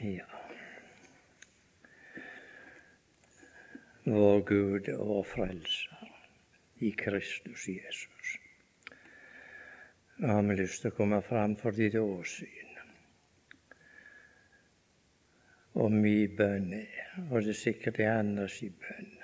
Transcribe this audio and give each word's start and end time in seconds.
Ja. 0.00 0.26
Vår 4.04 4.40
Gud 4.46 4.88
og 4.94 5.26
Frelser 5.26 6.12
i 6.78 6.92
Kristus 6.94 7.66
Jesus. 7.68 8.36
Nå 10.22 10.30
har 10.32 10.46
vi 10.46 10.58
lyst 10.60 10.84
til 10.84 10.92
å 10.92 10.96
komme 11.00 11.18
fram 11.26 11.56
for 11.58 11.74
ditt 11.74 11.98
åsyn. 11.98 12.74
Og 15.82 15.94
min 15.94 16.36
bønn 16.38 16.72
er, 16.78 17.08
og 17.28 17.42
det 17.42 17.56
er 17.56 17.62
sikkert 17.64 17.98
de 17.98 18.06
andres 18.10 18.60
bønn, 18.84 19.14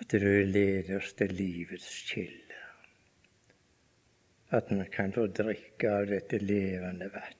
at 0.00 0.16
du 0.16 0.30
leder 0.48 0.96
oss 1.02 1.12
til 1.20 1.36
livets 1.36 1.92
kilde 2.08 2.50
at 4.50 4.70
vi 4.70 4.84
kan 4.92 5.12
få 5.12 5.26
drikke 5.26 5.90
av 5.90 6.08
dette 6.10 6.38
levende 6.42 7.06
vannet. 7.14 7.39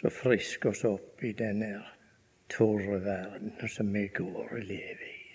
Så 0.00 0.10
frisker 0.10 0.70
oss 0.70 0.84
opp 0.88 1.24
i 1.24 1.34
denne 1.36 1.74
tørre 2.48 3.02
verden 3.04 3.68
som 3.68 3.92
vi 3.92 4.06
går 4.16 4.46
og 4.46 4.62
lever 4.64 5.06
i. 5.06 5.26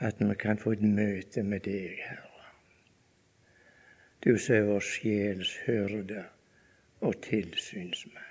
At 0.00 0.20
vi 0.20 0.34
kan 0.40 0.58
få 0.58 0.72
et 0.72 0.82
møte 0.82 1.44
med 1.44 1.66
deg, 1.68 2.00
Herre. 2.00 2.48
Du 4.24 4.38
som 4.38 4.56
er 4.56 4.68
vår 4.70 4.84
sjels 4.86 5.52
hyrde 5.66 6.24
og 7.02 7.20
tilsynsmann. 7.26 8.28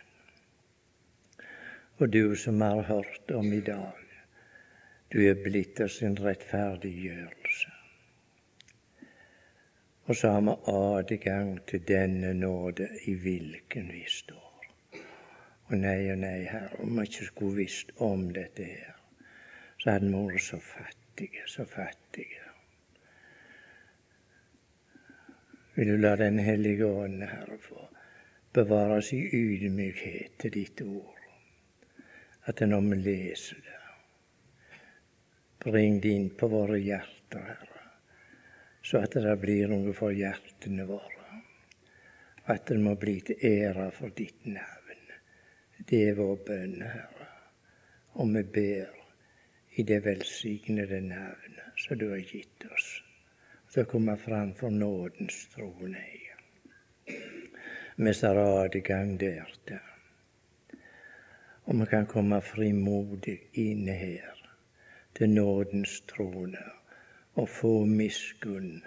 Og 2.02 2.10
du 2.10 2.36
som 2.36 2.62
har 2.66 2.82
hørt 2.88 3.32
om 3.38 3.54
i 3.54 3.62
dag, 3.62 4.06
du 5.14 5.20
er 5.28 5.38
blitt 5.44 5.80
oss 5.84 6.02
en 6.02 6.18
rettferdiggjørelse. 6.18 7.74
Og 10.08 10.16
så 10.16 10.32
har 10.32 10.48
vi 10.48 10.56
adgang 10.74 11.60
til 11.70 11.84
denne 11.88 12.34
nåde 12.34 12.88
i 13.06 13.14
hvilken 13.14 13.92
vi 13.94 14.08
står. 14.10 14.51
Og 15.72 15.78
nei 15.80 16.12
og 16.12 16.20
nei, 16.20 16.44
Herre, 16.52 16.82
om 16.84 16.98
vi 17.00 17.08
ikke 17.08 17.28
skulle 17.30 17.62
visst 17.62 17.94
om 18.04 18.26
dette 18.36 18.68
her, 18.68 18.98
så 19.80 19.96
hadde 19.96 20.12
vi 20.12 20.24
vært 20.28 20.46
så 20.46 20.60
fattige, 20.60 21.46
så 21.48 21.66
fattige. 21.66 22.44
Vil 25.78 25.94
du 25.94 25.98
la 25.98 26.16
Den 26.20 26.40
hellige 26.44 26.86
ånd, 26.86 27.24
Herre, 27.24 27.58
få 27.58 27.88
bevare 28.54 29.00
oss 29.00 29.14
i 29.16 29.24
ydmykhet 29.24 30.40
til 30.44 30.58
ditt 30.60 30.82
ord. 30.84 31.18
At 32.52 32.60
når 32.68 32.82
vi 32.90 33.04
leser 33.06 33.64
det, 33.64 33.80
bring 35.64 36.02
det 36.04 36.18
inn 36.18 36.34
på 36.36 36.52
våre 36.52 36.82
hjerter, 36.82 37.48
Herre 37.48 37.72
så 38.82 38.98
at 39.06 39.14
det 39.14 39.38
blir 39.40 39.70
noe 39.70 39.94
for 39.94 40.14
hjertene 40.16 40.86
våre. 40.90 41.42
At 42.50 42.68
det 42.68 42.80
må 42.82 42.96
bli 43.00 43.20
til 43.26 43.44
ære 43.46 43.92
for 43.96 44.14
ditt 44.18 44.46
navn. 44.50 44.81
Det 45.90 46.02
er 46.10 46.18
vår 46.18 46.36
bønn, 46.46 46.82
Herre. 46.82 47.28
Og 48.22 48.34
vi 48.36 48.44
ber 48.44 48.90
i 49.80 49.84
det 49.88 50.02
velsignede 50.06 51.00
navnet 51.02 51.80
som 51.80 51.98
du 51.98 52.10
har 52.12 52.22
gitt 52.28 52.66
oss, 52.76 52.90
til 53.72 53.86
å 53.86 53.90
komme 53.90 54.18
fram 54.20 54.52
for 54.60 54.74
nådens 54.74 55.46
trone. 55.54 56.04
Vi 58.02 58.14
ser 58.14 58.38
adgang 58.42 59.16
der 59.22 59.50
til. 59.66 59.82
Og 61.66 61.80
vi 61.82 61.90
kan 61.90 62.08
komme 62.10 62.42
frimodig 62.42 63.38
inn 63.64 63.88
her, 63.88 64.38
til 65.18 65.34
nådens 65.34 66.02
trone 66.10 66.66
og 67.36 67.50
få 67.50 67.74
miskunn 67.86 68.82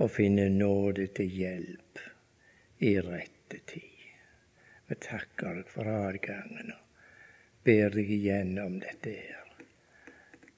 og 0.00 0.10
finne 0.10 0.48
nåde 0.52 1.06
til 1.16 1.38
hjelp 1.42 2.04
i 2.80 2.98
rette 3.04 3.64
tid. 3.66 3.89
Vi 4.90 4.96
takker 4.98 5.60
deg 5.60 5.68
for 5.70 5.86
adgangen 5.86 6.72
og 6.74 7.66
ber 7.66 7.92
deg 7.94 8.08
igjennom 8.10 8.80
dette 8.82 9.12
her. 9.14 9.52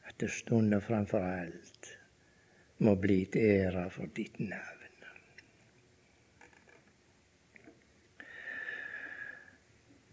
At 0.08 0.16
det 0.22 0.30
stunder 0.32 0.80
framfor 0.80 1.20
alt 1.20 1.90
må 2.80 2.94
bli 3.02 3.18
til 3.34 3.50
ære 3.66 3.82
for 3.92 4.08
ditt 4.16 4.40
navn. 4.40 4.78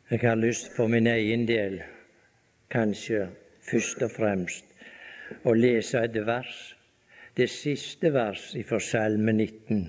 Jeg 0.09 0.19
har 0.25 0.36
lyst 0.36 0.74
for 0.74 0.90
min 0.91 1.07
egen 1.07 1.47
del, 1.47 1.80
kanskje 2.74 3.28
først 3.62 4.03
og 4.03 4.12
fremst, 4.12 4.66
å 5.46 5.53
lese 5.53 6.01
et 6.01 6.18
vers 6.25 6.59
det 7.38 7.47
siste 7.53 8.09
vers 8.12 8.50
fra 8.68 8.80
Salme 8.84 9.31
19, 9.31 9.84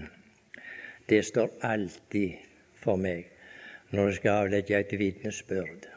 det 1.08 1.24
står 1.26 1.56
alltid 1.66 2.36
for 2.78 3.00
meg 3.00 3.39
når 3.90 4.06
jeg 4.06 4.14
skal 4.20 4.44
avlegge 4.44 4.78
et 4.78 4.98
vitnesbyrd. 4.98 5.88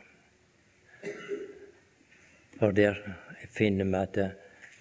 For 2.59 2.71
der 2.71 2.97
finner 3.53 3.85
vi 3.85 4.01
at 4.01 4.15
det 4.15 4.31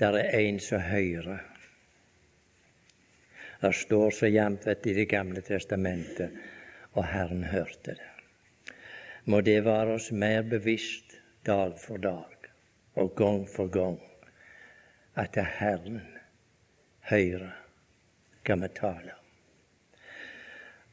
der 0.02 0.18
er 0.18 0.38
en 0.38 0.60
som 0.60 0.80
hører. 0.80 1.38
Det 3.60 3.74
står 3.74 4.10
så 4.10 4.26
jevnt 4.26 4.66
i 4.66 4.94
Det 4.94 5.08
gamle 5.08 5.40
testamentet, 5.40 6.30
og 6.92 7.06
Herren 7.06 7.44
hørte 7.44 7.94
det. 7.94 7.98
Må 9.24 9.40
det 9.40 9.64
være 9.64 9.94
oss 9.94 10.10
mer 10.12 10.42
bevisst 10.42 11.14
dag 11.46 11.78
for 11.78 11.96
dag 11.96 12.50
og 12.94 13.14
gang 13.16 13.48
for 13.48 13.66
gang 13.66 14.00
at 15.14 15.36
er 15.36 15.54
Herren 15.58 16.00
hører 17.00 17.52
hva 18.44 18.56
vi 18.56 18.68
taler. 18.74 19.18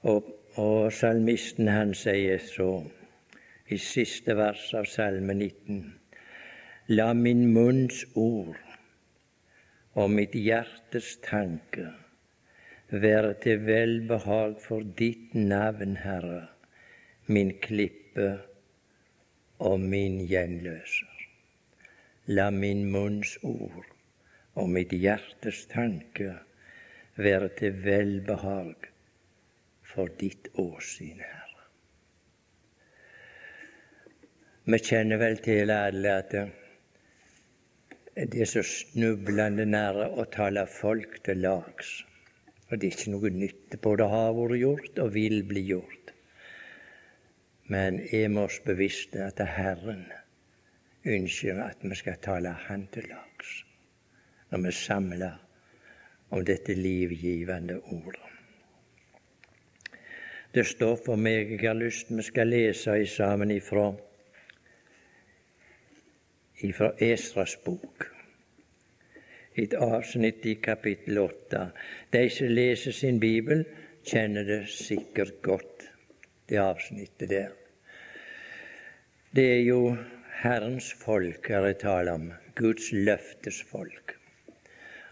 Og, 0.02 0.39
og 0.60 0.92
salmisten 0.92 1.70
han 1.72 1.92
sier 1.96 2.42
så 2.44 2.72
i 3.72 3.78
siste 3.80 4.34
vers 4.36 4.64
av 4.76 4.88
Salme 4.92 5.36
19.: 5.38 5.78
La 6.98 7.14
min 7.14 7.46
munns 7.54 8.02
ord 8.24 8.58
og 10.02 10.10
mitt 10.16 10.36
hjertes 10.36 11.14
tanke 11.28 11.86
være 13.06 13.32
til 13.46 13.64
velbehag 13.70 14.58
for 14.66 14.92
ditt 15.04 15.38
navn, 15.54 15.96
Herre, 16.04 16.42
min 17.28 17.54
klippe 17.68 18.30
og 19.70 19.80
min 19.80 20.20
gjenløser. 20.34 21.26
La 22.28 22.50
min 22.50 22.86
munns 22.92 23.38
ord 23.44 23.88
og 24.56 24.70
mitt 24.76 24.92
hjertes 25.08 25.66
tanke 25.72 26.34
være 27.16 27.54
til 27.62 27.84
velbehag 27.86 28.90
for 29.90 30.12
ditt 30.20 30.52
åsyn, 30.62 31.22
Herre. 31.24 31.46
Vi 34.70 34.78
kjenner 34.86 35.18
vel 35.18 35.40
til 35.42 35.72
alle 35.74 36.12
at 36.22 36.36
det 38.20 38.42
er 38.44 38.50
så 38.52 38.62
snublende 38.66 39.66
nære 39.66 40.10
å 40.20 40.26
tale 40.30 40.66
folk 40.70 41.22
til 41.26 41.42
lags. 41.46 41.94
Og 42.70 42.78
det 42.78 42.90
er 42.90 42.98
ikke 42.98 43.14
noe 43.16 43.32
nytt. 43.34 43.78
på 43.82 43.96
det 43.96 44.10
har 44.12 44.34
vært 44.38 44.60
gjort 44.60 45.00
og 45.00 45.14
vil 45.16 45.42
bli 45.48 45.64
gjort. 45.72 46.14
Men 47.74 48.00
er 48.02 48.28
vi 48.30 48.44
oss 48.44 48.60
bevisste 48.66 49.24
at 49.26 49.40
Herren 49.40 50.06
ønsker 51.06 51.62
at 51.64 51.82
vi 51.82 51.96
skal 51.96 52.22
tale 52.22 52.54
Han 52.68 52.88
til 52.94 53.10
lags 53.10 53.64
når 54.50 54.66
vi 54.66 54.72
samler 54.74 55.38
om 56.34 56.46
dette 56.46 56.74
livgivende 56.74 57.80
ordet. 57.94 58.29
Det 60.54 60.66
står 60.66 60.96
for 61.06 61.20
meg 61.22 61.52
jeg 61.54 61.62
har 61.68 61.78
lyst 61.78 62.10
vi 62.10 62.24
skal 62.26 62.50
lese 62.50 62.96
sammen 63.06 63.52
ifra, 63.54 63.92
ifra 66.66 66.90
Esras 66.98 67.54
bok. 67.66 68.08
Et 69.54 69.76
avsnitt 69.78 70.46
i 70.50 70.56
kapittel 70.64 71.22
åtte. 71.22 71.68
De 72.10 72.24
som 72.34 72.50
leser 72.50 72.98
sin 72.98 73.20
bibel, 73.22 73.62
kjenner 74.02 74.48
det 74.48 74.64
sikkert 74.74 75.38
godt, 75.46 75.86
det 76.50 76.58
avsnittet 76.64 77.30
der. 77.30 77.54
Det 79.36 79.46
er 79.54 79.66
jo 79.68 79.98
Herrens 80.42 80.90
folk 80.98 81.50
er 81.54 81.68
det 81.68 81.82
tale 81.84 82.18
om, 82.18 82.30
Guds 82.58 82.90
løftes 82.96 83.62
folk. 83.70 84.16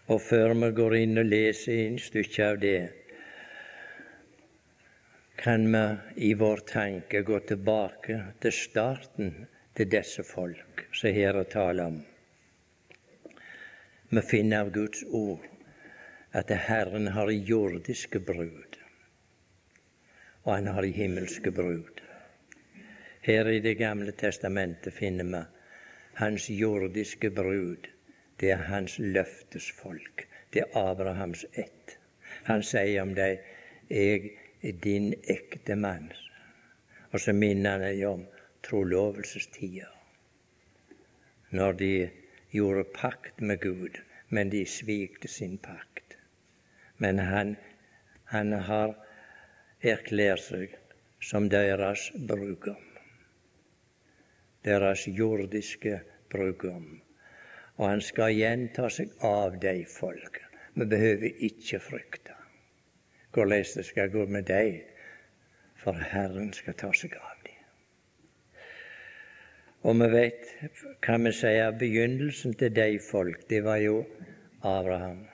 Og 0.07 0.21
før 0.21 0.55
vi 0.57 0.71
går 0.73 0.95
inn 1.03 1.19
og 1.21 1.29
leser 1.29 1.83
inn 1.85 1.99
stykke 2.01 2.53
av 2.55 2.63
det, 2.63 2.79
kan 5.37 5.71
vi 5.71 5.83
i 6.29 6.33
vår 6.33 6.57
tanke 6.57 7.21
gå 7.21 7.39
tilbake 7.39 8.17
til 8.41 8.51
starten 8.51 9.33
til 9.77 9.89
disse 9.89 10.23
folk 10.25 10.85
som 10.91 11.13
her 11.13 11.39
er 11.41 11.49
tale 11.53 11.87
om. 11.91 11.99
Vi 14.09 14.21
finner 14.21 14.65
av 14.65 14.71
Guds 14.75 15.03
ord 15.03 15.43
at 16.33 16.51
Herren 16.69 17.07
har 17.15 17.31
jordiske 17.31 18.19
brud, 18.19 18.79
og 20.43 20.53
han 20.53 20.71
har 20.73 20.89
himmelske 21.01 21.51
brud. 21.51 22.01
Her 23.21 23.49
i 23.51 23.59
Det 23.59 23.77
gamle 23.77 24.11
testamentet 24.11 24.93
finner 24.93 25.23
vi 25.35 25.43
hans 26.23 26.49
jordiske 26.49 27.29
brud 27.29 27.87
det 28.39 28.51
er 28.51 28.67
hans 28.69 28.99
løftesfolk. 28.99 30.27
Det 30.53 30.61
er 30.61 30.77
Abrahams 30.77 31.45
ett. 31.53 31.97
Han 32.43 32.63
sier 32.63 33.01
om 33.01 33.15
dem 33.15 33.37
'Jeg 33.89 34.31
din 34.61 35.13
ektemann'. 35.23 36.13
Og 37.11 37.19
så 37.19 37.33
minner 37.33 37.71
han 37.71 37.81
dem 37.81 38.09
om 38.09 38.25
trolovelsestida, 38.61 39.87
når 41.49 41.73
de 41.73 42.09
gjorde 42.51 42.83
pakt 42.83 43.41
med 43.41 43.61
Gud, 43.61 43.99
men 44.29 44.49
de 44.49 44.65
svikte 44.65 45.27
sin 45.27 45.57
pakt. 45.57 46.17
Men 46.97 47.19
han, 47.19 47.55
han 48.23 48.51
har 48.51 48.95
erklært 49.81 50.43
seg 50.43 50.75
som 51.21 51.49
deres 51.49 52.11
brudgom. 52.27 52.83
Deres 54.63 55.07
jordiske 55.07 56.01
brudgom. 56.29 57.01
Og 57.77 57.89
han 57.89 58.01
skal 58.01 58.33
gjenta 58.33 58.89
seg 58.89 59.13
av 59.23 59.59
de 59.61 59.85
folk. 59.85 60.41
Vi 60.73 60.85
behøver 60.85 61.45
ikke 61.49 61.79
frykte 61.79 62.36
hvordan 63.37 63.65
det 63.75 63.85
skal 63.85 64.09
gå 64.09 64.25
med 64.25 64.47
deg, 64.49 64.81
for 65.77 65.93
Herren 65.93 66.49
skal 66.57 66.73
ta 66.73 66.89
seg 66.95 67.13
av 67.21 67.35
dem. 67.45 67.53
Og 69.85 69.99
vi 69.99 70.07
vet, 70.09 70.47
kan 71.05 71.23
vi 71.23 71.31
si, 71.37 71.51
begynnelsen 71.79 72.55
til 72.57 72.73
de 72.73 72.97
folk, 72.99 73.45
det 73.49 73.61
var 73.63 73.77
jo 73.83 73.99
Abraham. 74.65 75.27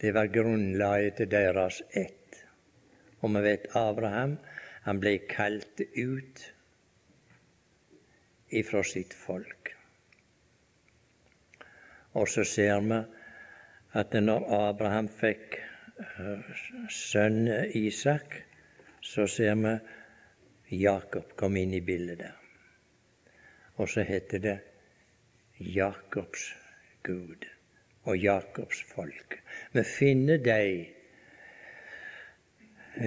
Det 0.00 0.14
var 0.14 0.30
grunnlaget 0.34 1.18
til 1.18 1.30
deres 1.30 1.82
ett. 1.98 2.38
Og 3.20 3.34
vi 3.34 3.42
vet 3.42 3.66
Abraham, 3.78 4.38
han 4.86 5.02
ble 5.02 5.16
kalt 5.30 5.82
ut 5.96 6.46
ifra 8.50 8.84
sitt 8.86 9.14
folk. 9.14 9.74
Og 12.14 12.28
så 12.28 12.46
ser 12.46 12.80
vi 12.86 13.02
at 13.98 14.14
når 14.14 14.48
Abraham 14.62 15.10
fikk 15.10 15.58
sønnen 16.90 17.70
Isak, 17.74 18.42
så 19.00 19.26
ser 19.26 19.54
vi 19.60 19.74
Jakob 20.82 21.36
kom 21.36 21.56
inn 21.56 21.74
i 21.74 21.80
bildet 21.84 22.18
der. 22.22 22.36
Og 23.76 23.88
så 23.88 24.04
heter 24.06 24.38
det 24.38 24.58
Jakobs 25.58 26.52
Gud 27.02 27.46
og 28.04 28.16
Jakobs 28.16 28.82
folk. 28.82 29.38
Vi 29.72 29.82
finner 29.84 30.38
dem. 30.38 30.86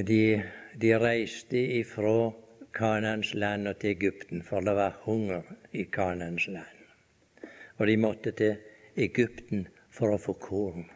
De, 0.07 0.41
de 0.81 0.95
reiste 0.97 1.61
ifra 1.77 2.31
Kanans 2.73 3.33
land 3.33 3.67
og 3.69 3.79
til 3.79 3.93
Egypten, 3.95 4.41
for 4.43 4.65
det 4.65 4.73
var 4.75 4.97
hunger 5.05 5.45
i 5.71 5.83
Kanans 5.83 6.47
land. 6.47 7.51
Og 7.77 7.87
de 7.87 7.97
måtte 7.97 8.31
til 8.31 8.55
Egypten 8.95 9.67
for 9.91 10.15
å 10.15 10.19
få 10.19 10.35
korn. 10.41 10.89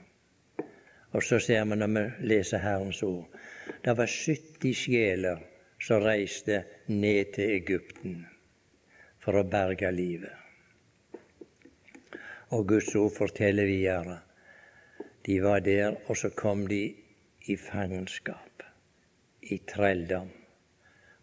Og 1.11 1.23
så 1.23 1.39
ser 1.41 1.65
vi 1.65 1.77
når 1.79 1.93
vi 1.95 2.03
leser 2.29 2.61
Herrens 2.61 3.01
ord, 3.03 3.25
det 3.85 3.95
var 3.97 4.09
70 4.09 4.75
sjeler 4.77 5.41
som 5.81 6.03
reiste 6.03 6.63
ned 6.87 7.33
til 7.35 7.55
Egypten 7.55 8.19
for 9.23 9.39
å 9.39 9.45
berge 9.47 9.89
livet. 9.93 10.35
Og 12.53 12.65
Guds 12.69 12.93
ord 12.97 13.13
forteller 13.13 13.69
videre. 13.69 14.19
De 15.25 15.37
var 15.43 15.61
der, 15.65 15.97
og 16.09 16.17
så 16.17 16.31
kom 16.33 16.65
de 16.67 16.81
i 17.45 17.55
fangenskap, 17.57 18.63
i 19.41 19.59
trelldom. 19.69 20.29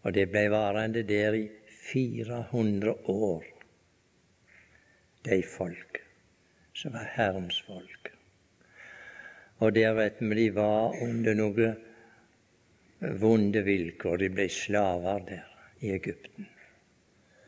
Og 0.03 0.13
det 0.15 0.27
ble 0.31 0.45
varende 0.53 1.03
der 1.07 1.35
i 1.35 1.47
400 1.91 2.93
år, 3.11 3.47
de 5.27 5.41
folk 5.43 6.03
som 6.75 6.95
var 6.95 7.09
Herrens 7.15 7.59
folk. 7.67 8.16
Og 9.59 9.75
der 9.75 9.93
vet 9.97 10.19
de 10.19 10.49
var 10.55 10.93
under 11.01 11.33
noen 11.33 11.75
vonde 13.21 13.63
vilkår. 13.65 14.17
De 14.17 14.29
ble 14.29 14.49
slaver 14.49 15.23
der 15.29 15.45
i 15.81 15.93
Egypten. 15.95 16.47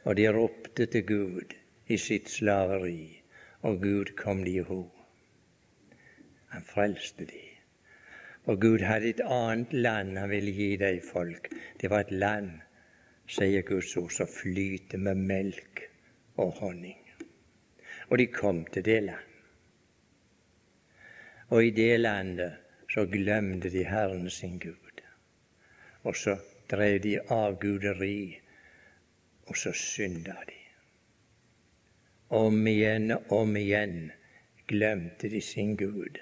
Og 0.05 0.15
de 0.17 0.29
ropte 0.33 0.85
til 0.85 1.05
Gud 1.05 1.53
i 1.87 1.97
sitt 1.97 2.29
slaveri, 2.29 3.21
og 3.61 3.81
Gud 3.81 4.15
kom 4.17 4.43
de 4.43 4.55
i 4.57 4.65
ho. 4.65 4.81
Han 6.49 6.65
frelste 6.65 7.25
de. 7.29 7.45
Og 8.49 8.61
Gud 8.61 8.81
hadde 8.81 9.09
et 9.09 9.21
annet 9.21 9.73
land 9.73 10.17
han 10.17 10.29
ville 10.29 10.53
gi 10.55 10.75
de 10.81 10.95
folk. 11.05 11.51
Det 11.81 11.89
var 11.89 12.07
et 12.07 12.11
land, 12.11 12.51
sier 13.29 13.61
Guds 13.61 13.93
ord, 13.97 14.09
som 14.09 14.29
flyter 14.29 14.97
med 14.97 15.21
melk 15.29 15.83
og 16.37 16.55
honning. 16.61 16.97
Og 18.09 18.17
de 18.17 18.25
kom 18.33 18.63
til 18.73 18.85
det 18.85 19.03
land. 19.11 19.28
Og 21.49 21.65
i 21.65 21.69
det 21.73 21.99
landet 21.99 22.53
så 22.89 23.05
glemte 23.09 23.69
de 23.69 23.83
Herren 23.85 24.29
sin 24.29 24.59
Gud. 24.59 25.01
Og 26.03 26.15
så 26.15 26.37
drev 26.69 26.99
de 26.99 27.19
avguderi, 27.19 28.39
og 29.47 29.57
så 29.57 29.73
synda 29.73 30.35
de. 30.47 30.57
Om 32.29 32.67
igjen 32.67 33.11
og 33.11 33.31
om 33.41 33.55
igjen 33.57 34.11
glemte 34.69 35.29
de 35.29 35.41
sin 35.41 35.75
Gud. 35.77 36.21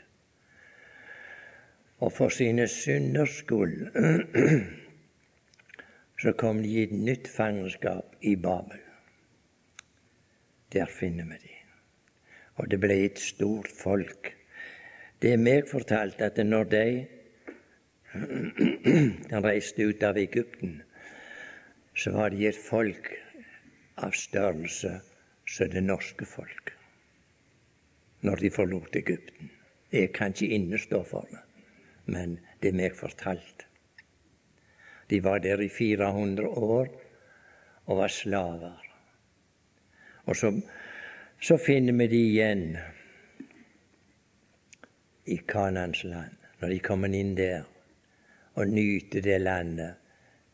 Og 2.00 2.14
for 2.14 2.30
sine 2.30 2.68
synders 2.68 3.42
skyld 3.42 3.92
så 6.22 6.32
kom 6.32 6.64
de 6.64 6.70
i 6.70 6.84
et 6.88 6.96
nytt 6.96 7.28
fangenskap 7.28 8.16
i 8.22 8.36
Babel. 8.36 8.80
Der 10.74 10.86
finner 10.86 11.26
vi 11.26 11.44
de. 11.44 11.54
Og 12.56 12.72
det 12.72 12.80
ble 12.80 13.02
et 13.06 13.20
stort 13.20 13.68
folk. 13.84 14.37
Det 15.22 15.32
er 15.34 15.38
meg 15.42 15.70
fortalt 15.70 16.22
at 16.22 16.38
når 16.46 16.64
de 16.74 17.06
reiste 19.44 19.84
ut 19.90 20.04
av 20.06 20.18
Egypten, 20.22 20.82
så 21.98 22.12
var 22.14 22.30
de 22.34 22.48
et 22.48 22.58
folk 22.58 23.10
av 23.98 24.12
størrelse 24.14 25.02
som 25.50 25.70
det 25.74 25.84
norske 25.84 26.26
folk. 26.30 26.74
Når 28.22 28.36
de 28.44 28.50
forlot 28.54 28.96
Egypten. 28.96 29.50
Jeg 29.92 30.12
kan 30.14 30.32
ikke 30.36 30.54
innestå 30.54 31.04
for 31.08 31.26
det, 31.32 31.40
men 32.12 32.40
det 32.62 32.70
er 32.74 32.78
meg 32.78 32.96
fortalt. 32.98 33.66
De 35.08 35.24
var 35.24 35.40
der 35.40 35.62
i 35.64 35.70
400 35.72 36.48
år 36.48 36.88
og 37.88 37.98
var 38.02 38.08
slaver. 38.12 38.84
Og 40.28 40.36
så 40.36 40.52
så 41.40 41.58
finner 41.62 41.94
vi 41.94 42.08
de 42.10 42.18
igjen 42.32 42.78
i 45.28 45.38
Kanans 45.48 46.04
land, 46.04 46.32
når 46.60 46.70
de 46.70 46.80
kommer 46.80 47.14
inn 47.14 47.36
der 47.38 47.64
og 48.58 48.68
nyter 48.68 49.22
det 49.22 49.42
landet, 49.42 49.94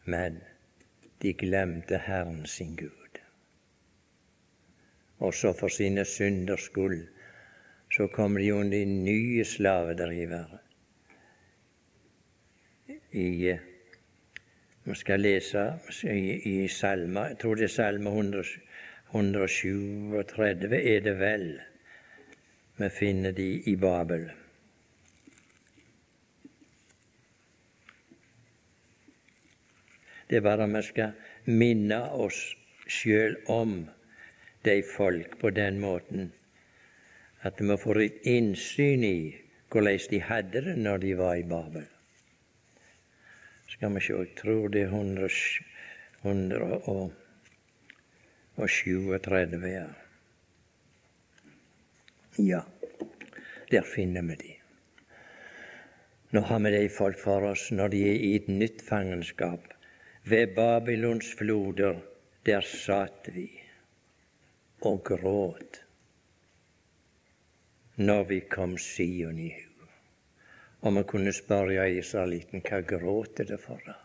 men 0.06 0.42
de 1.22 1.34
glemte 1.34 1.98
Herren 1.98 2.46
sin 2.46 2.76
Gud. 2.76 3.20
Også 5.20 5.54
for 5.54 5.68
sine 5.68 6.06
synders 6.06 6.68
skyld 6.68 7.08
så 7.94 8.08
kommer 8.08 8.42
de 8.42 8.54
under 8.54 8.86
nye 8.86 9.46
slavedrivere. 9.46 10.60
I 13.12 13.48
eh, 13.50 13.60
Vi 14.84 14.96
skal 14.96 15.20
lese 15.20 15.62
i, 16.04 16.64
i 16.64 16.68
Salma, 16.68 17.22
jeg 17.32 17.38
tror 17.40 17.56
det 17.56 17.64
er 17.64 17.68
Salme 17.68 18.10
107 18.10 18.60
137 19.14 20.76
er 20.76 21.00
det 21.06 21.14
vel 21.20 21.62
vi 22.78 22.90
finner 22.90 23.32
de 23.32 23.62
i 23.70 23.76
Babel. 23.76 24.32
Det 30.30 30.40
er 30.40 30.46
bare 30.46 30.68
vi 30.72 30.82
skal 30.88 31.16
minne 31.46 32.00
oss 32.26 32.42
sjøl 32.88 33.36
om 33.52 33.84
de 34.64 34.78
folk 34.88 35.40
på 35.42 35.52
den 35.56 35.80
måten 35.84 36.32
at 37.44 37.60
vi 37.60 37.76
får 37.78 38.00
et 38.04 38.30
innsyn 38.36 39.04
i 39.04 39.18
hvordan 39.74 40.06
de 40.12 40.22
hadde 40.24 40.62
det 40.68 40.78
når 40.80 41.02
de 41.04 41.18
var 41.20 41.36
i 41.36 41.44
Babel. 41.44 41.90
Skal 43.68 43.92
vi 43.96 44.04
sjå, 44.06 44.22
jeg 44.24 44.36
tror 44.40 44.70
det 44.72 44.86
er 44.86 44.94
100, 44.94 45.30
100 46.24 46.80
og 46.94 47.12
og 48.56 48.70
37. 48.70 49.68
Ja. 49.68 49.86
ja, 52.38 52.62
der 53.72 53.82
finner 53.96 54.22
vi 54.22 54.36
de. 54.36 54.56
Nå 56.34 56.42
har 56.42 56.60
vi 56.60 56.74
de 56.78 56.90
folk 56.90 57.18
for 57.20 57.50
oss 57.50 57.72
når 57.72 57.94
de 57.94 58.04
er 58.10 58.20
i 58.28 58.36
et 58.38 58.50
nytt 58.50 58.82
fangenskap. 58.86 59.73
Ved 60.26 60.56
Babylons 60.56 61.34
floder, 61.36 62.00
der 62.46 62.62
satt 62.62 63.30
vi 63.36 63.50
og 64.82 65.04
gråt 65.04 65.80
når 67.96 68.24
vi 68.24 68.40
kom 68.40 68.78
Sion 68.78 69.40
i 69.40 69.50
hu. 69.50 69.88
Og 70.82 70.96
vi 70.96 71.04
kunne 71.04 71.34
spørre 71.34 71.90
israelitten 71.92 72.64
hva 72.64 72.80
gråter 72.82 73.48
det 73.52 73.60
for? 73.62 73.84
da? 73.86 73.98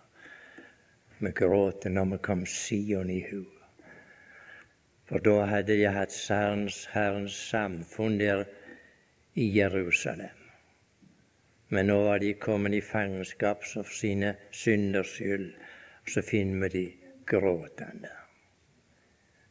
Vi 1.19 1.31
gråter 1.31 1.91
når 1.91 2.11
vi 2.13 2.19
kom 2.23 2.45
Sion 2.47 3.11
i 3.11 3.23
hu. 3.31 3.45
For 5.09 5.25
da 5.25 5.47
hadde 5.49 5.79
jeg 5.79 5.95
hatt 5.95 6.19
Herrens, 6.29 6.85
Herrens 6.93 7.39
samfunn 7.49 8.19
der 8.21 8.45
i 9.35 9.49
Jerusalem. 9.57 10.35
Men 11.69 11.89
nå 11.89 12.03
var 12.05 12.19
de 12.19 12.35
kommet 12.35 12.75
i 12.75 12.81
fangenskap 12.85 13.65
for 13.65 13.89
sine 13.93 14.35
synders 14.51 15.15
skyld. 15.17 15.51
Så 16.09 16.23
finner 16.23 16.69
vi 16.69 16.69
de 16.69 16.85
gråtende. 17.27 18.11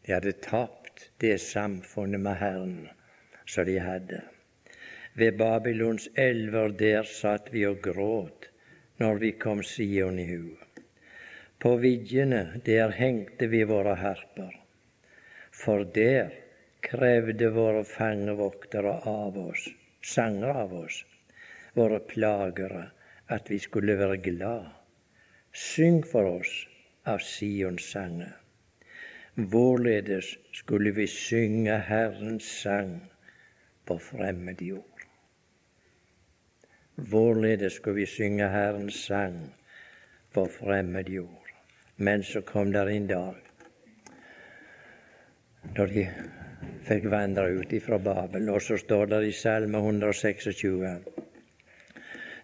De 0.05 0.13
hadde 0.13 0.31
tapt 0.31 1.09
det 1.17 1.37
samfunnet 1.41 2.21
med 2.21 2.39
Herren 2.41 2.87
som 3.45 3.65
de 3.65 3.77
hadde. 3.79 4.21
Ved 5.13 5.37
Babylons 5.37 6.09
elver 6.15 6.69
der 6.79 7.03
satt 7.03 7.51
vi 7.53 7.65
og 7.67 7.81
gråt 7.83 8.49
når 9.01 9.21
vi 9.23 9.31
kom 9.31 9.63
Sion 9.63 10.19
i 10.19 10.25
hu. 10.29 10.55
På 11.59 11.75
vidjene 11.81 12.61
der 12.65 12.93
hengte 12.93 13.49
vi 13.49 13.63
våre 13.65 13.95
harper, 13.97 14.53
for 15.51 15.85
der 15.97 16.33
krevde 16.85 17.49
våre 17.55 17.83
fangevoktere 17.83 18.93
av 19.09 19.37
oss, 19.41 19.67
sanger 20.05 20.61
av 20.63 20.75
oss, 20.83 21.03
våre 21.73 21.99
plagere, 21.99 22.87
at 23.27 23.49
vi 23.51 23.59
skulle 23.59 23.97
være 23.97 24.21
glad. 24.29 24.76
Syng 25.53 26.03
for 26.03 26.25
oss 26.39 26.67
av 27.05 27.19
Sions 27.19 27.91
sanger. 27.91 28.35
Vårledes 29.35 30.37
skulle 30.51 30.91
vi 30.91 31.07
synge 31.07 31.77
Herrens 31.77 32.61
sang 32.61 32.99
på 33.85 33.99
fremmed 33.99 34.61
jord? 34.61 35.03
Vårledes 36.95 37.73
skulle 37.73 37.95
vi 37.95 38.05
synge 38.05 38.47
Herrens 38.47 39.03
sang 39.05 39.53
på 40.33 40.45
fremmed 40.45 41.09
jord? 41.09 41.53
Men 41.95 42.23
så 42.23 42.41
kom 42.41 42.71
der 42.71 42.87
en 42.87 43.07
dag 43.07 43.35
når 45.75 45.93
de 45.93 46.03
fikk 46.87 47.05
vandre 47.11 47.49
ut 47.59 47.73
ifra 47.73 47.97
Babel. 47.97 48.49
Og 48.49 48.61
så 48.61 48.77
står 48.77 49.05
det 49.11 49.23
i 49.27 49.35
Salme 49.35 49.77
126 49.77 50.63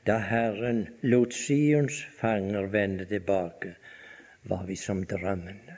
Da 0.03 0.17
Herren 0.17 0.87
lot 1.01 1.33
Sions 1.33 2.01
fanger 2.19 2.63
vende 2.63 3.05
tilbake, 3.05 3.75
var 4.41 4.65
vi 4.67 4.75
som 4.75 5.05
drømmende. 5.05 5.77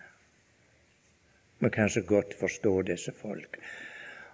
Vi 1.60 1.70
kan 1.70 1.90
så 1.90 2.02
godt 2.02 2.34
forstå 2.34 2.82
disse 2.82 3.12
folk. 3.12 3.60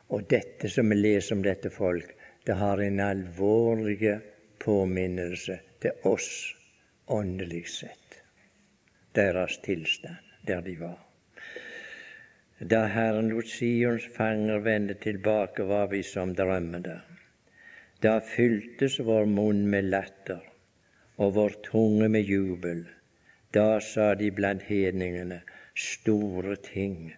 Og 0.08 0.24
dette 0.30 0.70
som 0.70 0.90
vi 0.90 0.96
leser 0.96 1.36
om 1.36 1.44
dette 1.44 1.70
folk, 1.70 2.16
det 2.46 2.56
har 2.56 2.82
en 2.82 3.00
alvorlig 3.00 4.16
påminnelse 4.60 5.60
til 5.84 6.08
oss 6.08 6.32
åndelig 7.08 7.68
sett 7.68 8.22
deres 9.16 9.60
tilstand 9.66 10.32
der 10.48 10.62
de 10.66 10.80
var. 10.80 11.00
Da 12.62 12.86
Herren 12.88 13.30
lot 13.30 13.48
Sions 13.50 14.08
fanger 14.16 14.60
vende 14.64 14.94
tilbake, 14.94 15.64
var 15.64 15.88
vi 15.88 16.04
som 16.04 16.36
drømmende. 16.36 17.02
Da 18.02 18.16
fyltes 18.26 18.96
vår 19.06 19.28
munn 19.30 19.68
med 19.70 19.92
latter 19.94 20.42
og 21.22 21.36
vår 21.36 21.58
tunge 21.68 22.08
med 22.10 22.26
jubel. 22.26 22.86
Da 23.54 23.80
sa 23.86 24.14
de 24.18 24.32
blant 24.34 24.64
hedningene, 24.66 25.42
store 25.76 26.56
ting 26.66 27.12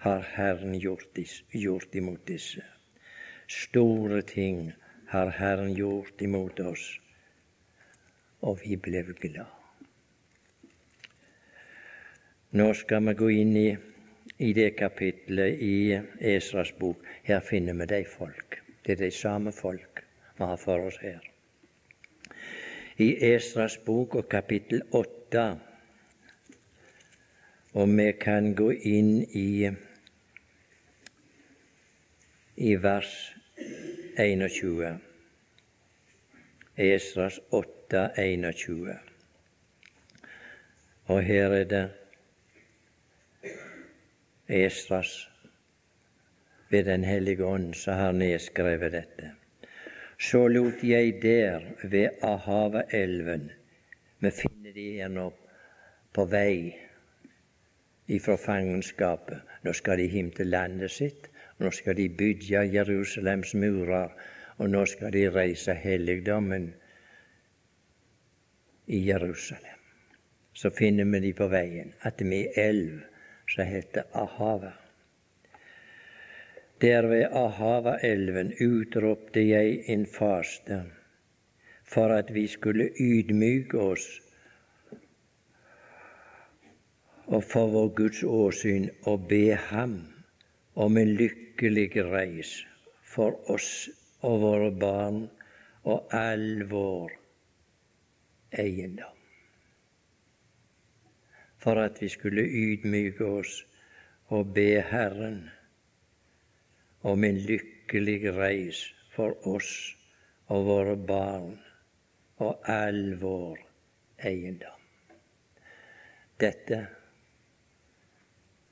har 0.00 0.24
Herren 0.36 0.78
gjort, 0.80 1.18
gjort 1.52 1.94
imot 1.94 2.22
disse. 2.30 2.64
Store 3.50 4.22
ting 4.22 4.70
har 5.12 5.34
Herren 5.36 5.74
gjort 5.76 6.22
imot 6.22 6.60
oss, 6.60 6.86
og 8.40 8.62
vi 8.64 8.78
ble 8.80 9.04
glad. 9.20 9.50
Nå 12.56 12.72
skal 12.74 13.04
vi 13.10 13.14
gå 13.18 13.28
inn 13.42 13.52
i, 13.56 13.68
i 14.40 14.52
det 14.56 14.70
kapitlet 14.78 15.60
i 15.60 16.00
Esras 16.32 16.72
bok. 16.78 17.04
Her 17.28 17.44
finner 17.44 17.76
vi 17.82 17.92
de 17.92 18.04
folk. 18.08 18.62
Det 18.86 18.96
er 18.96 19.04
de 19.04 19.10
samme 19.14 19.52
folk 19.52 19.89
vi 20.40 20.46
har 20.46 20.56
for 20.56 20.86
oss 20.86 20.98
her. 21.02 21.20
I 22.96 23.12
Esras 23.32 23.76
bok 23.84 24.14
og 24.14 24.28
kapittel 24.28 24.82
åtte, 24.92 25.44
og 27.72 27.88
vi 27.96 28.06
kan 28.20 28.54
gå 28.56 28.70
inn 28.72 29.10
i, 29.36 29.68
i 32.56 32.74
vers 32.82 33.12
21. 34.16 34.98
Esras 36.76 37.40
8, 37.50 38.06
21. 38.16 38.96
Og 41.10 41.22
her 41.22 41.56
er 41.58 41.68
det 41.74 41.84
Esras 44.48 45.28
ved 46.70 46.84
Den 46.84 47.04
hellige 47.04 47.44
ånd 47.44 47.74
som 47.74 47.94
har 47.94 48.12
nedskrevet 48.12 48.92
dette. 48.92 49.34
Så 50.20 50.48
lot 50.48 50.82
jeg 50.84 51.22
der 51.22 51.60
ved 51.82 52.08
Ahava-elven 52.22 53.50
Vi 54.20 54.30
finner 54.30 54.72
de 54.72 54.82
igjen 54.90 55.16
opp 55.16 55.38
på 56.12 56.26
vei 56.28 56.74
ifra 58.12 58.36
fangenskapet. 58.36 59.40
Nå 59.64 59.72
skal 59.72 59.96
de 59.96 60.08
hjem 60.12 60.28
til 60.36 60.52
landet 60.52 60.92
sitt. 60.92 61.30
Nå 61.58 61.70
skal 61.72 61.96
de 61.96 62.08
bygge 62.18 62.66
Jerusalems 62.74 63.54
murer, 63.54 64.12
og 64.58 64.68
nå 64.68 64.84
skal 64.92 65.12
de 65.16 65.24
reise 65.32 65.72
helligdommen 65.74 66.68
i 68.86 69.00
Jerusalem. 69.08 69.80
Så 70.52 70.68
finner 70.70 71.08
vi 71.14 71.24
de 71.30 71.32
på 71.32 71.48
veien, 71.48 71.94
at 72.02 72.20
vi 72.20 72.44
er 72.44 72.68
elv 72.68 73.00
som 73.48 73.64
heter 73.64 74.04
Ahava. 74.12 74.74
Der 76.80 77.02
ved 77.02 77.26
Ahava-elven 77.36 78.54
utropte 78.64 79.42
jeg 79.48 79.82
en 79.92 80.06
faste 80.06 80.78
for 81.84 82.14
at 82.14 82.34
vi 82.34 82.46
skulle 82.46 82.86
ydmyke 83.00 83.80
oss 83.80 84.06
og 87.26 87.44
for 87.44 87.68
vår 87.74 87.92
Guds 88.00 88.22
åsyn 88.22 88.88
og 89.12 89.28
be 89.28 89.42
Ham 89.66 89.98
om 90.74 90.96
en 90.96 91.12
lykkelig 91.20 91.90
reis 92.08 92.54
for 93.04 93.36
oss 93.52 93.90
og 94.24 94.40
våre 94.46 94.72
barn 94.72 95.22
og 95.84 96.16
all 96.16 96.64
vår 96.72 97.12
eiendom. 98.64 99.16
For 101.60 101.76
at 101.84 102.00
vi 102.00 102.08
skulle 102.08 102.48
ydmyke 102.48 103.24
oss 103.24 103.64
og 104.32 104.54
be 104.56 104.70
Herren 104.80 105.42
om 107.02 107.24
en 107.24 107.38
lykkelig 107.48 108.32
reis 108.36 108.82
for 109.14 109.36
oss 109.48 109.72
og 110.50 110.66
våre 110.66 110.96
barn 110.96 111.56
og 112.40 112.68
all 112.68 113.14
vår 113.20 113.58
eiendom. 114.30 114.80
Dette 116.40 116.86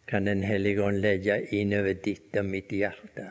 kan 0.09 0.25
Den 0.25 0.43
hellige 0.43 0.83
ånd 0.83 1.03
legge 1.05 1.43
innover 1.53 1.93
ditt 2.05 2.37
og 2.37 2.47
mitt 2.49 2.73
hjerte 2.73 3.27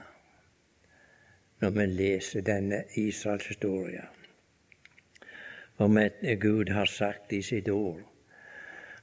når 1.58 1.72
vi 1.74 1.86
leser 1.90 2.44
denne 2.46 2.84
Israelshistoria. 3.02 4.04
Om 5.82 5.98
at 5.98 6.22
Gud 6.42 6.70
har 6.70 6.86
sagt 6.86 7.34
i 7.34 7.42
sitt 7.42 7.70
ord 7.70 8.04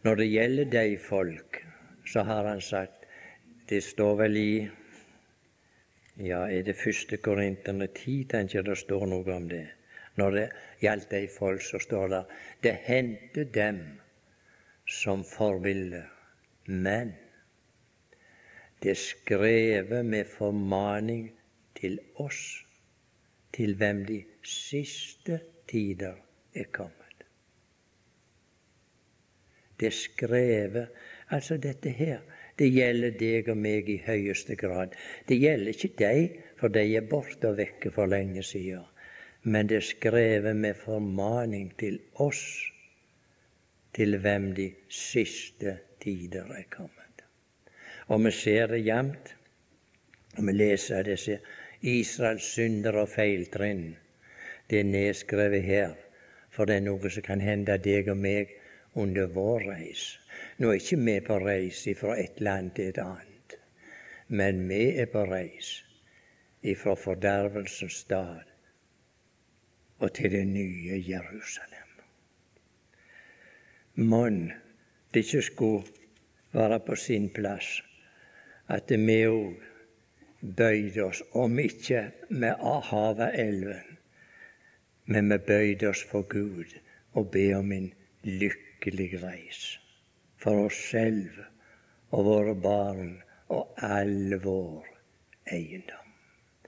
når 0.05 0.21
det 0.21 0.27
gjelder 0.29 0.71
de 0.71 0.99
folk, 1.01 1.59
så 2.07 2.23
har 2.23 2.45
han 2.45 2.61
sagt 2.61 3.07
Det 3.69 3.83
står 3.83 4.17
vel 4.17 4.37
i 4.37 4.71
Ja, 6.17 6.45
er 6.47 6.63
det 6.63 6.77
første 6.79 7.17
Korinterne 7.19 7.89
ti, 7.91 8.21
tenker 8.31 8.61
jeg 8.61 8.67
det 8.69 8.79
står 8.79 9.07
noe 9.11 9.35
om 9.35 9.49
det. 9.51 9.67
Når 10.15 10.31
det 10.31 10.45
gjaldt 10.83 11.11
de 11.11 11.27
folk, 11.29 11.63
så 11.63 11.81
står 11.83 12.09
det 12.09 12.25
Det 12.63 12.75
hendte 12.87 13.45
dem 13.45 13.81
som 14.87 15.25
forville, 15.25 16.05
men 16.67 17.15
det 18.83 18.97
skrevet 18.97 20.05
med 20.05 20.25
formaning 20.25 21.33
til 21.75 21.99
oss, 22.15 22.65
til 23.53 23.75
hvem 23.75 24.05
de 24.07 24.21
siste 24.45 25.41
tider 25.67 26.15
er 26.55 26.71
kommet. 26.71 27.25
Det 29.81 29.87
er 29.87 29.99
skrevet. 29.99 30.89
Altså, 31.31 31.57
dette 31.57 31.91
her, 31.91 32.21
det 32.59 32.69
gjelder 32.71 33.15
deg 33.19 33.49
og 33.51 33.59
meg 33.59 33.89
i 33.91 34.01
høyeste 34.07 34.55
grad. 34.59 34.95
Det 35.27 35.39
gjelder 35.41 35.75
ikke 35.75 35.95
deg, 35.99 36.37
for 36.59 36.71
de 36.75 36.85
er 36.97 37.09
borte 37.11 37.51
og 37.51 37.59
vekke 37.59 37.91
for 37.95 38.11
lenge 38.11 38.45
siden. 38.47 38.85
Men 39.43 39.69
det 39.69 39.81
er 39.81 39.89
skrevet 39.89 40.57
med 40.57 40.79
formaning 40.79 41.73
til 41.79 41.99
oss, 42.23 42.45
til 43.95 44.17
hvem 44.19 44.53
de 44.57 44.71
siste 44.89 45.77
tider 46.03 46.49
er 46.55 46.65
kommet. 46.71 47.25
Og 48.09 48.25
vi 48.25 48.31
ser 48.35 48.73
det 48.73 48.87
jevnt, 48.87 49.35
og 50.39 50.47
vi 50.47 50.55
leser 50.55 51.05
disse 51.07 51.39
Israels 51.83 52.47
synder 52.55 52.97
og 53.03 53.11
feiltrinn. 53.13 53.95
Det 54.71 54.81
er 54.81 54.89
nedskrevet 54.89 55.63
her, 55.63 55.95
for 56.51 56.65
det 56.65 56.79
er 56.79 56.87
noe 56.87 57.11
som 57.11 57.27
kan 57.27 57.43
hende 57.45 57.77
deg 57.83 58.09
og 58.09 58.19
meg 58.19 58.55
under 58.95 59.27
vår 59.27 59.61
reis. 59.61 60.19
Nå 60.59 60.71
er 60.71 60.81
ikke 60.81 61.01
vi 61.07 61.21
på 61.27 61.39
reis 61.43 61.85
fra 61.99 62.17
et 62.21 62.41
land 62.41 62.75
til 62.77 62.93
et 62.93 62.99
annet, 63.03 63.57
men 64.29 64.67
vi 64.69 64.83
er 65.03 65.11
på 65.11 65.25
reis 65.31 65.77
ifra 66.63 66.95
fordervelsens 66.97 68.01
stad 68.07 68.45
og 69.99 70.13
til 70.15 70.31
det 70.33 70.47
nye 70.47 71.03
Jerusalem. 71.09 71.91
Mon 73.95 74.53
det 75.15 75.25
ikke 75.25 75.43
skulle 75.43 75.87
være 76.53 76.81
på 76.81 76.97
sin 76.97 77.29
plass 77.31 77.83
at 78.69 78.91
vi 78.91 79.19
òg 79.29 79.61
bøyde 80.57 81.05
oss, 81.05 81.23
om 81.33 81.59
ikke 81.59 82.11
med 82.29 82.55
Havaelven, 82.89 83.99
men 85.05 85.31
vi 85.31 85.39
bøyde 85.39 85.89
oss 85.89 86.05
for 86.11 86.23
Gud 86.23 86.75
og 87.13 87.31
be 87.31 87.53
om 87.55 87.73
en 87.73 87.93
lykkelig 88.93 89.55
for 90.37 90.67
oss 90.67 90.81
selv 90.91 91.39
og 92.13 92.27
våre 92.27 92.55
barn 92.55 93.15
og 93.49 93.81
all 93.81 94.37
vår 94.43 94.85
eiendom. 95.53 96.13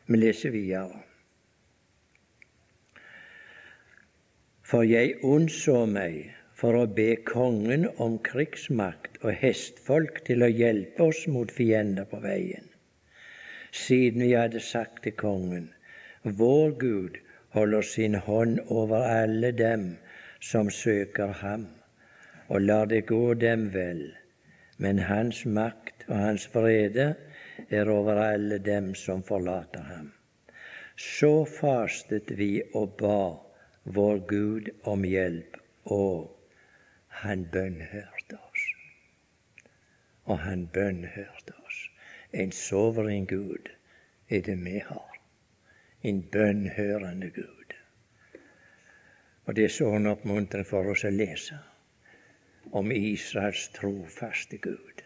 Vi 0.06 0.18
leser 0.18 0.54
videre. 0.54 1.02
For 4.66 4.86
jeg 4.86 5.18
unnså 5.22 5.84
meg 5.90 6.32
for 6.56 6.78
å 6.78 6.86
be 6.90 7.12
kongen 7.28 7.84
om 8.02 8.16
krigsmakt 8.24 9.20
og 9.22 9.36
hestfolk 9.42 10.22
til 10.26 10.42
å 10.42 10.50
hjelpe 10.50 11.10
oss 11.10 11.26
mot 11.30 11.52
fiender 11.52 12.08
på 12.10 12.22
veien. 12.24 12.70
Siden 13.76 14.24
vi 14.24 14.32
hadde 14.32 14.62
sagt 14.64 15.02
til 15.04 15.14
kongen, 15.20 15.68
vår 16.24 16.72
Gud 16.80 17.18
holder 17.54 17.84
sin 17.86 18.16
hånd 18.26 18.62
over 18.66 19.04
alle 19.04 19.52
dem 19.52 19.90
som 20.40 20.70
søker 20.70 21.34
ham, 21.42 21.66
og 22.48 22.60
lar 22.60 22.86
det 22.86 23.06
gå 23.06 23.34
dem 23.34 23.70
vel, 23.74 24.02
men 24.78 24.98
hans 24.98 25.44
makt 25.46 26.04
og 26.08 26.16
hans 26.16 26.46
vrede 26.54 27.14
er 27.70 27.90
over 27.90 28.20
alle 28.22 28.58
dem 28.58 28.94
som 28.94 29.22
forlater 29.22 29.82
ham. 29.82 30.12
Så 30.96 31.44
fastet 31.44 32.30
vi 32.38 32.62
og 32.74 32.96
ba 33.00 33.20
vår 33.84 34.18
Gud 34.28 34.70
om 34.84 35.04
hjelp, 35.04 35.58
og 35.84 36.30
han 37.22 37.44
bønnhørte 37.52 38.38
oss. 38.38 38.64
Og 40.24 40.38
han 40.38 40.66
bønnhørte 40.72 41.54
oss. 41.66 41.82
En 42.32 42.52
soveren 42.52 43.26
Gud 43.26 43.70
er 44.28 44.40
det 44.40 44.56
vi 44.64 44.78
har. 44.78 45.20
En 46.02 46.22
bønnhørende 46.32 47.30
Gud. 47.30 47.74
Og 49.46 49.54
det 49.54 49.64
er 49.64 49.74
sånn 49.74 50.10
oppmuntring 50.10 50.66
for 50.66 50.90
oss 50.90 51.04
å 51.06 51.12
lese 51.14 51.58
om 52.72 52.92
Israels 52.92 53.68
trofaste 53.74 54.58
Gud. 54.58 55.04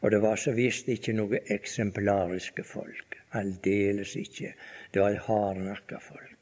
Og 0.00 0.10
det 0.10 0.22
var 0.22 0.36
så 0.36 0.52
visst 0.52 0.88
ikke 0.88 1.14
noe 1.16 1.40
eksemplariske 1.50 2.64
folk. 2.64 3.20
Aldeles 3.32 4.16
ikke. 4.16 4.54
Det 4.92 5.02
var 5.02 5.22
hardnakka 5.28 6.00
folk 6.02 6.36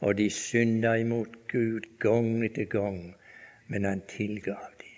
og 0.00 0.16
de 0.16 0.30
synda 0.32 0.94
imot 0.96 1.34
Gud 1.52 1.86
gang 2.00 2.44
etter 2.44 2.64
gang, 2.64 3.00
men 3.68 3.84
han 3.84 4.02
tilgav 4.08 4.70
dem. 4.80 4.96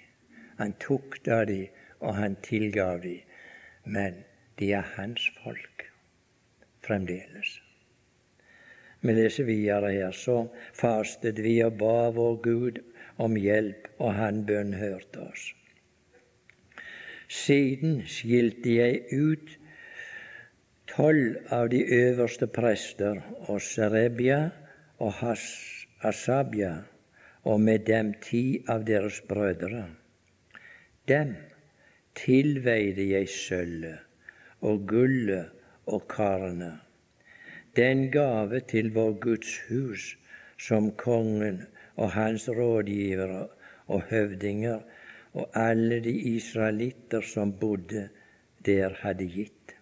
Han 0.58 0.74
tukta 0.78 1.44
dem, 1.44 1.66
og 2.00 2.14
han 2.16 2.36
tilgav 2.42 3.02
dem. 3.02 3.20
Men 3.84 4.22
de 4.58 4.72
er 4.72 4.86
hans 4.96 5.26
folk 5.42 5.88
fremdeles. 6.86 7.58
Vi 9.02 9.14
leser 9.16 9.44
videre 9.44 9.90
her. 9.90 10.14
Så 10.14 10.46
fastet 10.78 11.42
vi 11.42 11.56
og 11.66 11.78
ba 11.78 12.10
vår 12.14 12.36
Gud 12.44 12.78
om 13.16 13.36
hjelp, 13.36 13.88
og 13.98 14.14
han 14.14 14.44
bønnhørte 14.46 15.20
oss. 15.26 15.50
Siden 17.32 18.02
skilte 18.08 18.74
jeg 18.76 19.04
ut 19.12 19.54
tolv 20.90 21.38
av 21.54 21.70
de 21.72 21.80
øverste 21.96 22.46
prester 22.46 23.22
og 23.48 23.62
Serebia 23.64 24.50
og 25.00 25.22
Asabia, 26.02 26.74
og 27.42 27.60
med 27.60 27.86
dem 27.88 28.12
ti 28.22 28.62
av 28.70 28.84
deres 28.86 29.22
brødre. 29.28 29.86
Dem 31.08 31.34
tilveide 32.14 33.08
jeg 33.08 33.28
sølvet 33.28 33.98
og 34.62 34.84
gullet 34.86 35.50
og 35.90 36.04
karene, 36.08 36.76
den 37.76 38.10
gave 38.12 38.60
til 38.60 38.92
vår 38.94 39.16
Guds 39.24 39.56
hus 39.70 40.12
som 40.60 40.92
kongen 41.00 41.64
og 41.96 42.12
hans 42.12 42.48
rådgivere 42.48 43.46
og 43.86 44.02
høvdinger 44.10 44.80
og 45.32 45.48
alle 45.54 46.00
de 46.04 46.12
israelitter 46.34 47.20
som 47.20 47.52
bodde 47.52 48.08
der, 48.66 48.94
hadde 49.00 49.26
gitt. 49.28 49.76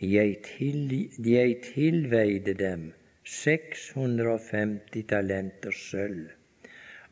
Jeg, 0.00 0.36
til, 0.44 1.10
jeg 1.24 1.56
tilveide 1.64 2.54
dem 2.54 2.92
650 3.24 5.06
talenter 5.08 5.72
sølv 5.72 6.28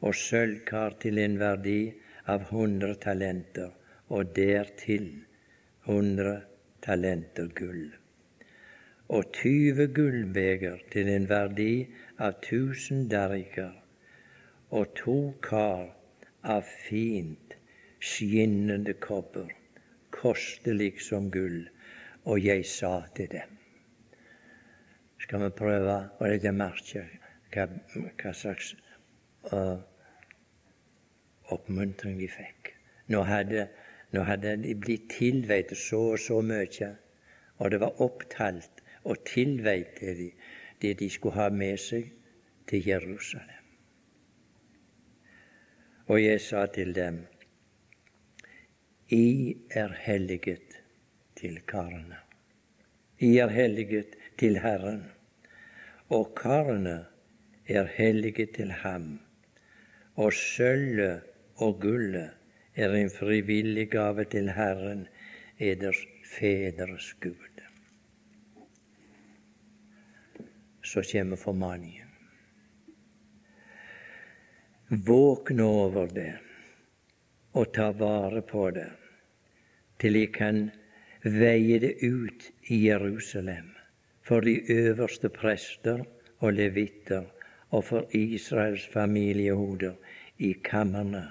og 0.04 0.14
sølvkar 0.14 0.96
til 1.00 1.18
en 1.22 1.38
verdi 1.40 1.78
av 2.28 2.48
100 2.50 2.98
talenter, 3.00 3.70
og 4.12 4.34
dertil 4.36 5.06
100 5.86 6.34
talenter 6.84 7.48
gull. 7.56 7.86
Og 9.08 9.32
20 9.38 9.88
gullbeger 9.96 10.82
til 10.92 11.08
en 11.12 11.28
verdi 11.28 11.86
av 12.18 12.38
tusen 12.44 13.08
dariker, 13.08 13.72
og 14.70 14.94
to 14.98 15.18
kar 15.42 15.90
av 16.42 16.62
fint, 16.86 17.58
skinnende 17.98 18.94
kobber, 19.00 19.50
kostelig 20.14 20.96
som 21.02 21.30
gull, 21.30 21.64
og 22.24 22.40
jeg 22.40 22.66
sa 22.68 22.96
til 23.16 23.30
dem 23.38 23.60
skal 25.24 25.40
vi 25.40 25.54
prøve 25.56 25.94
å 26.20 26.28
legge 26.28 26.52
merke 26.52 27.02
hva, 27.54 27.64
hva 28.20 28.32
slags 28.36 28.74
uh, 29.52 29.78
oppmuntring 31.54 32.18
de 32.20 32.28
fikk. 32.28 32.74
Nå 33.12 33.22
hadde, 33.28 33.68
nå 34.12 34.24
hadde 34.28 34.56
de 34.64 34.74
blitt 34.80 35.08
tilveid 35.14 35.72
så 35.78 36.02
og 36.12 36.20
så 36.20 36.42
mye, 36.44 36.90
og 37.56 37.72
det 37.72 37.80
var 37.80 38.02
opptalt 38.04 38.82
og 39.04 39.24
tilveid 39.28 39.94
til 40.00 40.20
de, 40.20 40.28
det 40.84 40.94
de 41.00 41.10
skulle 41.10 41.40
ha 41.40 41.48
med 41.50 41.80
seg 41.80 42.12
til 42.68 42.86
Jerusalem. 42.88 43.50
Og 46.06 46.20
jeg 46.20 46.40
sa 46.44 46.66
til 46.68 46.92
dem, 46.94 47.24
I 49.08 49.56
er 49.70 49.96
helliget 50.04 50.78
til 51.40 51.60
karene. 51.68 52.20
I 53.18 53.36
er 53.40 53.52
helliget 53.52 54.16
til 54.38 54.58
Herren 54.60 55.04
og 56.08 56.34
karene 56.36 57.04
er 57.66 57.86
hellige 57.96 58.46
til 58.46 58.70
ham, 58.70 59.20
og 60.14 60.32
sølvet 60.32 61.22
og 61.56 61.80
gullet 61.80 62.30
er 62.76 62.92
en 62.94 63.10
frivillig 63.10 63.90
gave 63.90 64.24
til 64.24 64.50
Herren, 64.52 65.06
eders 65.58 66.06
fedres 66.36 67.14
Gud. 67.20 67.63
Så 70.84 71.02
kommer 71.02 71.36
formaningen. 71.36 72.08
Våkne 74.88 75.62
over 75.64 76.06
det 76.06 76.34
og 77.52 77.72
ta 77.72 77.88
vare 77.96 78.42
på 78.42 78.66
det 78.76 78.90
til 80.02 80.18
jeg 80.18 80.32
kan 80.34 80.58
veie 81.24 81.78
det 81.80 81.94
ut 82.04 82.50
i 82.68 82.82
Jerusalem 82.88 83.70
for 84.26 84.44
de 84.44 84.58
øverste 84.72 85.30
prester 85.32 86.04
og 86.38 86.52
levitter 86.52 87.24
og 87.70 87.84
for 87.84 88.16
Israels 88.16 88.86
familiehoder 88.92 89.94
i 90.38 90.52
kammerne 90.64 91.24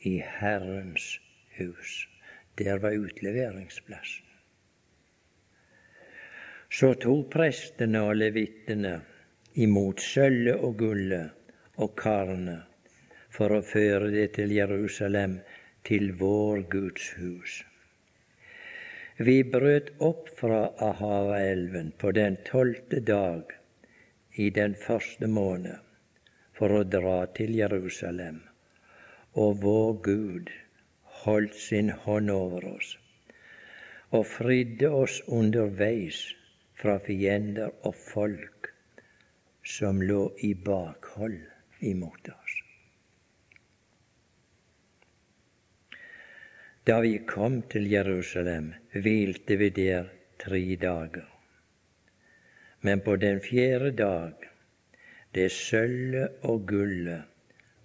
i 0.00 0.20
Herrens 0.38 1.20
hus. 1.58 2.08
Der 2.58 2.78
var 2.78 2.94
utleveringsplassen. 2.94 4.23
Så 6.74 6.88
tok 6.98 7.28
prestene 7.30 8.00
og 8.02 8.16
levittene 8.18 8.96
imot 9.62 10.00
sølvet 10.02 10.62
og 10.66 10.72
gullet 10.80 11.52
og 11.84 11.92
karene 12.00 12.56
for 13.36 13.54
å 13.54 13.60
føre 13.68 14.08
det 14.14 14.24
til 14.38 14.54
Jerusalem, 14.56 15.36
til 15.86 16.10
vår 16.18 16.64
Guds 16.72 17.12
hus. 17.20 17.54
Vi 19.22 19.36
brøt 19.54 19.92
opp 20.02 20.34
fra 20.40 20.60
Ahava-elven 20.88 21.94
på 22.00 22.10
den 22.18 22.40
tolvte 22.48 23.04
dag 23.06 23.54
i 24.34 24.50
den 24.58 24.74
første 24.74 25.30
måned 25.30 25.78
for 26.58 26.74
å 26.74 26.84
dra 26.98 27.18
til 27.38 27.54
Jerusalem, 27.54 28.40
og 29.38 29.60
vår 29.62 29.98
Gud 30.10 30.54
holdt 31.22 31.54
sin 31.70 31.94
hånd 32.06 32.34
over 32.34 32.72
oss 32.76 32.96
og 34.14 34.26
fridde 34.30 34.90
oss 35.04 35.20
underveis 35.26 36.24
fra 36.84 36.98
fiender 37.00 37.70
og 37.88 37.94
folk 37.96 38.68
som 39.64 40.02
lå 40.04 40.26
i 40.44 40.50
bakhold 40.54 41.38
imot 41.80 42.28
oss. 42.28 42.56
Da 46.84 46.98
vi 47.00 47.14
kom 47.24 47.62
til 47.72 47.88
Jerusalem, 47.88 48.74
hvilte 48.92 49.56
vi 49.56 49.70
der 49.72 50.10
tre 50.44 50.60
dager. 50.76 51.30
Men 52.84 53.00
på 53.00 53.16
den 53.16 53.40
fjerde 53.40 53.94
dag, 53.96 54.50
det 55.32 55.48
sølvet 55.56 56.44
og 56.44 56.66
gullet 56.68 57.24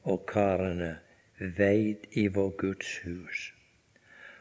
og 0.03 0.25
karene 0.27 0.91
veid 1.39 2.03
i 2.19 2.27
vår 2.27 2.51
Guds 2.59 2.91
hus 3.05 3.47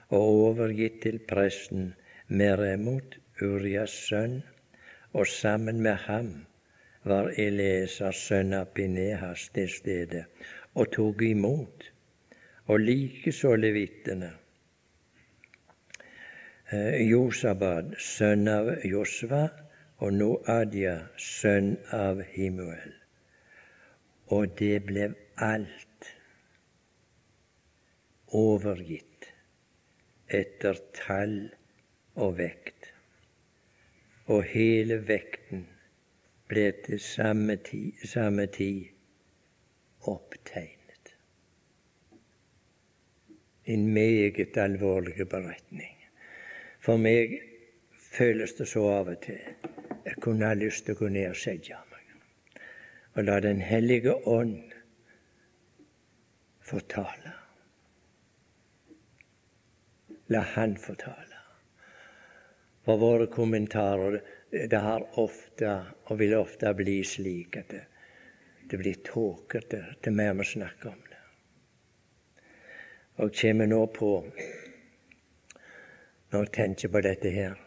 og 0.08 0.34
overgitt 0.50 1.02
til 1.04 1.18
presten 1.30 1.92
Meremot, 2.28 3.18
Urias 3.42 3.94
sønn, 4.08 4.40
og 5.12 5.26
sammen 5.26 5.80
med 5.82 5.96
ham 6.06 6.32
var 7.08 7.30
Elesas 7.40 8.20
sønn 8.28 8.52
av 8.56 8.72
Pinehas 8.74 9.48
til 9.54 9.70
stede 9.72 10.24
og 10.74 10.90
tok 10.94 11.22
imot, 11.22 11.86
og 12.68 12.84
likeså 12.84 13.54
levittene. 13.56 14.30
Eh, 16.68 17.00
Josabad, 17.08 17.94
sønn 17.98 18.48
av 18.52 18.74
Josva, 18.84 19.46
og 19.98 20.14
Noadia, 20.14 20.94
sønn 21.18 21.72
av 21.96 22.20
Himuel. 22.34 22.94
Og 24.36 24.52
det 24.60 24.76
ble 24.86 25.08
alt 25.42 26.10
overgitt 28.36 29.30
etter 30.28 30.78
tall 30.94 31.38
og 32.20 32.36
vekt. 32.38 32.77
Og 34.28 34.42
hele 34.44 35.00
vekten 35.08 35.66
ble 36.48 36.70
til 36.84 37.00
samme 37.00 37.56
tid, 37.64 38.04
samme 38.04 38.46
tid 38.46 38.84
opptegnet. 40.08 41.14
En 43.64 43.86
meget 43.92 44.56
alvorlig 44.56 45.28
beretning. 45.28 45.96
For 46.80 46.96
meg 46.96 47.38
føles 47.98 48.52
det 48.56 48.68
så 48.68 48.84
av 49.00 49.12
og 49.12 49.20
til 49.24 49.40
jeg 50.08 50.16
kunne 50.24 50.48
ha 50.48 50.56
lyst 50.56 50.86
til 50.86 50.96
å 50.96 51.02
gå 51.02 51.08
ned 51.12 51.30
og 51.34 51.36
sette 51.36 51.76
meg 51.90 51.98
og 53.18 53.24
la 53.24 53.40
Den 53.40 53.60
hellige 53.60 54.14
ånd 54.26 54.72
fortale. 56.62 57.32
La 60.28 60.40
Han 60.54 60.76
fortale. 60.76 61.27
For 62.88 62.96
våre 62.96 63.26
kommentarer 63.26 64.22
det 64.50 64.78
har 64.80 65.02
ofte, 65.20 65.72
og 66.08 66.18
vil 66.22 66.38
ofte 66.38 66.70
bli 66.72 67.02
slik 67.04 67.58
at 67.60 67.68
det, 67.68 67.82
det 68.70 68.78
blir 68.80 69.02
tåkete 69.04 69.82
til 70.00 70.16
mer 70.16 70.32
vi 70.38 70.46
snakker 70.48 70.88
om 70.94 71.02
det. 71.10 71.18
Og 73.20 73.36
kommer 73.42 73.68
nå 73.68 73.82
på, 73.92 74.14
når 76.32 76.48
jeg 76.48 76.54
tenker 76.56 76.94
på 76.96 77.04
dette 77.10 77.34
her 77.36 77.60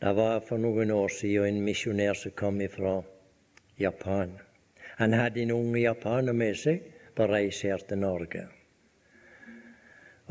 Det 0.00 0.16
var 0.16 0.40
for 0.48 0.64
noen 0.64 0.96
år 0.96 1.12
siden 1.12 1.52
en 1.52 1.68
misjonær 1.68 2.16
som 2.16 2.32
kom 2.40 2.64
fra 2.72 2.96
Japan. 3.76 4.38
Han 4.96 5.12
hadde 5.12 5.44
en 5.44 5.56
unge 5.60 5.84
japaner 5.84 6.32
med 6.32 6.56
seg 6.56 6.88
på 7.12 7.28
reis 7.28 7.60
her 7.68 7.84
til 7.84 8.00
Norge. 8.00 8.48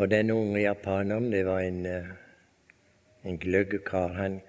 Og 0.02 0.10
den 0.10 0.32
unge 0.34 0.66
japaneren, 0.66 1.30
det 1.30 1.46
var 1.46 1.62
en, 1.62 1.86
eh, 1.86 2.25
en 3.26 3.40
gløggkar. 3.42 4.14
Han 4.20 4.40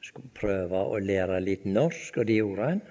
skulle 0.00 0.32
prøve 0.38 0.80
å 0.80 0.98
lære 1.02 1.42
litt 1.44 1.66
norsk, 1.68 2.22
og 2.22 2.30
det 2.30 2.38
gjorde 2.40 2.70
han. 2.72 2.82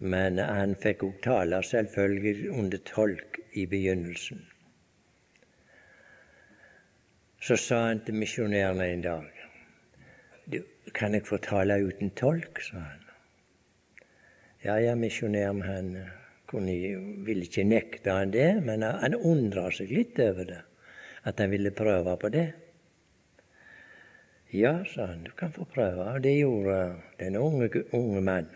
Men 0.00 0.38
han 0.40 0.76
fikk 0.80 1.04
òg 1.04 1.18
tale 1.24 1.60
selvfølgelig 1.66 2.48
under 2.52 2.80
tolk 2.88 3.40
i 3.52 3.66
begynnelsen. 3.68 4.46
Så 7.40 7.56
sa 7.56 7.82
han 7.88 8.00
til 8.04 8.18
misjonærene 8.20 8.86
en 8.92 9.04
dag 9.04 9.36
Kan 10.94 11.14
jeg 11.14 11.24
få 11.24 11.38
tale 11.38 11.76
uten 11.86 12.10
tolk? 12.18 12.60
sa 12.64 12.80
han. 12.80 13.04
Ja, 14.64 14.74
ja, 14.76 14.94
misjonæren 14.94 15.62
han 15.62 15.92
kunne, 16.50 16.74
ville 17.24 17.46
ikke 17.46 17.64
nekte 17.64 18.12
han 18.12 18.32
det, 18.34 18.48
men 18.64 18.82
han 18.82 19.14
undra 19.14 19.70
seg 19.72 19.92
litt 19.94 20.18
over 20.20 20.48
det. 20.48 20.58
At 21.24 21.40
han 21.40 21.52
ville 21.52 21.70
prøve 21.70 22.16
på 22.20 22.28
det. 22.34 22.48
Ja, 24.52 24.84
sa 24.84 25.06
han, 25.06 25.24
du 25.24 25.30
kan 25.30 25.52
få 25.52 25.64
prøve. 25.64 26.04
Og 26.04 26.22
det 26.22 26.38
gjorde 26.38 26.94
den 27.20 27.36
unge, 27.36 27.70
unge 27.94 28.20
mann. 28.20 28.48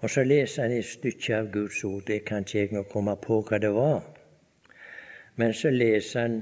Og 0.00 0.10
så 0.10 0.24
leser 0.24 0.62
han 0.62 0.72
et 0.72 0.84
stykke 0.84 1.36
av 1.36 1.50
Guds 1.52 1.84
ord. 1.84 2.02
Det 2.06 2.24
kan 2.24 2.44
ikke 2.44 2.58
jeg 2.58 2.72
nå 2.72 2.82
komme 2.92 3.16
på 3.16 3.40
hva 3.48 3.58
det 3.60 3.72
var. 3.72 4.02
Men 5.36 5.54
så 5.56 5.72
leser 5.72 6.20
han 6.20 6.38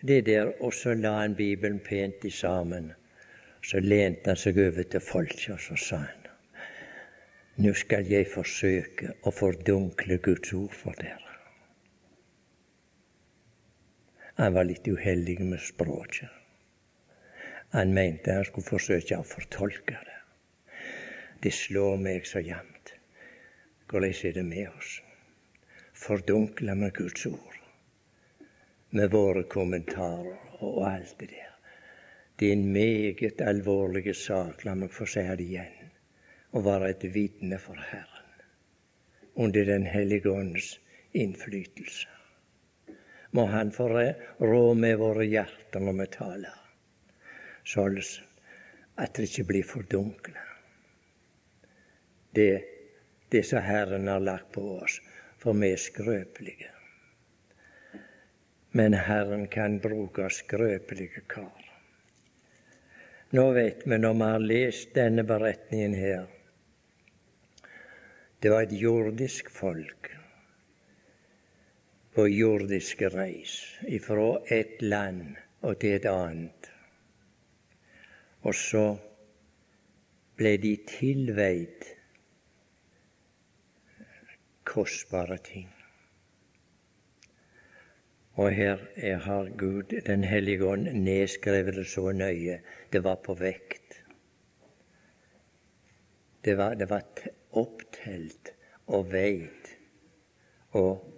det 0.00 0.26
der, 0.26 0.52
og 0.60 0.74
så 0.74 0.94
la 0.94 1.14
han 1.20 1.36
Bibelen 1.36 1.80
pent 1.84 2.24
i 2.24 2.30
sammen. 2.30 2.92
Så 3.64 3.80
lente 3.80 4.32
han 4.32 4.40
seg 4.40 4.60
over 4.60 4.82
til 4.82 5.04
folket, 5.04 5.50
og 5.56 5.60
så 5.60 5.76
sa 5.76 6.04
han 6.04 6.16
Nå 7.60 7.74
skal 7.76 8.08
jeg 8.08 8.28
forsøke 8.32 9.10
å 9.28 9.32
fordunkle 9.36 10.16
Guds 10.24 10.52
ord 10.56 10.72
for 10.72 10.96
dere. 10.96 11.29
Han 14.40 14.54
var 14.56 14.64
litt 14.64 14.86
uheldig 14.88 15.34
med 15.44 15.60
språket. 15.60 16.28
Han 17.76 17.90
mente 17.92 18.32
han 18.32 18.46
skulle 18.48 18.64
forsøke 18.64 19.18
å 19.20 19.24
fortolke 19.28 19.98
det. 20.06 20.14
Det 21.44 21.50
slår 21.52 21.98
meg 22.00 22.24
så 22.28 22.40
jevnt. 22.40 22.94
Hvordan 23.92 24.14
er 24.28 24.32
det 24.38 24.44
med 24.46 24.70
oss? 24.70 24.94
Fordunkla 25.92 26.72
med 26.82 26.94
Guds 26.96 27.26
ord, 27.28 27.58
med 28.96 29.12
våre 29.12 29.42
kommentarer 29.56 30.62
og 30.64 30.78
alt 30.88 31.12
det 31.20 31.28
der. 31.34 31.50
Det 32.40 32.48
er 32.48 32.56
en 32.56 32.72
meget 32.72 33.42
alvorlig 33.44 34.14
sak, 34.16 34.64
la 34.64 34.72
meg 34.72 34.94
få 34.96 35.04
si 35.04 35.26
det 35.28 35.44
igjen, 35.50 35.92
å 36.56 36.64
være 36.64 36.94
et 36.94 37.04
vitne 37.12 37.60
for 37.60 37.76
Herren 37.90 38.40
under 39.36 39.68
Den 39.68 39.84
hellige 39.86 40.32
ånds 40.32 40.72
innflytelse 41.12 42.19
må 43.30 43.46
Han 43.46 43.70
få 43.70 43.88
rå 44.38 44.74
med 44.74 44.98
våre 44.98 45.26
hjerter 45.26 45.80
når 45.80 45.98
vi 46.00 46.06
taler, 46.16 46.56
sånn 47.64 48.00
at 49.00 49.14
det 49.14 49.28
ikke 49.28 49.46
blir 49.52 49.66
fordunkla. 49.66 50.42
Det, 52.34 52.50
det 53.30 53.42
som 53.46 53.62
Herren 53.64 54.08
har 54.08 54.20
lagt 54.20 54.52
på 54.54 54.64
oss, 54.82 54.98
for 55.38 55.56
vi 55.56 55.72
er 55.72 55.80
skrøpelige. 55.80 56.68
Men 58.76 58.94
Herren 58.94 59.48
kan 59.50 59.80
bruke 59.82 60.28
skrøpelige 60.30 61.24
kar. 61.30 61.64
Nå 63.34 63.50
vet 63.54 63.86
vi, 63.86 63.96
når 63.98 64.14
vi 64.14 64.28
har 64.34 64.46
lest 64.46 64.94
denne 64.94 65.22
beretningen 65.22 65.94
her 65.94 66.26
Det 68.42 68.50
var 68.50 68.64
et 68.64 68.72
jordisk 68.72 69.50
folk 69.54 70.08
på 72.20 72.26
jordiske 72.28 73.08
reis 73.08 73.52
ifra 73.88 74.42
et 74.52 74.82
land 74.84 75.38
og 75.64 75.78
til 75.80 75.94
et 75.96 76.06
annet. 76.10 76.66
Og 78.44 78.52
så 78.52 78.82
ble 80.36 80.50
de 80.60 80.72
tilveid 80.90 81.86
kostbare 84.68 85.38
ting. 85.46 85.70
Og 88.36 88.52
her 88.52 88.84
har 89.24 89.48
Gud, 89.56 89.96
Den 90.06 90.24
hellige 90.24 90.66
ånd, 90.66 90.92
nedskrevet 90.92 91.74
det 91.74 91.86
så 91.86 92.12
nøye. 92.12 92.60
Det 92.92 93.04
var 93.04 93.16
på 93.24 93.34
vekt. 93.34 94.02
Det 96.44 96.58
var, 96.58 96.74
det 96.74 96.90
var 96.90 97.08
opptelt 97.52 98.52
og 98.86 99.08
veid 99.12 99.72
og 100.72 101.09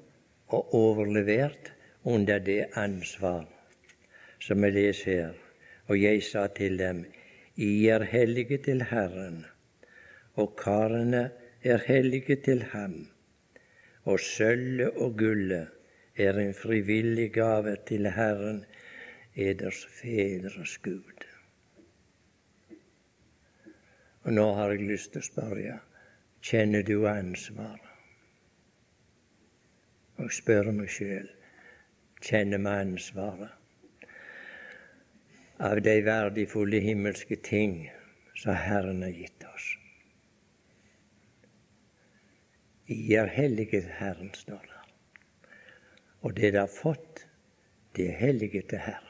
og 0.53 0.75
overlevert 0.75 1.73
under 2.05 2.39
det 2.39 2.65
ansvar 2.77 3.47
som 4.43 4.63
vi 4.63 4.71
leser 4.71 5.11
her. 5.13 5.39
Og 5.91 5.99
jeg 6.01 6.23
sa 6.23 6.47
til 6.47 6.79
dem, 6.79 7.05
I 7.57 7.87
er 7.93 8.05
hellige 8.09 8.59
til 8.65 8.83
Herren, 8.91 9.45
og 10.35 10.57
karene 10.57 11.31
er 11.63 11.83
hellige 11.87 12.37
til 12.37 12.63
Ham, 12.73 12.95
og 14.05 14.21
sølvet 14.21 14.97
og 14.97 15.19
gullet 15.19 15.69
er 16.17 16.39
en 16.39 16.55
frivillig 16.55 17.33
gave 17.33 17.77
til 17.87 18.09
Herren, 18.11 18.65
eders 19.37 19.85
fedres 20.01 20.79
Gud. 20.79 21.27
Og 24.23 24.33
nå 24.33 24.53
har 24.55 24.73
jeg 24.73 24.89
lyst 24.89 25.13
til 25.13 25.23
å 25.23 25.29
spørre, 25.29 25.79
kjenner 26.43 26.87
du 26.87 27.09
ansvaret? 27.11 27.92
Og 30.23 30.33
spørre 30.33 30.73
meg 30.75 30.91
sjøl 30.93 31.29
kjenner 32.23 32.63
vi 32.63 32.73
ansvaret 32.85 33.59
av 35.63 35.79
de 35.83 35.95
verdifulle 36.07 36.81
himmelske 36.83 37.37
ting 37.47 37.77
som 38.39 38.57
Herren 38.59 39.03
har 39.03 39.15
gitt 39.15 39.45
oss. 39.47 39.67
I 42.91 43.15
er 43.15 43.31
hellige 43.31 43.83
Herren, 43.99 44.33
står 44.35 44.63
det. 44.67 44.81
Og 46.23 46.35
det 46.35 46.53
de 46.55 46.59
har 46.59 46.71
fått, 46.71 47.27
det 47.97 48.09
er 48.11 48.19
hellige 48.19 48.63
til 48.73 48.83
Herren. 48.83 49.09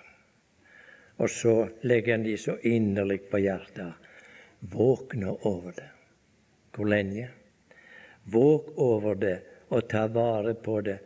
Og 1.16 1.30
så 1.30 1.54
legger 1.82 2.16
han 2.16 2.26
de 2.26 2.36
så 2.36 2.58
inderlig 2.68 3.20
på 3.30 3.40
hjertet. 3.40 3.94
Våkne 4.60 5.32
over 5.48 5.72
det. 5.76 5.88
Hvor 6.72 6.88
lenge? 6.88 7.28
Våk 8.24 8.72
over 8.76 9.14
det 9.14 9.38
og 9.72 9.88
ta 9.88 10.06
vare 10.12 10.54
på 10.54 10.80
det 10.84 10.98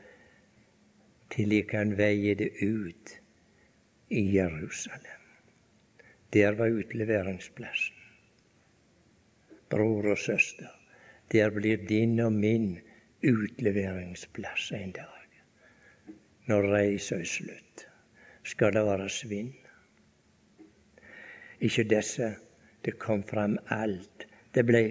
til 1.30 1.52
de 1.54 1.60
kan 1.70 1.94
veie 1.98 2.34
det 2.38 2.50
ut 2.62 3.12
i 4.10 4.22
Jerusalem. 4.36 5.22
Der 6.32 6.54
var 6.58 6.74
utleveringsplassen. 6.74 7.94
Bror 9.70 10.10
og 10.12 10.18
søster, 10.18 10.70
der 11.32 11.50
blir 11.50 11.76
din 11.88 12.20
og 12.20 12.32
min 12.32 12.78
utleveringsplass 13.26 14.72
en 14.72 14.92
dag. 14.94 15.40
Når 16.46 16.68
reisa 16.70 17.18
er 17.18 17.26
slutt, 17.26 17.86
skal 18.46 18.74
det 18.74 18.84
være 18.86 19.08
svinn. 19.10 19.54
Ikke 21.60 21.86
disse. 21.90 22.36
Det 22.84 22.98
kom 23.02 23.24
fram 23.26 23.56
alt. 23.74 24.28
Det 24.54 24.62
ble 24.62 24.82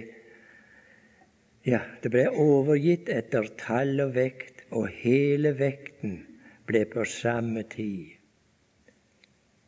ja, 1.66 1.80
det 2.02 2.12
ble 2.14 2.28
overgitt 2.30 3.10
etter 3.10 3.48
tall 3.58 3.98
og 4.04 4.14
vekt, 4.14 4.62
og 4.70 4.86
hele 5.02 5.52
vekten 5.58 6.20
ble 6.66 6.84
på 6.90 7.04
samme 7.10 7.64
tid 7.70 8.14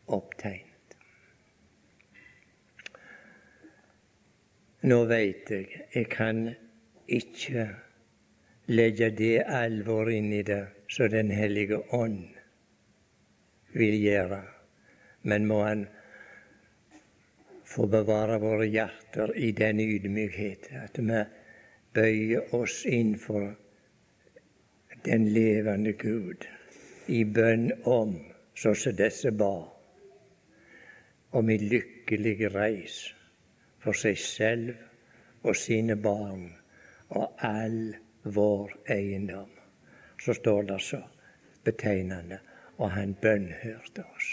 opptegnet. 0.07 0.97
Nå 4.89 5.03
veit 5.11 5.51
jeg 5.51 5.67
jeg 5.95 6.07
kan 6.13 6.45
ikke 7.11 7.67
legge 8.71 9.11
det 9.19 9.43
alvor 9.43 10.11
inn 10.13 10.31
i 10.33 10.45
det 10.47 10.65
som 10.89 11.11
Den 11.11 11.31
hellige 11.35 11.81
ånd 11.93 12.29
vil 13.75 13.97
gjøre, 14.01 14.43
men 15.23 15.47
må 15.47 15.63
Han 15.65 15.87
få 17.69 17.87
bevare 17.87 18.39
våre 18.41 18.67
hjerter 18.71 19.35
i 19.37 19.51
den 19.53 19.81
ydmykhet 19.81 20.71
at 20.79 20.99
vi 20.99 21.25
bøye 21.95 22.41
oss 22.57 22.85
inn 22.87 23.15
for 23.19 23.55
den 25.05 25.29
levende 25.35 25.93
Gud 25.93 26.47
i 27.09 27.23
bønn 27.25 27.71
om, 27.89 28.17
sånn 28.59 28.77
som 28.77 28.97
disse 28.99 29.33
ba, 29.33 29.55
om 31.39 31.53
ei 31.53 31.59
lykkelig 31.63 32.51
reis 32.55 32.99
for 33.85 33.97
seg 33.97 34.19
selv 34.21 35.47
og 35.47 35.57
sine 35.57 35.97
barn 36.09 36.49
og 37.17 37.45
all 37.47 37.81
vår 38.25 38.75
eiendom. 38.93 39.51
Så 40.19 40.35
står 40.35 40.63
det 40.73 40.81
så 40.83 41.01
betegnende 41.65 42.41
og 42.79 42.91
han 42.91 43.15
bønnhørte 43.23 44.05
oss. 44.17 44.29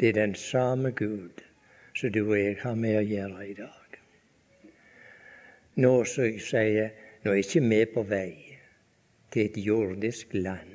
Det 0.00 0.08
er 0.08 0.20
den 0.22 0.34
samme 0.34 0.90
Gud 0.90 1.42
som 1.94 2.12
du 2.12 2.22
og 2.22 2.38
jeg 2.38 2.56
har 2.62 2.74
med 2.74 2.96
å 3.00 3.06
gjøre 3.06 3.46
i 3.46 3.54
dag. 3.58 3.79
Nå 5.80 6.04
som 6.04 6.26
jeg 6.26 6.42
sier, 6.44 6.90
nå 7.24 7.32
er 7.32 7.40
ikke 7.40 7.60
vi 7.64 7.80
på 7.94 8.02
vei 8.04 8.32
til 9.32 9.46
et 9.46 9.56
jordisk 9.64 10.34
land, 10.36 10.74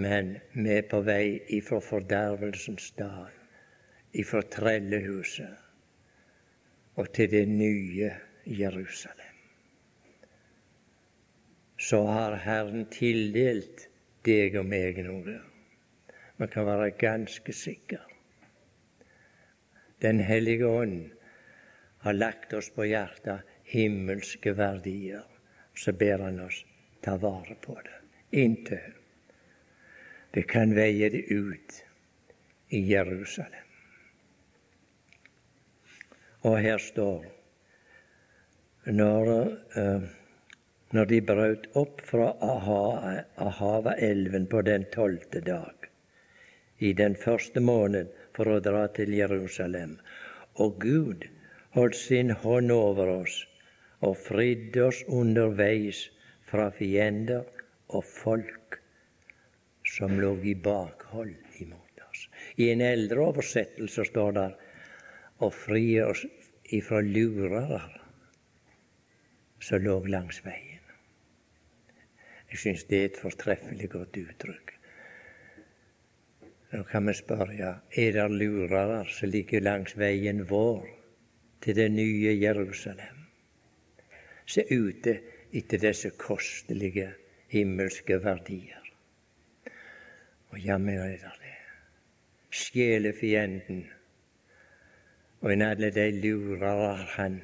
men 0.00 0.30
vi 0.54 0.70
er 0.78 0.86
på 0.88 1.02
vei 1.04 1.26
ifra 1.58 1.80
fordervelsens 1.84 2.86
dal, 2.96 3.34
ifra 4.16 4.40
trellehuset 4.56 5.56
og 6.96 7.10
til 7.12 7.28
det 7.34 7.44
nye 7.50 8.10
Jerusalem. 8.46 9.34
Så 11.76 12.00
har 12.06 12.38
Herren 12.46 12.86
tildelt 12.88 13.88
deg 14.24 14.56
og 14.60 14.66
meg 14.70 15.02
noe. 15.04 15.40
Man 16.38 16.48
kan 16.48 16.64
være 16.70 16.94
ganske 17.00 17.52
sikker. 17.52 18.04
Den 20.00 20.20
hellige 20.24 20.66
ånd 20.68 21.10
har 22.06 22.16
lagt 22.16 22.54
oss 22.56 22.70
på 22.72 22.86
hjertet 22.88 23.53
himmelske 23.74 24.54
verdier, 24.56 25.26
så 25.74 25.92
ber 25.92 26.28
han 26.28 26.40
oss 26.46 26.64
ta 27.04 27.18
vare 27.20 27.58
på 27.60 27.76
det 27.82 28.00
inntil 28.34 28.94
vi 30.34 30.42
kan 30.42 30.74
veie 30.74 31.10
det 31.10 31.30
ut 31.30 31.84
i 32.68 32.80
Jerusalem. 32.90 33.68
Og 36.42 36.58
her 36.58 36.78
står 36.82 37.24
når, 38.98 39.30
uh, 39.78 40.02
når 40.90 41.04
de 41.12 41.20
brøt 41.28 41.68
opp 41.78 42.02
fra 42.02 42.32
Ahava-elven 43.46 44.50
på 44.50 44.62
den 44.66 44.84
tolvte 44.90 45.40
dag, 45.46 45.86
i 46.78 46.92
den 46.92 47.14
første 47.14 47.62
måned 47.62 48.10
for 48.34 48.50
å 48.50 48.60
dra 48.60 48.88
til 48.98 49.14
Jerusalem, 49.14 50.00
og 50.58 50.80
Gud 50.82 51.30
holdt 51.78 51.96
sin 51.96 52.34
hånd 52.42 52.74
over 52.74 53.20
oss 53.20 53.44
og 54.04 54.16
fridde 54.20 54.84
oss 54.88 55.02
underveis 55.08 56.04
fra 56.48 56.68
fiender 56.76 57.46
og 57.88 58.04
folk 58.04 58.78
som 59.94 60.18
lå 60.20 60.34
i 60.42 60.54
bakhold 60.54 61.34
imot 61.62 62.04
oss. 62.08 62.28
I 62.56 62.70
en 62.72 62.84
eldre 62.84 63.28
oversettelse 63.30 64.06
står 64.10 64.36
det 64.38 64.48
å 65.44 65.50
fri 65.52 65.86
oss 66.04 66.24
ifra 66.72 67.00
lurere 67.04 67.82
som 69.64 69.82
lå 69.84 69.98
langs 70.12 70.40
veien. 70.44 70.70
Jeg 72.52 72.62
syns 72.62 72.86
det 72.86 73.00
er 73.00 73.08
et 73.10 73.18
fortreffelig 73.18 73.90
godt 73.96 74.16
uttrykk. 74.20 74.70
Nå 76.74 76.82
kan 76.90 77.06
vi 77.06 77.14
spørre 77.14 77.72
er 78.04 78.14
det 78.16 78.28
lurere 78.30 79.02
som 79.10 79.30
ligger 79.30 79.62
langs 79.62 79.96
veien 79.98 80.42
vår 80.50 80.86
til 81.64 81.78
det 81.78 81.90
nye 81.94 82.34
Jerusalem 82.34 83.23
er 84.56 84.70
ute 84.70 85.14
etter 85.52 85.80
disse 85.80 86.10
kostelige 86.20 87.08
himmelske 87.48 88.18
verdier. 88.24 88.82
Og 90.50 90.58
jammen 90.60 90.98
er 90.98 91.16
det 91.18 91.34
det. 91.40 91.52
Sjelefienden 92.54 93.84
og 95.40 95.52
en 95.52 95.62
alle 95.62 95.90
de 95.90 96.06
lurer 96.20 97.02
han 97.16 97.42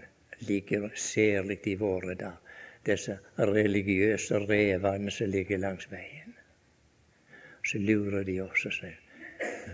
ligger 0.49 0.89
særlig 0.95 1.61
i 1.67 1.75
våre 1.75 2.15
dager. 2.15 2.39
disse 2.87 3.19
religiøse 3.39 4.39
revene 4.49 5.11
som 5.11 5.29
ligger 5.29 5.59
langs 5.59 5.91
veien. 5.93 6.33
Så 7.63 7.79
lurer 7.79 8.25
de 8.25 8.39
oss 8.41 8.65
og 8.67 8.73
sier 8.73 8.97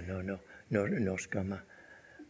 nå, 0.09 0.23
nå, 0.23 0.37
nå, 0.75 0.87
nå, 0.87 1.17
skal 1.23 1.47
vi, 1.51 1.59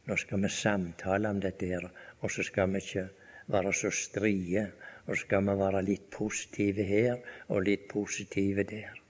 nå 0.04 0.16
skal 0.20 0.42
vi 0.42 0.50
samtale 0.52 1.30
om 1.32 1.40
dette, 1.40 1.66
her, 1.66 1.88
og 2.20 2.30
så 2.30 2.44
skal 2.44 2.74
vi 2.74 2.82
ikke 2.84 3.06
være 3.52 3.72
så 3.72 3.90
strie. 3.90 4.66
Og 5.06 5.16
skal 5.16 5.44
vi 5.46 5.54
være 5.58 5.82
litt 5.86 6.10
positive 6.10 6.82
her 6.86 7.18
og 7.48 7.66
litt 7.68 7.88
positive 7.88 8.64
der. 8.66 9.02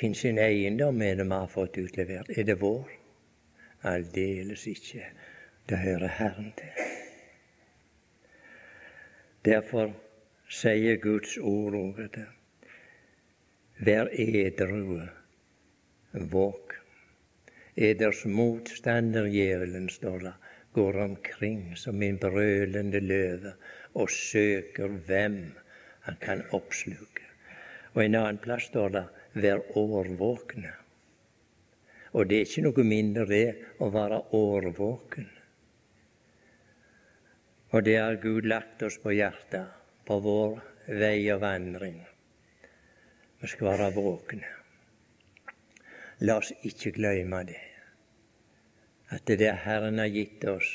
Hvem 0.00 0.14
sin 0.18 0.38
eiendom 0.38 1.02
er 1.02 1.20
det 1.20 1.26
vi 1.28 1.36
har 1.36 1.50
fått 1.52 1.78
utlevert? 1.78 2.30
Er 2.36 2.48
det 2.48 2.58
vår? 2.60 2.90
Aldeles 3.82 4.66
ikke. 4.66 5.04
Det 5.68 5.78
hører 5.78 6.08
Herren 6.08 6.52
til. 6.58 6.88
Derfor 9.44 9.92
sier 10.48 10.96
Guds 11.02 11.36
ord 11.38 11.74
over 11.74 12.08
det. 12.14 12.26
Vær 13.82 14.10
edru, 14.12 15.00
våk. 16.12 16.74
Eders 17.76 18.24
motstander 18.24 19.26
djevelen, 19.32 19.88
står 19.88 20.18
det, 20.26 20.34
går 20.72 20.98
omkring 21.04 21.76
som 21.76 22.02
en 22.02 22.18
brølende 22.18 23.00
løve 23.00 23.54
og 23.94 24.10
søker 24.10 24.92
hvem 25.06 25.38
han 26.06 26.16
kan 26.20 26.44
oppsluke. 26.56 27.26
Og 27.94 28.04
en 28.04 28.16
annen 28.18 28.40
plass 28.42 28.70
står 28.70 28.88
det 28.96 29.04
'vær 29.34 29.60
årvåkne'. 29.76 30.72
Og 32.12 32.28
det 32.28 32.36
er 32.36 32.46
ikke 32.46 32.64
noe 32.66 32.84
mindre 32.84 33.26
det 33.26 33.46
å 33.80 33.88
være 33.90 34.20
årvåken. 34.36 35.28
Og 37.72 37.84
det 37.84 37.96
har 37.96 38.16
Gud 38.16 38.44
lagt 38.44 38.82
oss 38.82 38.98
på 38.98 39.14
hjertet 39.16 39.66
på 40.06 40.20
vår 40.20 40.60
vei 40.88 41.32
og 41.32 41.40
vandring. 41.40 42.06
Vi 43.40 43.48
skal 43.48 43.66
være 43.66 43.94
våkne. 43.94 44.48
La 46.20 46.36
oss 46.36 46.52
ikke 46.62 46.92
glemme 46.92 47.44
det 47.44 47.72
at 49.12 49.28
det 49.28 49.44
er 49.44 49.58
Herren 49.60 50.00
har 50.00 50.08
gitt 50.08 50.44
oss, 50.48 50.68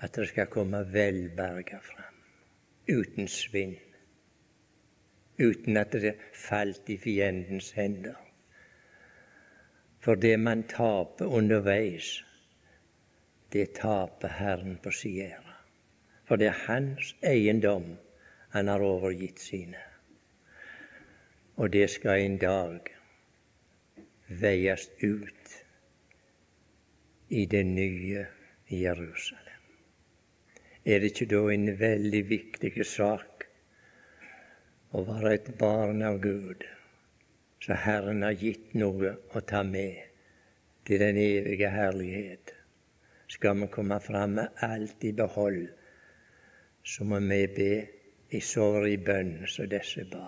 at 0.00 0.14
det 0.14 0.28
skal 0.28 0.46
komme 0.46 0.80
velberga 0.92 1.78
fram, 1.84 2.18
uten 2.88 3.28
svinn, 3.28 3.76
uten 5.38 5.76
at 5.76 5.92
det 5.92 6.14
falt 6.34 6.88
i 6.88 6.96
fiendens 6.96 7.72
hender. 7.76 8.16
For 10.00 10.14
det 10.14 10.38
man 10.40 10.62
taper 10.68 11.28
underveis, 11.28 12.24
det 13.52 13.74
taper 13.76 14.28
Herren 14.28 14.78
på 14.82 14.90
si. 14.90 15.18
For 16.24 16.36
det 16.36 16.46
er 16.46 16.64
hans 16.66 17.14
eiendom 17.26 17.96
han 18.50 18.68
har 18.68 18.80
overgitt 18.80 19.40
sine. 19.40 19.82
Og 21.56 21.72
det 21.72 21.90
skal 21.90 22.24
en 22.24 22.38
dag 22.38 22.88
veies 24.28 24.88
ut 25.02 25.54
i 27.28 27.46
det 27.46 27.66
nye 27.66 28.26
Jerusalem. 28.70 29.39
Er 30.90 30.98
det 30.98 31.12
ikke 31.12 31.26
da 31.30 31.40
en 31.52 31.68
veldig 31.78 32.20
viktig 32.26 32.70
sak 32.88 33.44
å 34.90 35.02
være 35.06 35.34
et 35.36 35.50
barn 35.60 36.00
av 36.02 36.16
Gud, 36.24 36.64
så 37.62 37.76
Herren 37.78 38.24
har 38.26 38.34
gitt 38.40 38.72
noe 38.74 39.12
å 39.30 39.42
ta 39.52 39.60
med 39.68 40.00
til 40.88 40.98
den 41.04 41.20
evige 41.22 41.68
herlighet? 41.70 42.50
Skal 43.30 43.60
vi 43.60 43.68
komme 43.76 44.00
fram 44.02 44.34
med 44.40 44.64
alt 44.66 45.06
i 45.06 45.12
behold, 45.20 45.68
så 46.82 47.06
må 47.06 47.20
vi 47.28 47.38
be 47.60 47.70
i 48.34 48.40
sorg 48.42 48.88
i 48.90 48.96
bønn 49.10 49.46
som 49.52 49.70
disse 49.70 50.08
ba. 50.10 50.24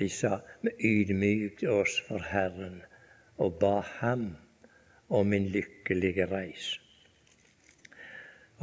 De 0.00 0.08
sa 0.08 0.38
vi 0.62 0.72
ydmyket 0.94 1.68
oss 1.68 1.98
for 2.06 2.24
Herren 2.30 2.80
og 3.36 3.60
ba 3.60 3.82
Ham 3.98 4.30
om 5.12 5.36
en 5.36 5.52
lykkelige 5.58 6.30
reis. 6.32 6.72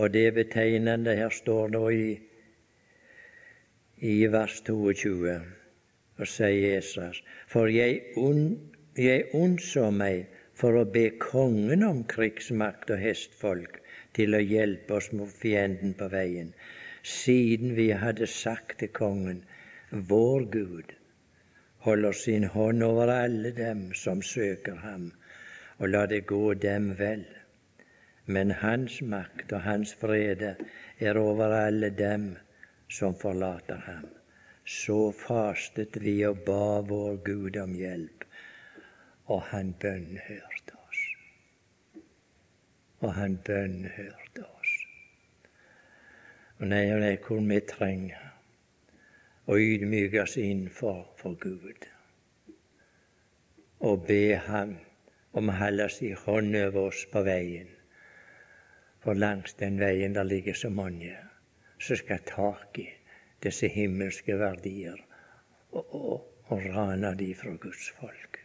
Og 0.01 0.09
det 0.13 0.33
betegnende 0.33 1.13
her 1.15 1.29
står 1.29 1.73
nå 1.75 1.81
i, 1.93 2.11
i 4.01 4.15
vers 4.33 4.55
22, 4.65 5.35
og 6.17 6.29
sier 6.29 6.73
Jesus, 6.73 7.19
for 7.51 7.69
jeg, 7.69 7.99
unnså 9.37 9.83
meg 9.93 10.23
for 10.57 10.79
å 10.79 10.87
be 10.95 11.03
kongen 11.21 11.85
om 11.85 12.01
krigsmakt 12.09 12.89
og 12.95 13.01
hestfolk 13.03 13.77
til 14.17 14.33
å 14.33 14.41
hjelpe 14.41 14.97
oss 14.97 15.11
mot 15.13 15.29
fienden 15.43 15.93
på 15.99 16.09
veien, 16.15 16.49
siden 17.05 17.75
vi 17.77 17.91
hadde 18.05 18.29
sagt 18.29 18.79
til 18.81 18.89
kongen, 18.97 19.43
vår 20.09 20.47
Gud 20.57 20.95
holder 21.85 22.17
sin 22.17 22.47
hånd 22.55 22.83
over 22.85 23.13
alle 23.13 23.53
dem 23.57 23.87
som 23.97 24.21
søker 24.25 24.81
ham, 24.81 25.11
og 25.77 25.93
la 25.93 26.03
det 26.09 26.25
gå 26.29 26.53
dem 26.65 26.91
vel. 26.97 27.23
Men 28.25 28.51
hans 28.51 29.01
makt 29.01 29.53
og 29.53 29.62
hans 29.65 29.93
frede 29.97 30.55
er 30.99 31.17
over 31.17 31.55
alle 31.57 31.89
dem 31.89 32.36
som 32.89 33.15
forlater 33.15 33.81
ham. 33.86 34.07
Så 34.65 35.12
fastet 35.12 35.97
vi 36.03 36.21
og 36.27 36.43
ba 36.45 36.81
vår 36.86 37.17
Gud 37.25 37.57
om 37.57 37.73
hjelp, 37.73 38.25
og 39.25 39.41
han 39.49 39.73
bønnhørte 39.73 40.77
oss. 40.88 41.01
Og 42.99 43.13
han 43.13 43.39
bønnhørte 43.45 44.45
oss. 44.45 44.75
Og 46.60 46.67
nei, 46.67 46.86
og 46.93 47.01
nei, 47.01 47.15
hvor 47.25 47.41
vi 47.41 47.60
trenger 47.65 48.29
å 49.49 49.57
ydmyke 49.57 50.21
oss 50.21 50.38
innenfor 50.38 51.10
for 51.17 51.36
Gud 51.41 51.89
og 53.81 54.03
be 54.05 54.36
Ham 54.45 54.75
om 55.34 55.49
å 55.49 55.53
holde 55.57 55.88
sin 55.89 56.17
hånd 56.25 56.55
over 56.60 56.91
oss 56.91 57.01
på 57.10 57.23
veien. 57.25 57.69
For 59.01 59.17
langs 59.17 59.53
den 59.59 59.79
veien 59.79 60.13
der 60.13 60.23
ligger 60.23 60.53
så 60.53 60.69
mange 60.69 61.15
som 61.81 61.97
skal 61.97 62.21
tak 62.25 62.77
i 62.79 62.87
disse 63.43 63.67
himmelske 63.67 64.37
verdier 64.37 64.99
og, 65.71 65.95
og, 65.95 66.27
og 66.45 66.65
rane 66.75 67.15
de 67.17 67.31
fra 67.35 67.55
Guds 67.55 67.89
folk. 67.97 68.37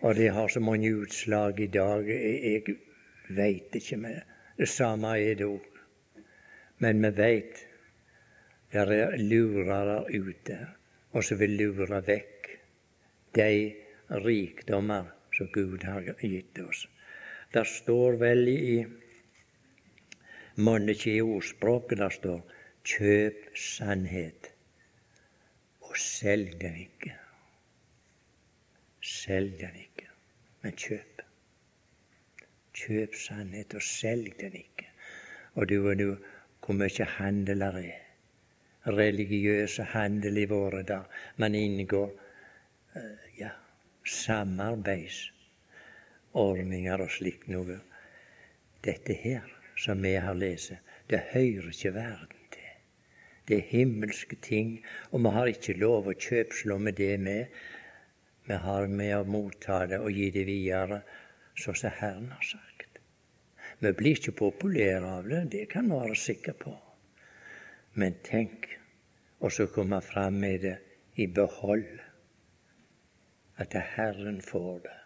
Og 0.00 0.14
det 0.16 0.30
har 0.32 0.48
så 0.48 0.60
mange 0.60 0.96
utslag 0.96 1.60
i 1.60 1.66
dag. 1.66 2.08
Jeg, 2.08 2.42
jeg 2.44 2.76
veit 3.36 3.74
ikke 3.74 3.96
med 3.96 4.20
det 4.60 4.68
samme 4.68 5.14
er 5.16 5.38
det 5.40 5.46
òg. 5.48 5.66
Men 6.84 7.00
vi 7.00 7.10
veit 7.16 7.62
det 8.72 8.82
er 8.84 9.16
lurere 9.18 10.02
ute, 10.12 10.58
og 11.16 11.24
som 11.24 11.40
vil 11.40 11.56
lure 11.56 12.00
vekk 12.06 12.50
de 13.38 13.52
rikdommer 14.24 15.08
som 15.36 15.48
Gud 15.54 15.86
har 15.88 16.04
gitt 16.20 16.60
oss. 16.60 16.84
Det 17.52 17.66
står 17.66 18.18
vel 18.20 18.48
i 18.48 18.74
Mon 20.60 20.88
ikke 20.92 21.14
i 21.14 21.22
ordspråket 21.22 21.98
der 21.98 22.12
står 22.14 22.40
'kjøp 22.84 23.56
sannhet, 23.56 24.50
og 25.80 25.96
selg 25.96 26.60
den 26.60 26.76
ikke'. 26.82 27.16
Selg 29.00 29.56
den 29.60 29.76
ikke, 29.76 30.06
men 30.62 30.76
kjøp. 30.76 31.22
Kjøp 32.74 33.14
sannhet, 33.14 33.74
og 33.74 33.82
selg 33.82 34.36
den 34.40 34.52
ikke. 34.52 34.86
Og 35.54 35.68
du 35.68 35.88
og 35.88 35.98
du, 35.98 36.16
hvor 36.60 36.74
mye 36.74 37.04
handel 37.16 37.62
er. 37.62 37.90
Religiøse 38.86 39.82
handel 39.82 40.38
i 40.38 40.44
våre 40.44 40.82
dager. 40.82 41.04
Man 41.36 41.54
inngår 41.54 42.10
ja, 42.94 43.00
ja, 43.38 43.50
samarbeidsordninger 46.30 47.00
og 47.02 47.10
slikt 47.10 47.48
noe. 47.48 47.80
Dette 48.84 49.12
her 49.12 49.46
som 49.76 50.02
vi 50.02 50.14
har 50.14 50.34
lest, 50.34 50.72
det 51.08 51.20
hører 51.32 51.70
ikke 51.70 51.94
verden 51.94 52.44
til. 52.50 52.76
Det 53.48 53.56
er 53.56 53.70
himmelske 53.70 54.36
ting, 54.36 54.84
og 55.10 55.24
vi 55.24 55.30
har 55.30 55.46
ikke 55.46 55.78
lov 55.78 56.06
å 56.08 56.14
kjøpslå 56.14 56.78
med 56.78 56.94
det 56.94 57.18
med. 57.20 57.46
Vi 58.46 58.54
har 58.54 58.86
med 58.86 59.16
å 59.16 59.24
motta 59.24 59.86
det 59.86 59.98
og 59.98 60.12
gi 60.12 60.30
det 60.30 60.46
videre, 60.46 61.02
sånn 61.56 61.74
som 61.74 61.90
Herren 61.98 62.30
har 62.30 62.44
sagt. 62.44 63.00
Vi 63.80 63.92
blir 63.92 64.16
ikke 64.16 64.36
populære 64.36 65.06
av 65.18 65.28
det, 65.28 65.44
det 65.50 65.66
kan 65.70 65.88
vi 65.88 65.98
være 65.98 66.16
sikre 66.16 66.54
på. 66.54 66.76
Men 67.94 68.14
tenk, 68.22 68.68
og 69.40 69.52
så 69.52 69.66
komme 69.66 70.00
fram 70.04 70.38
med 70.40 70.60
det 70.62 70.78
i 71.16 71.26
behold 71.26 71.88
at 73.60 73.74
Herren 73.96 74.40
får 74.44 74.80
det, 74.84 74.99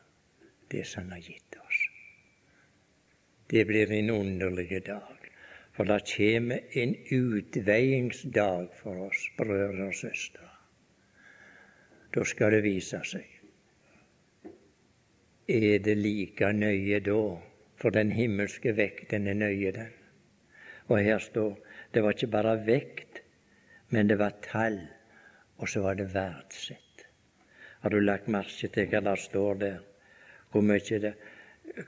det 0.75 0.87
som 0.87 1.05
Han 1.07 1.13
har 1.13 1.27
gitt 1.31 1.57
oss. 1.61 1.81
Det 3.47 3.65
blir 3.65 3.93
en 3.93 4.11
underlig 4.11 4.85
dag, 4.87 5.31
for 5.73 5.85
det 5.85 6.01
kommer 6.11 6.61
en 6.83 6.95
utveiingsdag 7.11 8.69
for 8.83 9.07
oss, 9.09 9.29
brødre 9.39 9.89
og 9.89 9.95
søstre. 9.95 10.49
Da 12.15 12.25
skal 12.25 12.55
det 12.55 12.63
vise 12.67 13.01
seg. 13.05 13.31
Er 15.51 15.79
det 15.85 15.97
like 15.99 16.53
nøye 16.53 17.01
da? 17.05 17.21
For 17.77 17.91
den 17.91 18.13
himmelske 18.15 18.73
vekten 18.77 19.27
er 19.29 19.35
nøye, 19.37 19.73
den. 19.75 19.91
Og 20.89 21.03
her 21.03 21.19
står 21.19 21.59
det 21.95 22.03
var 22.03 22.15
ikke 22.15 22.33
bare 22.33 22.55
vekt, 22.67 23.21
men 23.91 24.09
det 24.09 24.19
var 24.19 24.39
tall, 24.43 24.79
og 25.59 25.69
så 25.69 25.83
var 25.85 25.99
det 25.99 26.15
verdsett. 26.15 27.07
Har 27.83 27.91
du 27.91 28.01
lagt 28.01 28.31
merke 28.33 28.71
til 28.73 28.89
hva 28.89 29.03
der 29.05 29.21
står 29.21 29.61
der? 29.61 29.83
Hvor 30.55 30.63
mye 30.63 30.99
det, 31.03 31.15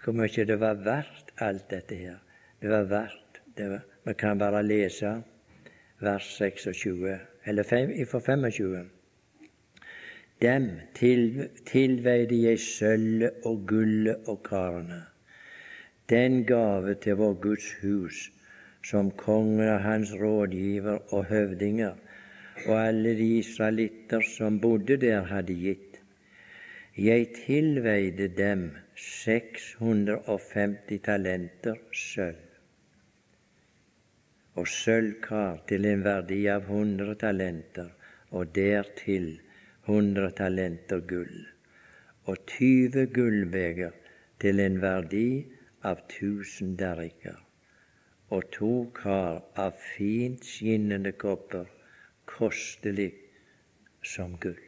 hvor 0.02 0.14
mye 0.18 0.44
det 0.48 0.54
var 0.58 0.80
verdt, 0.82 1.28
alt 1.38 1.68
dette 1.70 1.94
her. 1.94 2.16
Det 2.58 2.70
var 2.70 2.88
verdt. 2.90 3.36
Det 3.56 3.68
var, 3.70 3.84
vi 4.04 4.14
kan 4.18 4.38
bare 4.38 4.62
lese 4.66 5.12
vers 6.02 6.30
26, 6.38 7.18
eller 7.46 7.62
fra 7.62 8.18
25. 8.20 8.88
Dem 10.42 10.66
til, 10.98 11.48
tilveide 11.70 12.40
jeg 12.42 12.58
sølvet 12.58 13.46
og 13.46 13.62
gullet 13.70 14.26
og 14.26 14.42
karene, 14.42 14.98
den 16.10 16.42
gave 16.44 16.94
til 16.94 17.22
vår 17.22 17.38
Guds 17.46 17.70
hus, 17.84 18.32
som 18.82 19.12
kongen 19.14 19.68
og 19.68 19.80
hans 19.80 20.10
rådgiver 20.18 21.14
og 21.14 21.24
høvdinger 21.30 21.94
og 22.64 22.86
alle 22.88 23.14
de 23.14 23.38
israelitter 23.38 24.20
som 24.36 24.60
bodde 24.60 24.96
der, 24.96 25.22
hadde 25.30 25.54
gitt. 25.54 25.85
Jeg 26.96 27.26
tilveide 27.34 28.26
dem 28.32 28.70
650 28.96 31.02
talenter 31.04 31.74
sølv 31.92 32.38
og 34.56 34.70
sølvkar 34.72 35.58
til 35.68 35.84
en 35.90 36.04
verdi 36.06 36.38
av 36.48 36.70
100 36.72 37.18
talenter, 37.20 37.90
og 38.32 38.54
dertil 38.56 39.26
100 39.84 40.30
talenter 40.38 41.02
gull, 41.10 41.42
og 42.24 42.38
20 42.54 43.04
gullbeger 43.18 43.92
til 44.40 44.62
en 44.64 44.78
verdi 44.80 45.28
av 45.84 46.00
1000 46.06 46.78
derriker, 46.80 47.36
og 48.32 48.48
to 48.56 48.70
kar 48.96 49.42
av 49.66 49.76
fint 49.90 50.48
skinnende 50.48 51.12
kopper, 51.12 51.68
kostelig 52.24 53.12
som 54.14 54.40
gull. 54.40 54.65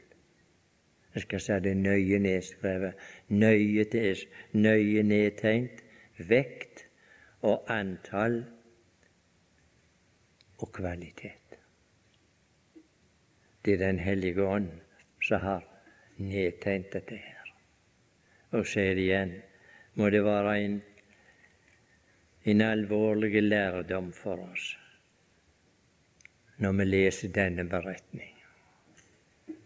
Jeg 1.18 1.24
skal 1.24 1.40
si 1.42 1.54
det 1.64 1.76
nøye 1.76 2.18
nedskrevet, 2.22 3.00
nøye, 3.28 3.84
til, 3.90 4.20
nøye 4.54 5.02
nedtegnet, 5.02 5.80
vekt 6.30 6.84
og 7.42 7.64
antall 7.74 8.36
og 10.62 10.70
kvalitet. 10.78 11.58
Det 13.64 13.74
er 13.74 13.82
Den 13.82 13.98
hellige 13.98 14.46
ånd 14.46 14.70
som 15.26 15.42
har 15.42 15.66
nedtegnet 16.22 16.94
dette 16.94 17.18
her. 17.26 17.52
Og 18.54 18.62
sier 18.66 18.94
det 18.94 19.08
igjen, 19.08 19.36
må 19.98 20.14
det 20.14 20.22
være 20.22 20.56
en, 20.62 20.80
en 22.46 22.66
alvorlig 22.70 23.42
lærdom 23.42 24.14
for 24.14 24.46
oss 24.52 24.70
når 26.62 26.72
vi 26.78 26.92
leser 26.94 27.34
denne 27.34 27.66
beretning 27.70 28.37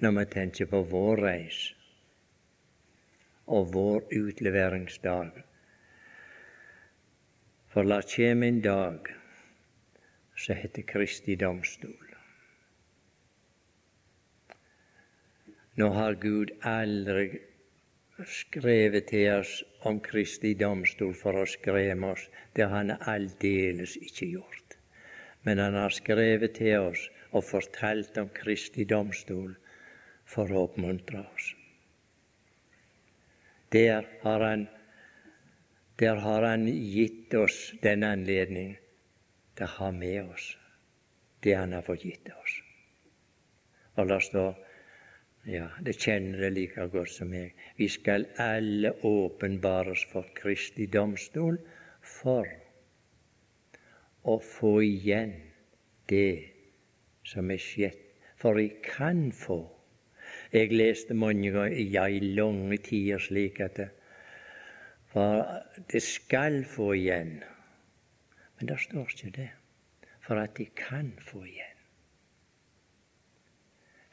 når 0.03 0.19
vi 0.19 0.25
tenker 0.35 0.67
på 0.67 0.83
vår 0.91 1.21
reis 1.23 1.63
og 3.47 3.73
vår 3.75 4.07
utleveringsdag. 4.17 5.37
For 7.73 7.87
la 7.87 8.01
kjem 8.03 8.43
en 8.47 8.59
dag 8.65 9.13
som 10.37 10.59
heter 10.59 10.87
Kristi 10.89 11.37
domstol. 11.39 12.11
Nå 15.79 15.89
har 15.97 16.19
Gud 16.21 16.51
aldri 16.69 17.29
skrevet 18.29 19.09
til 19.09 19.31
oss 19.39 19.55
om 19.89 20.03
Kristi 20.05 20.53
domstol 20.59 21.15
for 21.17 21.39
å 21.39 21.47
skremme 21.49 22.13
oss. 22.13 22.27
Det 22.53 22.67
har 22.67 22.83
Han 22.83 22.93
aldeles 23.09 23.97
ikke 23.97 24.33
gjort. 24.35 24.77
Men 25.43 25.59
Han 25.59 25.75
har 25.75 25.91
skrevet 25.91 26.59
til 26.59 26.91
oss 26.91 27.09
og 27.31 27.45
fortalt 27.45 28.19
om 28.19 28.29
Kristi 28.29 28.85
domstol 28.85 29.55
for 30.33 30.53
å 30.53 30.65
oppmuntre 30.67 31.21
oss. 31.23 31.53
Der 33.73 34.09
har 34.23 34.41
Han, 34.41 34.67
der 36.01 36.17
har 36.25 36.43
han 36.43 36.67
gitt 36.67 37.35
oss 37.35 37.73
den 37.83 38.05
anledning 38.05 38.75
til 39.57 39.69
å 39.69 39.75
ha 39.79 39.91
med 39.93 40.33
oss 40.33 40.57
det 41.43 41.57
Han 41.59 41.73
har 41.73 41.83
fått 41.83 42.05
gitt 42.05 42.29
oss. 42.31 42.59
Og 43.99 44.09
la 44.09 44.21
står 44.23 44.53
ja, 45.51 45.67
det 45.83 45.97
kjenner 45.99 46.45
det 46.45 46.53
like 46.55 46.85
godt 46.93 47.11
som 47.11 47.33
meg. 47.33 47.57
Vi 47.75 47.89
skal 47.91 48.29
alle 48.39 48.93
åpenbares 49.03 50.05
for 50.13 50.29
Kristi 50.39 50.87
domstol 50.87 51.59
for 52.07 52.47
å 54.23 54.37
få 54.39 54.77
igjen 54.87 55.35
det 56.13 56.47
som 57.27 57.51
er 57.51 57.59
skjedd. 57.63 57.99
For 58.39 58.59
vi 58.59 58.69
kan 58.87 59.31
få. 59.35 59.65
Jeg 60.53 60.73
leste 60.73 61.15
mange 61.15 61.51
ganger, 61.51 61.79
ja, 61.95 62.05
i 62.07 62.21
lange 62.21 62.77
tider 62.85 63.19
slik 63.19 63.61
at 63.61 63.77
det, 63.77 63.89
For 65.13 65.45
det 65.93 66.03
skal 66.03 66.65
få 66.65 66.93
igjen. 66.97 67.43
Men 68.59 68.69
det 68.69 68.79
står 68.81 69.09
ikke 69.13 69.31
det. 69.37 69.51
For 70.21 70.41
at 70.41 70.57
de 70.57 70.67
kan 70.77 71.13
få 71.21 71.45
igjen. 71.45 71.81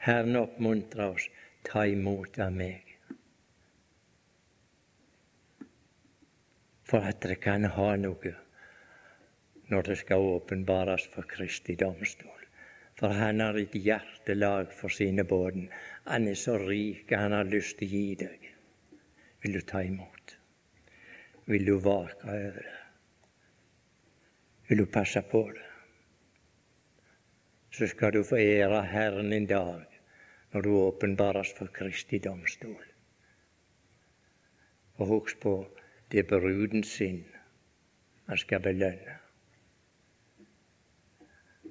Herren 0.00 0.36
oppmuntrer 0.36 1.14
oss. 1.14 1.28
Ta 1.64 1.84
imot 1.84 2.38
av 2.40 2.52
meg. 2.56 2.86
For 6.88 7.04
at 7.04 7.20
dere 7.22 7.36
kan 7.36 7.68
ha 7.68 7.90
noe 8.00 8.32
når 9.70 9.86
det 9.86 9.96
skal 10.00 10.24
åpenbares 10.34 11.04
for 11.12 11.28
Kristi 11.30 11.76
domstol. 11.78 12.40
For 12.98 13.12
han 13.16 13.40
har 13.44 13.56
et 13.60 13.76
hjertelag 13.76 14.72
for 14.76 14.92
sine 14.92 15.24
båden. 15.24 15.68
Han 16.04 16.28
er 16.28 16.34
så 16.34 16.56
rik, 16.58 17.10
han 17.10 17.32
har 17.32 17.48
lyst 17.48 17.78
til 17.78 17.88
å 17.88 17.90
gi 17.90 18.14
deg. 18.22 18.46
Vil 19.42 19.56
du 19.56 19.60
ta 19.64 19.82
imot? 19.84 20.36
Vil 21.50 21.66
du 21.66 21.76
vake 21.78 22.24
over 22.24 22.60
det? 22.60 22.76
Vil 24.68 24.84
du 24.84 24.86
passe 24.86 25.22
på 25.22 25.42
det? 25.50 25.66
Så 27.70 27.86
skal 27.90 28.12
du 28.12 28.22
få 28.26 28.38
ære 28.38 28.82
Herren 28.86 29.32
en 29.32 29.46
dag 29.46 29.86
når 30.52 30.62
du 30.62 30.70
åpenbares 30.74 31.52
for 31.56 31.70
Kristi 31.74 32.18
domstol. 32.18 32.82
Og 34.98 35.06
husk 35.06 35.40
på 35.42 35.54
det 36.10 36.24
er 36.24 36.28
bruden 36.28 36.84
sin 36.84 37.24
han 38.30 38.38
skal 38.38 38.62
belønne. 38.62 39.16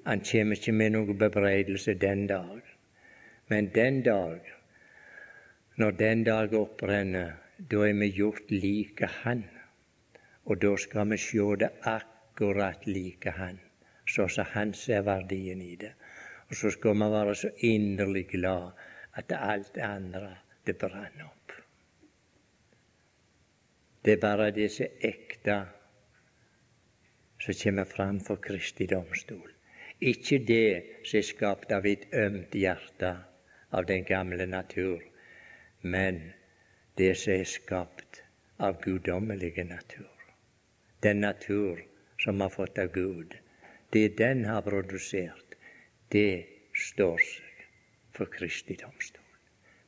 Han 0.06 0.24
kommer 0.32 0.56
ikke 0.56 0.72
med 0.76 0.92
noen 0.96 1.18
bebreidelse 1.20 1.94
den 2.02 2.26
dag, 2.28 2.60
men 3.50 3.72
den 3.74 4.04
dag, 4.04 4.40
når 5.76 5.92
den 5.92 6.24
dag 6.24 6.54
opprenner, 6.54 7.32
da 7.72 7.86
er 7.88 7.96
vi 7.98 8.10
gjort 8.14 8.52
like 8.52 9.08
Han. 9.24 9.42
Og 10.46 10.62
da 10.62 10.76
skal 10.78 11.10
vi 11.10 11.18
sjå 11.18 11.56
det 11.56 11.70
akkurat 11.82 12.86
like 12.86 13.32
Han, 13.38 13.58
så 14.06 14.28
som 14.28 14.46
Han 14.54 14.74
ser 14.74 15.02
verdien 15.02 15.62
i 15.62 15.76
det. 15.76 15.94
Og 16.50 16.56
så 16.56 16.70
skal 16.72 16.94
vi 16.94 17.10
være 17.14 17.36
så 17.36 17.50
inderlig 17.58 18.28
glad 18.28 18.72
at 19.18 19.34
alt 19.34 19.74
det 19.76 19.82
andre, 19.82 20.38
det 20.66 20.78
brenner 20.78 21.26
opp. 21.26 21.54
Det 24.06 24.14
er 24.14 24.22
bare 24.22 24.52
det 24.52 24.70
som 24.72 24.86
er 24.86 25.10
ekte, 25.10 25.58
som 27.40 27.58
kommer 27.64 27.86
fram 27.86 28.20
for 28.20 28.36
Kristi 28.36 28.86
domstol. 28.86 29.50
Ikke 30.00 30.38
det 30.46 31.02
som 31.04 31.18
er 31.18 31.28
skapt 31.28 31.74
av 31.76 31.86
et 31.86 32.06
ømt 32.14 32.54
hjerte 32.56 33.12
av 33.70 33.86
den 33.86 34.04
gamle 34.04 34.46
natur, 34.46 35.04
men 35.82 36.22
det 36.98 37.16
som 37.18 37.34
er 37.34 37.44
skapt 37.48 38.24
av 38.60 38.82
guddommelige 38.82 39.64
natur. 39.64 40.16
Den 41.04 41.22
natur 41.22 41.86
som 42.20 42.42
har 42.42 42.50
fått 42.50 42.80
av 42.80 42.92
Gud. 42.92 43.36
Det 43.90 44.18
den 44.18 44.46
har 44.46 44.62
produsert 44.62 45.56
det 46.12 46.46
står 46.76 47.22
seg 47.24 47.64
for 48.14 48.32
Kristi 48.34 48.76
domstol. 48.76 49.24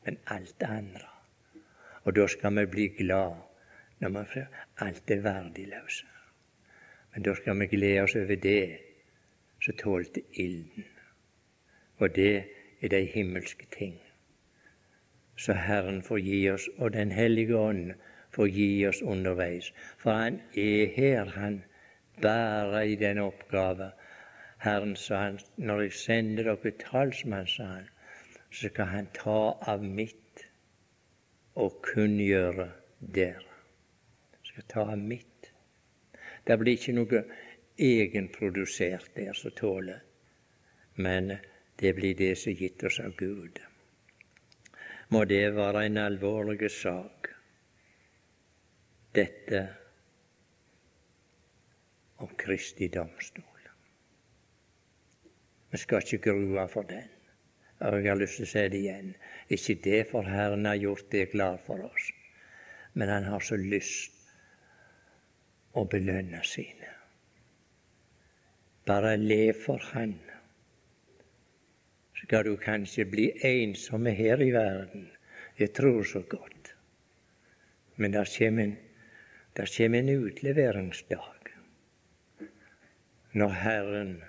Men 0.05 0.17
alt 0.25 0.55
det 0.59 0.69
andre 0.69 1.07
Og 2.03 2.15
da 2.17 2.23
skal 2.27 2.55
vi 2.55 2.65
bli 2.65 2.87
glad 2.97 3.35
når 4.01 4.09
man 4.09 4.25
får 4.25 4.47
alt 4.81 5.11
er 5.11 5.19
verdiløse. 5.21 6.07
Men 7.13 7.23
da 7.23 7.35
skal 7.35 7.59
vi 7.59 7.67
glede 7.67 8.03
oss 8.03 8.15
over 8.15 8.35
det 8.35 8.79
som 9.61 9.77
tålte 9.77 10.23
ilden. 10.33 10.87
Og 11.97 12.15
det 12.15 12.33
er 12.81 12.87
de 12.87 13.05
himmelske 13.05 13.65
ting. 13.77 14.01
Så 15.37 15.53
Herren 15.53 16.03
får 16.03 16.17
gi 16.17 16.49
oss, 16.49 16.69
og 16.77 16.93
Den 16.93 17.11
hellige 17.11 17.57
ånd 17.57 17.93
får 18.31 18.47
gi 18.47 18.85
oss 18.87 19.01
underveis. 19.01 19.73
For 19.97 20.11
Han 20.11 20.41
er 20.55 20.85
her, 20.95 21.25
Han, 21.25 21.63
bare 22.21 22.87
i 22.87 22.95
den 22.95 23.17
oppgave 23.17 23.91
Herren 24.61 24.95
sa 24.95 25.17
han, 25.17 25.39
når 25.57 25.79
jeg 25.81 25.93
sender 25.93 26.43
dere 26.43 26.71
talsmann, 26.77 27.47
sa 27.47 27.65
han, 27.65 27.87
så 28.51 28.69
skal 28.69 28.85
han 28.85 29.07
ta 29.15 29.37
av 29.73 29.81
mitt 29.81 30.43
og 31.57 31.79
kunngjøre 31.87 32.67
dere. 33.15 33.47
Skal 34.45 34.67
ta 34.69 34.83
av 34.93 35.01
mitt. 35.01 35.49
Det 36.45 36.59
blir 36.61 36.77
ikke 36.77 36.93
noe 36.93 37.23
egenprodusert 37.81 39.09
der 39.17 39.33
som 39.33 39.55
tåler, 39.57 40.03
men 40.93 41.33
det 41.81 41.93
blir 41.97 42.15
det 42.15 42.35
som 42.37 42.53
gitt 42.53 42.83
oss 42.85 42.99
av 43.01 43.15
Gud. 43.17 43.59
Må 45.09 45.23
det 45.25 45.55
være 45.57 45.87
en 45.87 45.97
alvorlig 45.97 46.69
sak, 46.71 47.31
dette 49.17 49.63
om 52.21 52.29
Kristi 52.37 52.87
domstol. 52.93 53.65
Vi 55.71 55.79
skal 55.81 56.05
ikke 56.05 56.21
grue 56.29 56.67
for 56.69 56.87
den. 56.87 57.09
Og 57.81 57.97
jeg 57.97 58.11
har 58.11 58.19
lyst 58.19 58.37
til 58.37 58.45
å 58.45 58.51
si 58.51 58.63
det 58.69 58.79
igjen. 58.83 59.13
Ikke 59.49 59.77
det 59.83 60.01
for 60.11 60.27
Herren 60.29 60.67
har 60.69 60.77
gjort 60.77 61.07
det 61.09 61.31
klar 61.31 61.57
for 61.65 61.81
oss, 61.87 62.11
men 62.93 63.09
Han 63.09 63.25
har 63.25 63.41
så 63.41 63.57
lyst 63.57 64.13
å 65.73 65.85
belønne 65.89 66.43
sine. 66.45 66.91
Bare 68.85 69.15
le 69.17 69.53
for 69.57 69.81
Han. 69.95 70.19
Skal 72.21 72.45
du 72.45 72.57
kanskje 72.57 73.05
bli 73.09 73.31
ensom 73.43 74.05
her 74.05 74.41
i 74.41 74.51
verden. 74.53 75.09
Jeg 75.59 75.73
tror 75.73 76.03
så 76.03 76.21
godt. 76.21 76.75
Men 77.95 78.13
der 78.13 78.29
kommer 78.37 78.63
en, 78.63 78.77
der 79.57 79.73
kommer 79.77 79.99
en 79.99 80.09
utleveringsdag. 80.25 81.51
Når 83.33 83.49
Herren 83.49 84.23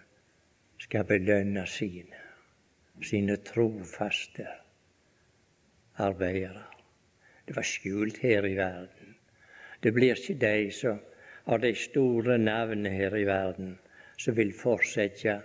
skal 0.78 1.05
belønne 1.05 1.66
sine, 1.66 2.20
sine 3.03 3.36
trofaste 3.36 4.47
arbeidere. 5.95 6.64
Det 7.49 7.57
var 7.57 7.66
skjult 7.66 8.18
her 8.22 8.47
i 8.47 8.57
verden. 8.57 9.16
Det 9.82 9.93
blir 9.95 10.14
ikke 10.14 10.38
de 10.40 10.70
som 10.70 11.01
har 11.45 11.59
de 11.59 11.74
store 11.74 12.38
navnene 12.38 12.90
her 12.90 13.16
i 13.16 13.26
verden, 13.26 13.78
som 14.16 14.36
vil 14.36 14.53
fortsette 14.55 15.40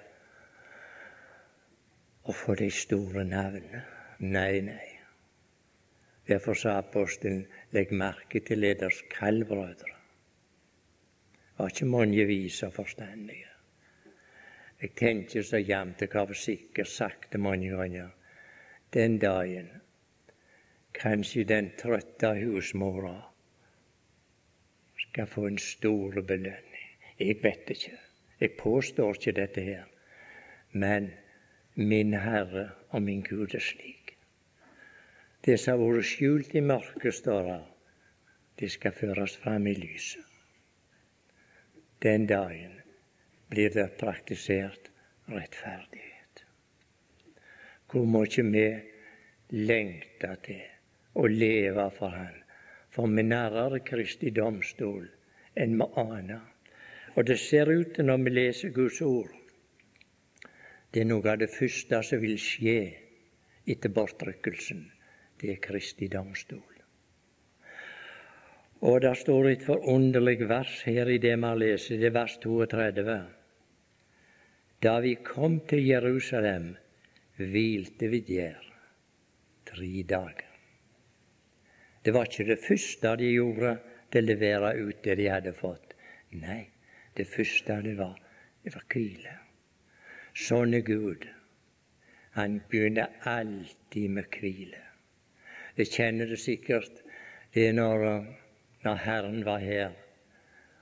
å 2.27 2.35
få 2.35 2.55
de 2.59 2.67
store 2.73 3.23
navnene. 3.27 3.83
Nei, 4.19 4.61
nei. 4.61 4.87
Derfor 6.27 6.57
sa 6.59 6.77
apostelen 6.81 7.45
legg 7.75 7.93
merke 7.95 8.41
til 8.43 8.59
leders 8.59 8.99
kaldbrødre. 9.13 9.93
Det 11.37 11.63
var 11.63 11.71
ikke 11.71 11.89
mange 11.89 12.25
vise 12.29 12.67
og 12.67 12.75
forstandige. 12.75 13.53
Jeg 14.81 14.93
tenker 14.99 15.41
så 15.41 15.57
jevnt 15.57 16.03
jeg 16.03 16.13
har 16.13 16.33
sikkert 16.37 16.91
sagt 16.91 17.31
det 17.33 17.39
mange 17.41 17.71
ganger. 17.71 18.11
Den 18.93 19.17
dagen 19.19 19.69
kanskje 20.93 21.45
den 21.47 21.71
trøtte 21.79 22.33
husmora 22.41 23.15
skal 25.05 25.27
få 25.27 25.47
en 25.47 25.57
stor 25.57 26.21
belønning. 26.21 26.91
Jeg 27.19 27.39
vet 27.43 27.71
ikke. 27.73 27.97
Jeg 28.39 28.53
påstår 28.59 29.15
ikke 29.15 29.35
dette 29.39 29.61
her. 29.61 29.87
Men 30.71 31.09
min 31.77 32.13
Herre 32.13 32.69
og 32.89 33.01
min 33.01 33.21
Gud 33.21 33.53
er 33.53 33.61
slik. 33.61 34.15
Det 35.45 35.59
som 35.61 35.77
har 35.77 35.93
vært 35.93 36.09
skjult 36.09 36.55
i 36.57 36.61
mørket, 36.65 37.13
står 37.13 37.43
det, 37.45 37.59
det 38.59 38.71
skal 38.73 38.95
føres 38.97 39.37
fram 39.37 39.67
i 39.67 39.75
lyset. 39.77 40.23
den 42.01 42.27
dagen 42.27 42.73
blir 43.49 43.69
det 43.73 43.97
praktisert 43.97 44.89
rettferdighet. 45.27 46.43
Hvor 47.89 48.05
mye 48.05 48.43
vi 48.51 48.65
lengter 49.49 50.35
til 50.45 50.61
å 51.15 51.25
leve 51.27 51.87
for 51.97 52.13
Han, 52.13 52.35
for 52.89 53.07
vi 53.07 53.23
nærmere 53.23 53.79
Kristi 53.79 54.29
domstol 54.29 55.07
enn 55.55 55.77
vi 55.79 55.87
aner. 56.03 56.43
Og 57.15 57.25
det 57.25 57.39
ser 57.39 57.71
ut 57.71 57.95
til, 57.95 58.05
når 58.05 58.23
vi 58.25 58.33
leser 58.35 58.69
Guds 58.75 59.01
ord, 59.01 59.31
det 60.93 61.03
er 61.03 61.09
noe 61.09 61.27
av 61.31 61.41
det 61.41 61.49
første 61.51 61.99
som 62.05 62.21
vil 62.23 62.37
skje 62.39 62.79
etter 63.67 63.91
bortrykkelsen. 63.93 64.85
Det 65.37 65.51
er 65.53 65.61
Kristi 65.61 66.07
domstol. 66.09 66.63
Og 68.87 69.01
det 69.01 69.13
står 69.17 69.49
et 69.51 69.65
forunderlig 69.65 70.47
vers 70.49 70.81
her 70.85 71.09
i 71.09 71.17
det 71.21 71.33
vi 71.35 71.45
har 71.49 71.57
lest, 71.57 71.89
det 71.89 72.09
er 72.09 72.15
vers 72.15 72.37
32. 72.43 73.17
Da 74.85 74.99
vi 75.01 75.15
kom 75.25 75.59
til 75.69 75.81
Jerusalem, 75.87 76.75
hvilte 77.37 78.09
vi 78.11 78.21
der 78.27 78.61
tre 79.65 80.03
dager. 80.03 80.53
Det 82.05 82.13
var 82.13 82.29
ikke 82.29 82.47
det 82.53 82.61
første 82.63 83.15
de 83.19 83.33
gjorde 83.33 83.73
til 84.13 84.23
å 84.23 84.27
levere 84.29 84.71
ut 84.79 85.01
det 85.03 85.17
de 85.19 85.27
hadde 85.27 85.53
fått. 85.57 85.97
Nei, 86.37 86.61
det 87.17 87.27
første 87.27 87.81
det 87.83 87.97
var, 87.97 88.15
det 88.63 88.73
var 88.77 88.85
hvile. 88.93 89.33
Sånn 90.37 90.75
er 90.77 90.83
Gud. 90.85 91.25
Han 92.37 92.59
begynner 92.69 93.13
alltid 93.25 94.11
med 94.17 94.27
hvile. 94.37 94.83
Det 95.77 95.87
kjenner 95.89 96.29
du 96.29 96.37
sikkert. 96.37 97.01
Det 97.53 97.69
er 97.69 97.73
når 97.77 98.05
når 98.83 98.99
Herren 99.03 99.45
var 99.45 99.59
her, 99.59 99.95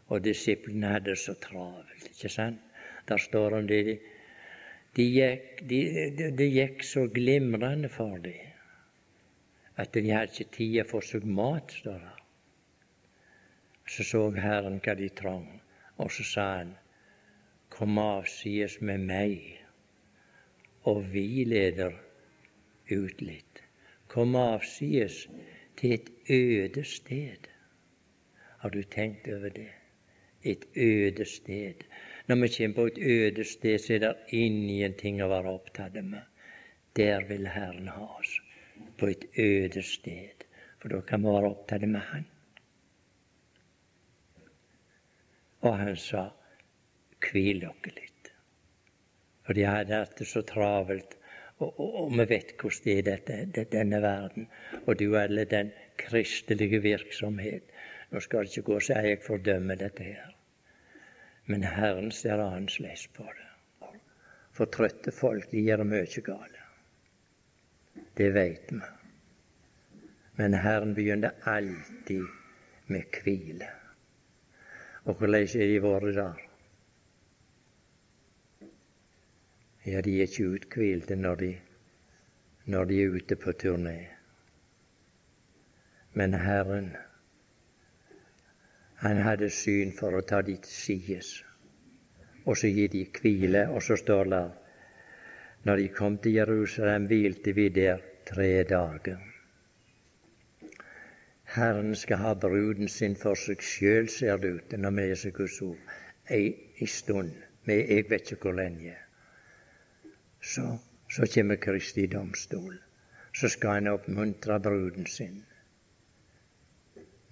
og 0.07 0.23
disiplene 0.25 0.91
hadde 0.91 1.13
det 1.13 1.21
så 1.21 1.33
travelt. 1.41 2.09
ikke 2.11 2.29
sant? 2.29 2.59
Der 3.07 3.17
står 3.17 3.57
om 3.59 3.67
det. 3.67 3.99
De 4.95 5.03
gikk, 5.03 5.61
de, 5.69 5.79
de, 6.17 6.31
de 6.37 6.49
gikk 6.49 6.83
så 6.83 7.07
glimrende 7.07 7.89
for 7.89 8.17
dem 8.17 8.51
at 9.75 9.91
de 9.93 10.05
hadde 10.07 10.31
ikke 10.31 10.55
tid 10.55 10.77
å 10.79 10.87
få 10.87 11.01
seg 11.03 11.25
mat, 11.27 11.73
står 11.81 11.97
det. 11.99 12.13
Så 13.91 14.05
så 14.07 14.21
Herren 14.39 14.79
hva 14.85 14.95
de 14.95 15.09
trang, 15.19 15.49
og 15.99 16.11
så 16.15 16.23
sa 16.29 16.45
han, 16.53 16.71
kom 17.69 17.97
avsides 17.97 18.79
med 18.81 19.05
meg, 19.07 19.61
og 20.83 21.03
vi 21.13 21.43
leder 21.47 21.95
ut 22.91 23.21
litt. 23.21 23.61
Kom 24.07 24.35
avsides 24.39 25.25
til 25.77 25.97
et 25.97 26.11
øde 26.31 26.83
sted. 26.83 27.49
Har 28.59 28.69
du 28.69 28.83
tenkt 28.83 29.27
over 29.27 29.49
det? 29.49 29.71
Et 30.43 30.65
øde 30.75 31.25
sted. 31.25 31.83
Når 32.27 32.35
vi 32.35 32.47
kommer 32.57 32.75
på 32.75 32.85
et 32.85 32.97
øde 32.97 33.43
sted, 33.43 33.77
så 33.77 33.93
er 33.93 33.99
det 33.99 34.15
ingenting 34.29 35.23
å 35.23 35.29
være 35.29 35.57
opptatt 35.57 35.97
med. 36.03 36.21
Der 36.95 37.25
vil 37.27 37.47
Herren 37.47 37.87
ha 37.87 38.05
oss. 38.19 38.39
På 38.97 39.09
et 39.09 39.25
øde 39.37 39.81
sted. 39.81 40.45
For 40.79 40.89
da 40.89 41.01
kan 41.01 41.21
vi 41.21 41.33
være 41.33 41.49
opptatt 41.49 41.87
med 41.89 42.01
Han. 42.11 42.25
Og 45.65 45.77
han 45.77 45.95
sa, 45.97 46.29
hvil 47.29 47.61
dere 47.63 47.93
litt. 47.95 48.31
For 49.45 49.57
de 49.57 49.65
hadde 49.67 50.01
hatt 50.01 50.17
det 50.19 50.27
så 50.29 50.41
travelt. 50.47 51.17
Og, 51.57 51.69
og, 51.69 51.91
og, 52.01 52.13
vi 52.19 52.25
vet 52.29 52.55
hvordan 52.59 52.83
det 52.83 52.95
er 52.97 53.05
dette, 53.09 53.35
det, 53.55 53.65
denne 53.71 54.01
verden. 54.03 54.47
Og 54.85 54.97
du 54.99 55.07
alle 55.19 55.45
den 55.47 55.71
kristelige 56.01 56.81
virksomhet 56.83 57.71
nå 58.11 58.21
skal 58.21 58.45
det 58.45 58.53
ikke 58.53 58.69
gå 58.69 58.79
så 58.79 58.99
jeg 59.03 59.21
fordømmer 59.25 59.79
dette 59.79 60.03
her. 60.03 60.35
Men 61.51 61.63
Herren 61.67 62.11
ser 62.15 62.41
annerledes 62.41 63.07
på 63.15 63.25
det. 63.27 63.47
For 64.55 64.71
trøtte 64.71 65.11
folk 65.11 65.49
de 65.51 65.63
gjør 65.65 65.83
mye 65.83 66.21
gale. 66.23 66.61
Det 68.15 68.29
veit 68.35 68.71
vi. 68.71 68.79
Men 70.39 70.55
Herren 70.63 70.93
begynner 70.95 71.35
alltid 71.43 72.23
med 72.87 73.19
hvile. 73.23 73.67
Og 75.05 75.19
hvordan 75.19 75.43
er 75.43 75.67
de 75.73 75.81
våre 75.83 76.13
der? 76.15 76.44
Ja, 79.85 80.01
de 80.01 80.17
er 80.17 80.27
ikke 80.27 80.49
uthvilte 80.49 81.15
når 81.15 81.35
de, 81.35 81.49
når 82.65 82.85
de 82.89 83.01
er 83.03 83.17
ute 83.17 83.35
på 83.35 83.53
turné. 83.63 83.97
Men 86.13 86.33
Herren 86.33 86.95
han 88.95 89.17
hadde 89.21 89.51
syn 89.53 89.91
for 89.93 90.15
å 90.17 90.23
ta 90.25 90.39
de 90.41 90.55
til 90.63 90.71
sides, 90.73 91.29
og 92.45 92.57
så 92.57 92.71
gi 92.71 92.87
de 92.89 93.03
hvile. 93.19 93.67
Og 93.69 93.83
så 93.83 93.97
står 93.99 94.31
det 94.33 94.43
når 95.67 95.81
de 95.81 95.87
kom 95.99 96.17
til 96.23 96.39
Jerusalem, 96.39 97.05
hvilte 97.11 97.53
vi 97.53 97.69
der 97.69 98.01
tre 98.25 98.63
dager. 98.69 99.21
Herren 101.55 101.95
skal 101.95 102.23
ha 102.23 102.33
bruden 102.33 102.89
sin 102.89 103.15
for 103.15 103.37
seg 103.37 103.61
sjøl, 103.61 104.09
ser 104.09 104.41
det 104.41 104.53
ut 104.57 104.77
når 104.77 104.97
vi 104.97 105.09
leser 105.11 105.35
Guds 105.37 105.61
ord, 105.61 105.95
ei, 106.29 106.47
ei 106.81 106.87
stund. 106.89 107.33
Men 107.65 107.81
jeg 107.85 108.09
vet 108.09 108.31
ikke 108.31 108.49
hvor 108.49 108.57
lenge. 108.57 108.97
Så, 110.45 110.77
så 111.09 111.27
kommer 111.33 111.55
Kristi 111.55 112.05
domstol. 112.07 112.77
Så 113.33 113.49
skal 113.49 113.79
han 113.79 113.87
oppmuntre 113.87 114.59
bruden 114.59 115.05
sin 115.05 115.43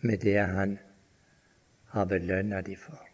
med 0.03 0.19
det 0.19 0.39
han 0.39 0.77
har 1.93 2.05
belønna 2.05 2.61
de 2.61 2.75
for. 2.75 3.09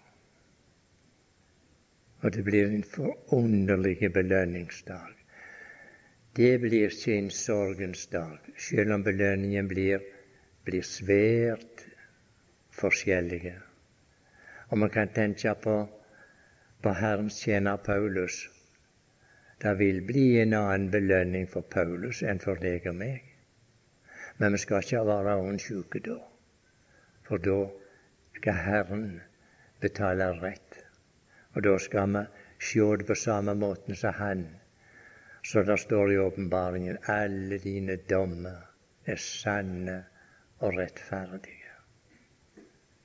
Og 2.21 2.33
det 2.33 2.43
blir 2.43 2.71
en 2.73 2.83
forunderlig 2.83 4.13
belønningsdag. 4.13 5.13
Det 6.35 6.59
blir 6.61 6.89
ikke 6.89 7.17
en 7.17 7.29
sorgens 7.31 8.07
dag, 8.07 8.39
selv 8.57 8.93
om 8.93 9.03
belønningen 9.03 9.67
blir, 9.67 10.01
blir 10.65 10.81
svært 10.81 11.85
forskjellige. 12.71 13.55
Og 14.69 14.77
man 14.77 14.89
kan 14.89 15.13
tenke 15.13 15.53
på, 15.63 15.75
på 16.83 16.93
Herrens 16.93 17.41
tjener 17.43 17.77
Paulus. 17.77 18.47
Det 19.61 19.73
vil 19.79 20.01
bli 20.07 20.39
en 20.39 20.53
annen 20.53 20.91
belønning 20.91 21.47
for 21.51 21.67
Paulus 21.73 22.21
enn 22.23 22.39
for 22.39 22.61
deg 22.63 22.85
og 22.87 22.95
meg. 22.95 23.25
Men 24.39 24.55
vi 24.55 24.61
skal 24.63 24.85
ikke 24.85 25.01
være 25.09 25.33
åndssjuke 25.35 25.99
da, 26.05 26.15
for 27.27 27.43
da 27.47 27.57
skal 28.37 28.61
Herren 28.67 29.03
betale 29.83 30.29
rett. 30.39 30.79
Og 31.55 31.67
da 31.67 31.75
skal 31.87 32.15
vi 32.15 32.23
sjå 32.69 32.87
det 33.01 33.09
på 33.11 33.19
samme 33.19 33.57
måten 33.65 33.99
som 33.99 34.15
Han. 34.21 34.47
Så 35.43 35.63
det 35.67 35.79
står 35.83 36.13
i 36.13 36.17
åpenbaringen 36.23 37.03
alle 37.11 37.59
dine 37.59 37.99
dommer 38.09 38.63
er 39.05 39.19
sanne 39.19 39.99
og 40.59 40.77
rettferdige. 40.79 41.75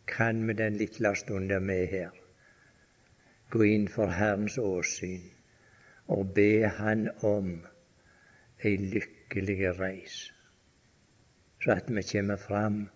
Kan 0.07 0.46
vi 0.46 0.55
den 0.55 0.78
lille 0.78 1.16
stunden 1.18 1.66
vi 1.66 1.82
er 1.82 1.94
her, 1.98 2.18
gå 3.50 3.66
inn 3.74 3.88
for 3.88 4.07
Herrens 4.22 4.59
åsyn 4.59 5.34
og 6.09 6.34
be 6.34 6.68
Han 6.68 7.09
om 7.22 7.50
ei 8.64 8.76
lykkelig 8.76 9.74
reis, 9.78 10.16
så 11.62 11.76
at 11.76 11.88
vi 11.88 12.02
kommer 12.12 12.36
fram 12.36 12.88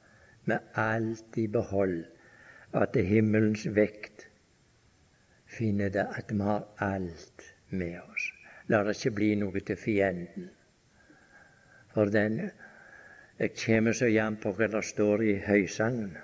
med 0.45 0.59
alt 0.75 1.37
i 1.37 1.47
behold 1.47 2.05
at 2.73 2.97
himmelens 2.97 3.67
vekt 3.77 4.27
finner 5.59 5.89
det 5.89 6.07
at 6.21 6.33
vi 6.33 6.45
har 6.45 6.67
alt 6.85 7.45
med 7.71 8.01
oss. 8.01 8.31
La 8.69 8.83
det 8.85 8.97
ikke 8.97 9.15
bli 9.17 9.35
noe 9.41 9.61
til 9.61 9.77
fienden. 9.81 10.51
For 11.95 12.13
den 12.13 12.51
Jeg 13.39 13.53
kommer 13.55 13.93
så 13.95 14.07
jevnt 14.11 14.41
på 14.43 14.51
hva 14.51 14.67
det 14.67 14.81
står 14.83 15.23
i 15.23 15.35
Høysangen. 15.39 16.17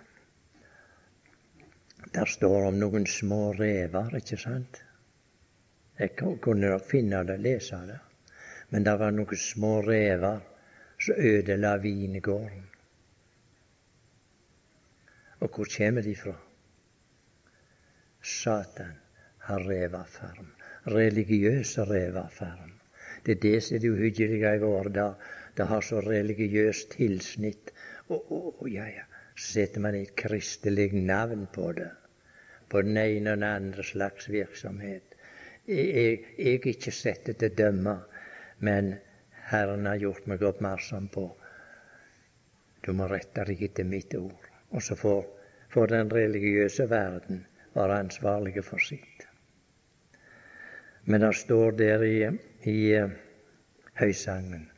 Der 2.15 2.27
står 2.27 2.67
om 2.69 2.81
noen 2.81 3.07
små 3.07 3.53
rever, 3.55 4.17
ikke 4.19 4.37
sant? 4.37 4.81
Jeg 5.99 6.17
kunne 6.17 6.69
nok 6.69 6.89
finne 6.91 7.23
det, 7.27 7.39
lese 7.41 7.79
det. 7.87 8.01
Men 8.71 8.85
det 8.85 8.99
var 8.99 9.13
noen 9.15 9.39
små 9.39 9.81
rever 9.87 10.41
som 10.99 11.15
ødela 11.19 11.77
vingården. 11.77 12.65
Og 15.41 15.49
hvor 15.49 15.69
kommer 15.77 16.03
de 16.03 16.17
fra? 16.17 16.35
Satan 18.23 18.95
har 19.39 19.69
revafarm. 19.69 20.47
Religiøse 20.87 21.85
revafarm. 21.85 22.73
Det 23.27 23.37
er 23.37 23.41
det 23.41 23.63
som 23.63 23.77
er 23.77 23.81
det 23.81 23.91
uhyggelige 23.91 24.55
i 24.57 24.61
våre 24.61 24.93
dager. 24.93 25.15
Det 25.57 25.67
har 25.67 25.81
så 25.81 26.01
religiøst 26.01 26.91
tilsnitt. 26.97 27.71
Og, 28.09 28.33
og 28.33 28.71
ja, 28.71 28.87
ja. 28.89 29.05
Så 29.37 29.53
setter 29.53 29.81
man 29.81 29.95
et 29.95 30.15
kristelig 30.17 30.93
navn 30.95 31.47
på 31.53 31.73
det. 31.73 31.91
På 32.69 32.83
den 32.83 32.97
ene 32.97 33.33
og 33.33 33.37
den 33.37 33.45
andre 33.45 33.85
slags 33.85 34.31
virksomhet. 34.31 35.14
Jeg, 35.67 36.19
er 36.39 36.67
ikke 36.69 36.93
sett 36.93 37.25
til 37.25 37.49
å 37.49 37.57
dømme, 37.57 37.95
men 38.65 38.95
Herren 39.49 39.87
har 39.89 40.01
gjort 40.01 40.27
meg 40.29 40.43
oppmerksom 40.45 41.09
på 41.13 41.29
du 42.85 42.93
må 42.93 43.07
rette 43.09 43.47
deg 43.49 43.63
etter 43.65 43.87
mitt 43.89 44.13
ord. 44.19 44.49
Og 44.77 44.83
så 44.85 44.97
får, 44.99 45.23
får 45.73 45.93
den 45.93 46.11
religiøse 46.13 46.85
verden 46.91 47.45
være 47.73 48.01
ansvarlige 48.05 48.65
for 48.67 48.83
sitt. 48.83 49.25
Men 51.09 51.25
det 51.25 51.33
står 51.37 51.79
der 51.81 52.05
i, 52.05 52.19
i 52.69 52.79
uh, 53.01 53.11
høysangen 54.01 54.71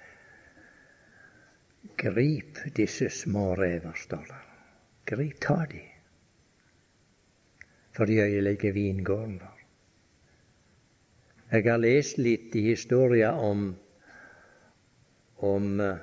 Grip 1.96 2.58
disse 2.76 3.08
små 3.14 3.54
rever, 3.56 3.94
står 3.96 4.24
det. 4.28 4.40
Grip, 5.08 5.38
ta 5.40 5.60
de. 5.70 5.82
For 7.96 8.10
de 8.10 8.18
øyelegger 8.20 8.74
vingården 8.76 9.38
vår. 9.40 9.55
Jeg 11.46 11.62
har 11.70 11.78
lest 11.78 12.16
litt 12.18 12.56
i 12.58 12.64
historia 12.72 13.28
om, 13.38 13.68
om 15.46 15.66
uh, 15.78 15.98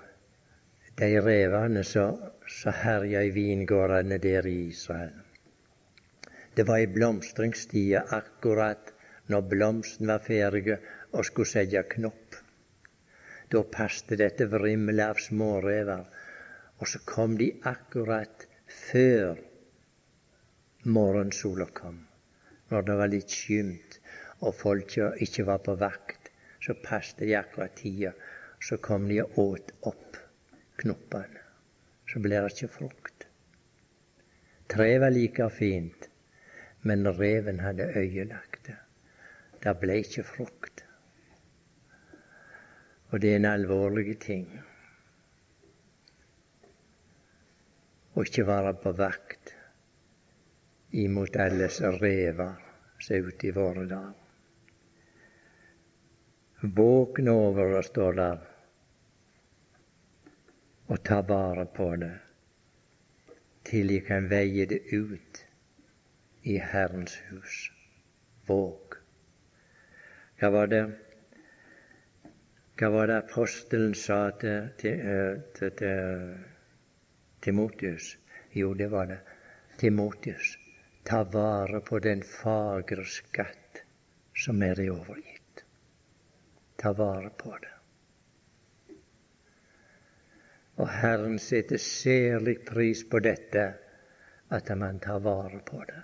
de 0.95 1.07
revene 1.19 1.81
som 1.83 2.77
herja 2.79 3.25
i 3.27 3.33
vingårdene 3.35 4.21
der 4.23 4.47
i 4.47 4.53
Israel. 4.69 5.17
Det 6.55 6.63
var 6.63 6.79
i 6.79 6.87
blomstringstida, 6.87 8.05
akkurat 8.15 8.93
når 9.27 9.49
blomsten 9.51 10.07
var 10.07 10.23
ferdig 10.23 10.77
og 11.11 11.27
skulle 11.27 11.51
sette 11.51 11.81
knopp. 11.91 12.37
Da 13.51 13.63
passet 13.73 14.15
dette 14.21 14.47
vrimlet 14.47 15.03
av 15.09 15.19
smårever. 15.19 16.05
Og 16.79 16.87
så 16.87 17.01
kom 17.09 17.35
de 17.41 17.49
akkurat 17.67 18.47
før 18.71 19.43
morgensola 20.87 21.67
kom, 21.75 21.99
når 22.71 22.87
det 22.87 22.97
var 23.01 23.11
litt 23.11 23.35
skymt 23.43 23.99
og 24.43 24.55
folk 24.55 24.97
ikke 24.97 25.45
var 25.47 25.63
på 25.65 25.75
vakt. 25.79 26.29
Så 26.63 26.75
passet 26.83 27.19
de 27.19 27.35
akkurat 27.35 27.75
tida. 27.75 28.13
Så 28.63 28.77
kom 28.77 29.07
de 29.09 29.21
og 29.23 29.39
åt 29.39 29.71
opp 29.89 30.19
knoppene. 30.79 31.41
Så 32.07 32.21
ble 32.23 32.39
det 32.39 32.53
ikke 32.53 32.71
frukt. 32.71 33.27
Treet 34.71 35.01
var 35.01 35.11
like 35.11 35.49
fint, 35.53 36.07
men 36.81 37.07
reven 37.19 37.59
hadde 37.59 37.89
øyelagt 37.99 38.67
det. 38.67 38.77
Det 39.63 39.73
ble 39.79 39.99
ikke 40.03 40.23
frukt. 40.27 40.83
Og 43.11 43.21
det 43.21 43.31
er 43.31 43.41
en 43.41 43.51
alvorlig 43.51 44.17
ting 44.23 44.47
å 48.13 48.23
ikke 48.25 48.47
være 48.47 48.73
på 48.81 48.93
vakt 48.97 49.53
imot 51.03 51.37
alles 51.41 51.79
rever 52.01 52.59
som 52.99 53.15
er 53.17 53.29
ute 53.29 53.49
i 53.49 53.55
våre 53.55 53.85
dager. 53.89 54.22
Våkne 56.63 57.31
over 57.31 57.73
det, 57.75 57.83
står 57.83 58.13
der, 58.13 58.43
og 60.87 61.03
ta 61.03 61.19
vare 61.27 61.65
på 61.75 61.89
det 61.99 62.13
til 63.67 63.91
jeg 63.91 64.03
kan 64.07 64.29
veie 64.31 64.65
det 64.69 64.79
ut 64.91 65.39
i 66.43 66.57
Herrens 66.59 67.15
hus. 67.29 67.59
Våg. 68.47 68.97
Hva 70.39 70.49
var 70.55 70.71
det 70.71 70.83
Hva 72.79 72.89
var 72.95 73.07
det 73.07 73.19
apostelen 73.21 73.93
sa 73.95 74.17
til, 74.41 74.71
til, 74.81 75.03
til, 75.55 75.75
til 75.79 76.33
Timotius? 77.41 78.15
Jo, 78.53 78.73
det 78.73 78.89
var 78.91 79.05
det. 79.11 79.19
Timotius, 79.77 80.57
ta 81.05 81.23
vare 81.23 81.81
på 81.81 81.99
den 81.99 82.23
fagre 82.23 83.05
skatt 83.05 83.83
som 84.45 84.61
er 84.63 84.81
i 84.81 84.89
overgitt. 84.89 85.32
Ta 86.83 86.91
vare 86.93 87.29
på 87.29 87.57
det. 87.61 87.75
Og 90.83 90.89
Herren 90.89 91.37
setter 91.39 91.79
særlig 91.79 92.57
pris 92.67 93.05
på 93.07 93.21
dette, 93.23 93.63
at 94.51 94.71
man 94.81 94.99
tar 94.99 95.21
vare 95.23 95.61
på 95.63 95.79
det. 95.87 96.01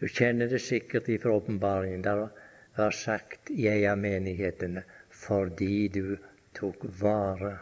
Du 0.00 0.04
kjenner 0.08 0.52
det 0.52 0.60
sikkert 0.60 1.08
ifra 1.08 1.32
åpenbaringen. 1.40 2.04
Der 2.04 2.28
var 2.76 2.90
sagt 2.90 3.50
i 3.50 3.64
ei 3.72 3.86
av 3.88 3.96
menighetene 4.02 4.84
fordi 5.22 5.88
du 5.88 6.18
tok 6.60 6.84
vare 7.00 7.56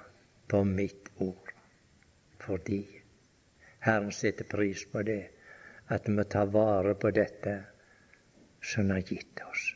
på 0.51 0.65
mitt 0.67 1.15
ord. 1.23 1.55
Fordi. 2.43 2.83
Herren 3.87 4.11
setter 4.11 4.51
pris 4.51 4.83
på 4.91 5.07
det, 5.07 5.23
at 5.95 6.11
vi 6.11 6.25
tar 6.25 6.51
vare 6.51 6.99
på 6.99 7.15
dette 7.15 7.59
som 8.61 8.91
Han 8.91 8.91
har 8.91 9.15
gitt 9.15 9.47
oss. 9.47 9.76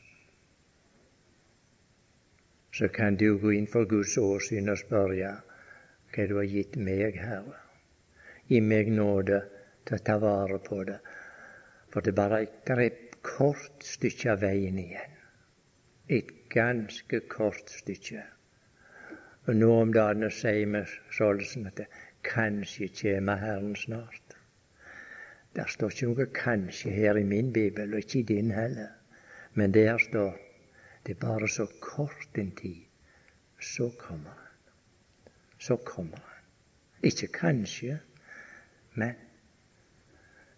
Så 2.80 2.88
kan 2.88 3.20
du 3.20 3.36
gå 3.38 3.52
inn 3.52 3.68
for 3.68 3.84
Guds 3.84 4.16
åsyn 4.18 4.72
og 4.72 4.80
spørre 4.80 5.36
hva 6.10 6.26
du 6.26 6.36
har 6.40 6.48
gitt 6.48 6.80
meg, 6.80 7.20
Herre. 7.20 7.60
Gi 8.48 8.64
meg 8.64 8.88
nåde 8.90 9.44
til 9.84 10.00
å 10.00 10.04
ta 10.06 10.16
vare 10.22 10.58
på 10.64 10.80
det 10.88 10.96
for 11.90 12.00
det 12.00 12.12
er 12.12 12.16
bare 12.16 12.84
et 12.86 13.16
kort 13.26 13.84
stykke 13.84 14.30
av 14.32 14.44
veien 14.44 14.78
igjen. 14.78 15.16
Et 16.08 16.28
ganske 16.54 17.20
kort 17.32 17.70
stykke. 17.70 18.22
Og 19.48 19.56
nå 19.56 19.70
om 19.82 19.94
dagen 19.94 20.26
sier 20.34 20.70
vi 20.70 20.82
sånn 21.16 21.66
at 21.70 21.80
det 21.82 21.88
kanskje 22.26 22.90
kommer 23.00 23.42
Herren 23.42 23.74
snart. 23.78 24.36
Der 25.58 25.66
står 25.66 25.90
ikke 25.90 26.06
noe 26.10 26.26
'kanskje' 26.26 26.94
her 26.94 27.18
i 27.18 27.24
min 27.24 27.52
bibel, 27.52 27.94
og 27.94 27.98
ikke 27.98 28.18
i 28.18 28.28
din 28.34 28.50
heller. 28.50 28.92
Men 29.54 29.72
der 29.74 29.98
står 29.98 30.38
det 31.06 31.16
er 31.16 31.20
bare 31.20 31.48
så 31.48 31.66
kort 31.80 32.38
en 32.38 32.50
tid. 32.50 32.84
Så 33.60 33.90
kommer 33.98 34.30
Han. 34.30 34.72
Så 35.58 35.76
kommer 35.76 36.16
Han. 36.16 36.44
Ikke 37.02 37.26
kanskje, 37.26 37.98
men 38.94 39.14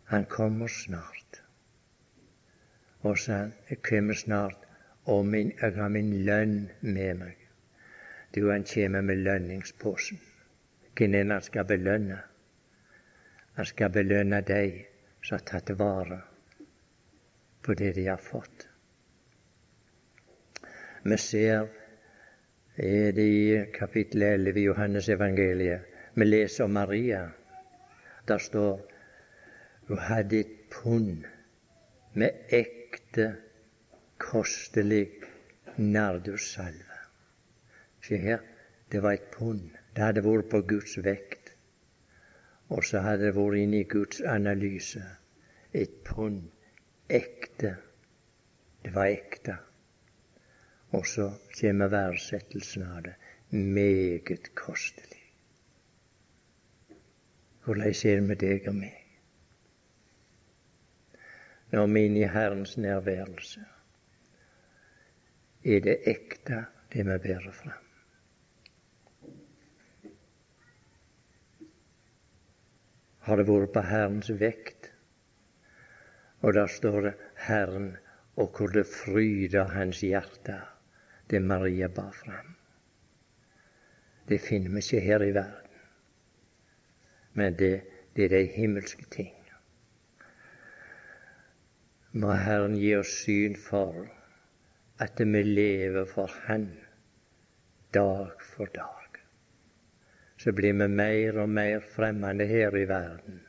han 0.05 0.25
kommer 0.25 0.69
snart. 0.69 1.43
Og 3.01 3.19
så 3.19 3.33
han, 3.33 3.53
kommer 3.83 4.15
snart, 4.15 4.57
og 5.05 5.27
min, 5.27 5.53
jeg 5.61 5.73
har 5.75 5.89
min 5.89 6.25
lønn 6.25 6.71
med 6.81 7.15
meg. 7.15 7.39
Du, 8.35 8.51
han 8.51 8.65
kommer 8.65 9.01
med 9.01 9.17
lønningsposen. 9.17 10.21
Hvem 10.99 11.15
enn 11.15 11.31
han 11.31 11.43
skal 11.43 11.65
belønne? 11.65 12.19
Han 13.57 13.67
skal 13.67 13.91
belønne 13.93 14.41
de 14.41 14.63
som 15.23 15.39
har 15.39 15.47
tatt 15.49 15.73
vare 15.79 16.21
på 17.63 17.75
det 17.79 17.95
de 17.97 18.07
har 18.11 18.21
fått. 18.21 18.67
Vi 21.05 21.17
ser 21.19 21.67
er 22.77 23.13
det 23.13 23.25
i 23.27 23.65
kapittel 23.75 24.23
11 24.23 24.61
i 24.61 24.65
Johannes 24.65 25.09
evangeliet. 25.09 25.81
Vi 26.15 26.25
leser 26.25 26.65
om 26.65 26.71
Maria. 26.71 27.25
Der 28.29 28.39
står 28.39 28.81
hun 29.89 29.99
hadde 29.99 30.41
et 30.41 30.53
pund 30.71 31.25
med 32.15 32.31
ekte, 32.49 33.35
kostelig 34.19 35.09
nardussalve. 35.77 37.01
Se 38.03 38.17
her, 38.17 38.39
det 38.93 39.03
var 39.03 39.13
et 39.13 39.27
pund. 39.33 39.71
Det 39.97 40.05
hadde 40.05 40.25
vært 40.25 40.49
på 40.55 40.63
Guds 40.71 40.97
vekt. 41.05 41.51
Og 42.69 42.85
så 42.85 43.03
hadde 43.03 43.27
det 43.27 43.35
vært 43.37 43.59
inne 43.59 43.83
i 43.83 43.91
Guds 43.91 44.23
analyse. 44.23 45.03
Et 45.75 45.99
pund 46.05 46.47
ekte. 47.11 47.77
Det 48.85 48.95
var 48.95 49.11
ekte. 49.11 49.59
Og 50.93 51.07
så 51.09 51.31
kommer 51.61 51.93
verdsettelsen 51.93 52.87
av 52.89 53.03
det. 53.09 53.15
Meget 53.51 54.53
kostelig. 54.55 55.23
Hvordan 57.65 57.87
er 57.87 57.95
det 58.03 58.27
med 58.27 58.41
deg 58.43 58.69
og 58.69 58.77
meg? 58.81 59.03
når 61.73 61.87
vi 61.87 62.01
er 62.01 62.05
inne 62.05 62.21
i 62.21 62.29
Herrens 62.29 62.75
nærværelse, 62.77 63.63
er 65.65 65.81
det 65.81 65.95
ekte, 66.11 66.65
det 66.93 67.07
vi 67.07 67.17
bærer 67.25 67.55
fram. 67.57 67.87
Har 73.23 73.41
det 73.41 73.47
vært 73.49 73.73
på 73.73 73.85
Herrens 73.89 74.29
vekt, 74.37 74.91
og 76.43 76.53
der 76.59 76.69
står 76.69 77.01
det 77.07 77.15
Herren, 77.47 77.95
og 78.37 78.53
hvor 78.59 78.69
det 78.75 78.85
fryder 78.91 79.73
hans 79.73 80.03
hjerte, 80.05 80.59
det 81.33 81.43
Maria 81.43 81.89
bar 81.89 82.13
fram. 82.13 82.55
Det 84.29 84.39
finner 84.39 84.71
vi 84.71 84.85
ikke 84.85 85.05
her 85.09 85.25
i 85.25 85.35
verden, 85.35 85.79
men 87.35 87.57
det, 87.59 87.75
det 88.17 88.29
er 88.29 88.37
de 88.37 88.45
himmelske 88.55 89.09
ting 89.11 89.33
må 92.13 92.35
Herren 92.37 92.75
gi 92.77 92.91
oss 92.99 93.13
syn 93.25 93.55
for 93.57 94.03
at 95.01 95.21
vi 95.21 95.43
lever 95.47 96.05
for 96.09 96.33
Han 96.47 96.67
dag 97.95 98.43
for 98.45 98.69
dag. 98.75 99.17
Så 100.37 100.53
blir 100.53 100.77
vi 100.77 100.89
mer 100.89 101.39
og 101.41 101.49
mer 101.49 101.81
fremmede 101.95 102.47
her 102.47 102.77
i 102.77 102.85
verden. 102.89 103.41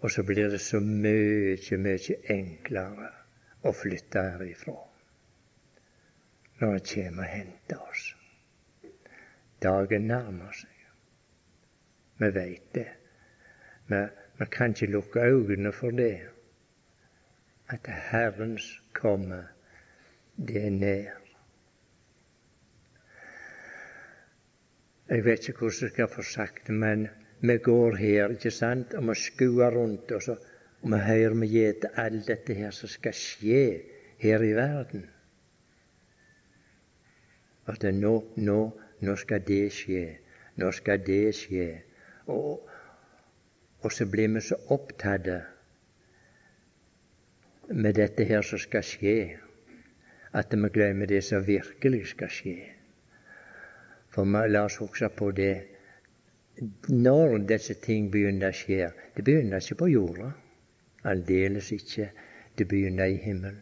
Og 0.00 0.10
så 0.10 0.22
blir 0.22 0.48
det 0.50 0.60
så 0.60 0.80
mye, 0.80 1.58
mye 1.76 2.18
enklere 2.32 3.12
å 3.66 3.72
flytte 3.74 4.22
herifra 4.22 4.76
når 6.58 6.70
Han 6.70 6.80
kommer 6.94 7.22
og 7.22 7.28
henter 7.28 7.82
oss. 7.90 8.14
Dagen 9.62 10.06
nærmer 10.08 10.52
seg. 10.52 10.86
Vi 12.18 12.32
veit 12.34 12.72
det. 12.74 12.88
Vi, 13.88 14.00
vi 14.38 14.46
kan 14.50 14.72
ikke 14.72 14.92
lukke 14.92 15.20
øynene 15.20 15.72
for 15.72 15.90
det. 15.90 16.36
at 17.68 17.86
Herrens 17.86 18.82
komme, 18.92 19.42
det 20.36 20.66
er 20.66 20.70
nær. 20.70 21.14
Jeg 25.08 25.24
vet 25.24 25.48
ikke 25.48 25.58
hvordan 25.58 25.82
jeg 25.82 25.90
skal 25.90 26.08
få 26.08 26.22
sagt 26.22 26.66
det, 26.66 26.74
men 26.74 27.08
vi 27.40 27.58
går 27.58 27.96
her, 27.96 28.28
ikke 28.28 28.50
sant, 28.50 28.94
og 28.94 29.08
vi 29.08 29.14
skuer 29.14 29.70
rundt 29.70 30.12
og, 30.12 30.38
og 30.82 30.90
vi 30.92 31.02
hører 31.08 31.34
vi 31.40 31.46
gjeter 31.46 32.00
alt 32.02 32.26
dette 32.26 32.54
her 32.54 32.70
som 32.70 32.90
skal 32.90 33.14
skje 33.14 33.66
her 34.18 34.42
i 34.42 34.52
verden. 34.54 35.06
At 37.66 37.82
nå, 37.82 38.14
nå, 38.36 38.60
nå 39.00 39.16
skal 39.16 39.42
det 39.46 39.72
skje. 39.74 40.04
Nå 40.56 40.70
skal 40.72 41.02
det 41.06 41.34
skje. 41.34 41.66
Og, 42.32 42.68
og 43.82 43.92
så 43.92 44.06
blir 44.10 44.32
vi 44.34 44.40
så 44.40 44.58
opptatt 44.74 45.28
med 47.68 47.94
dette 47.98 48.24
her 48.24 48.42
som 48.46 48.58
skal 48.62 48.84
skje, 48.86 49.16
at 50.32 50.54
vi 50.54 50.68
glemmer 50.70 51.06
det 51.10 51.24
som 51.24 51.46
virkelig 51.46 52.06
skal 52.14 52.30
skje. 52.30 52.56
For 54.14 54.48
la 54.48 54.64
oss 54.64 54.78
huske 54.80 55.08
på 55.12 55.30
det 55.36 55.54
når 56.88 57.38
disse 57.48 57.74
ting 57.84 58.08
begynner 58.12 58.54
å 58.54 58.56
skje. 58.56 58.90
Det 59.16 59.24
begynner 59.24 59.60
ikke 59.60 59.82
på 59.82 59.90
jorda. 59.92 60.30
Aldeles 61.04 61.72
ikke. 61.72 62.10
Det 62.56 62.64
begynner 62.68 63.12
i 63.12 63.18
himmelen. 63.20 63.60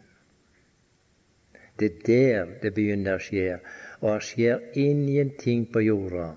Det 1.79 1.91
er 1.91 1.97
der 2.07 2.53
det 2.61 2.71
begynner 2.73 3.17
å 3.17 3.23
skje. 3.23 3.57
Og 4.05 4.19
det 4.19 4.25
skjer 4.27 4.65
ingenting 4.77 5.63
på 5.73 5.81
jorda 5.81 6.27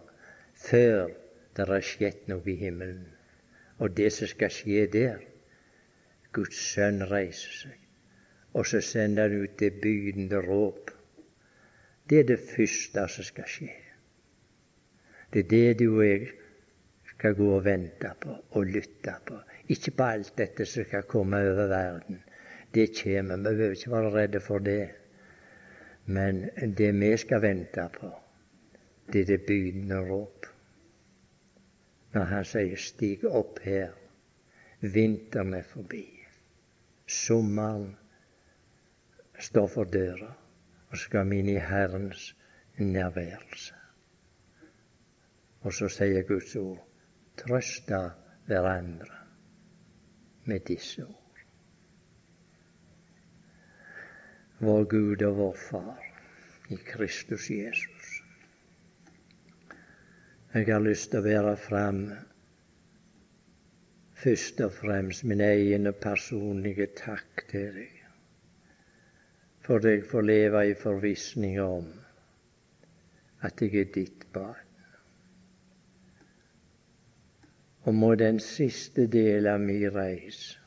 før 0.57 1.11
det 1.57 1.67
har 1.69 1.83
skjedd 1.85 2.29
noe 2.31 2.47
i 2.49 2.55
himmelen. 2.57 3.11
Og 3.79 3.93
det 3.99 4.09
som 4.15 4.31
skal 4.31 4.53
skje 4.55 4.87
der 4.95 5.19
Guds 6.33 6.57
sønn 6.73 7.03
reiser 7.11 7.53
seg, 7.59 7.75
og 8.57 8.65
så 8.71 8.81
sender 8.85 9.29
han 9.29 9.45
ut 9.45 9.59
det 9.61 9.75
bydende 9.83 10.41
råp. 10.47 10.95
Det 12.09 12.23
er 12.23 12.31
det 12.31 12.41
første 12.41 13.05
som 13.13 13.27
skal 13.27 13.49
skje. 13.53 13.75
Det 15.33 15.45
er 15.45 15.51
det 15.53 15.79
du 15.83 15.87
og 15.91 16.07
jeg 16.07 16.31
skal 17.11 17.37
gå 17.37 17.51
og 17.59 17.67
vente 17.67 18.15
på 18.23 18.37
og 18.57 18.73
lytte 18.77 19.13
på. 19.29 19.37
Ikke 19.69 19.93
på 19.99 20.09
alt 20.15 20.33
dette 20.41 20.65
som 20.65 20.89
skal 20.89 21.05
komme 21.11 21.43
over 21.51 21.69
verden. 21.69 22.23
Det 22.75 22.89
kommer. 22.97 23.37
Vi 23.37 23.43
behøver 23.43 23.77
ikke 23.77 23.93
være 23.93 24.15
redde 24.15 24.41
for 24.41 24.65
det. 24.65 24.89
Men 26.09 26.51
det 26.77 26.93
vi 26.93 27.17
skal 27.17 27.43
vente 27.43 27.85
på, 28.01 28.09
det 29.13 29.21
er 29.21 29.27
det 29.27 29.47
bydende 29.47 29.99
råp. 30.09 30.47
Når 32.15 32.25
han 32.25 32.45
sier 32.45 32.77
'stig 32.77 33.25
opp 33.29 33.61
her', 33.61 33.93
vinteren 34.81 35.55
er 35.55 35.63
forbi. 35.63 36.07
Sommeren 37.07 37.97
står 39.39 39.67
for 39.67 39.85
døra, 39.85 40.33
og 40.91 40.99
skal 40.99 41.29
vi 41.31 41.39
inn 41.39 41.49
i 41.49 41.61
Herrens 41.61 42.35
nærværelse. 42.79 43.75
Og 45.61 45.73
så 45.73 45.89
sier 45.89 46.23
Guds 46.23 46.57
ord 46.57 46.89
'trøsta 47.37 48.11
hverandre 48.47 49.25
med 50.45 50.61
disse 50.61 51.05
ord. 51.05 51.28
Vår 54.59 54.85
Gud 54.85 55.23
og 55.23 55.37
vår 55.37 55.59
Far 55.69 56.07
i 56.69 56.77
Kristus 56.77 57.51
Jesus. 57.51 58.09
Jeg 60.55 60.67
har 60.73 60.83
lyst 60.83 61.11
til 61.13 61.21
å 61.21 61.29
være 61.29 61.55
fram 61.61 62.03
først 64.19 64.61
og 64.67 64.75
fremst 64.81 65.25
min 65.25 65.45
egen 65.45 65.87
og 65.87 66.01
personlige 66.03 66.91
takk 66.99 67.47
til 67.53 67.71
deg 67.77 67.99
for 69.69 69.85
jeg 69.85 70.05
får 70.09 70.23
leve 70.23 70.61
i 70.71 70.75
forvissning 70.81 71.59
om 71.61 71.89
at 73.45 73.61
jeg 73.61 73.75
er 73.77 73.91
ditt 73.93 74.23
barn. 74.33 74.65
Og 77.85 77.95
må 77.95 78.15
den 78.15 78.41
siste 78.41 79.05
del 79.13 79.47
av 79.47 79.61
mi 79.61 79.77
reis 79.93 80.58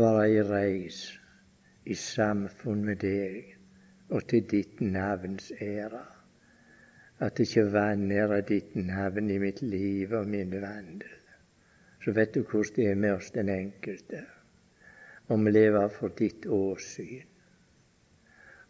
være 0.00 0.24
ei 0.28 0.42
reis 0.48 1.00
i 1.84 1.94
samfunn 1.98 2.84
med 2.86 3.02
deg 3.02 3.54
og 4.10 4.24
til 4.30 4.46
ditt 4.50 4.80
navns 4.80 5.50
ære. 5.60 6.02
At 7.24 7.40
ikke 7.40 7.64
vanære 7.72 8.40
ditt 8.48 8.74
navn 8.76 9.30
i 9.30 9.38
mitt 9.38 9.62
liv 9.62 10.12
og 10.18 10.28
min 10.28 10.52
vandel. 10.62 11.20
Så 12.04 12.12
vet 12.12 12.34
du 12.34 12.42
hvordan 12.42 12.74
det 12.76 12.88
er 12.90 12.94
med 12.94 13.12
oss 13.16 13.30
den 13.30 13.48
enkelte. 13.48 14.24
Om 15.28 15.44
vi 15.44 15.50
lever 15.50 15.88
for 15.88 16.08
ditt 16.18 16.46
åsyn. 16.46 17.30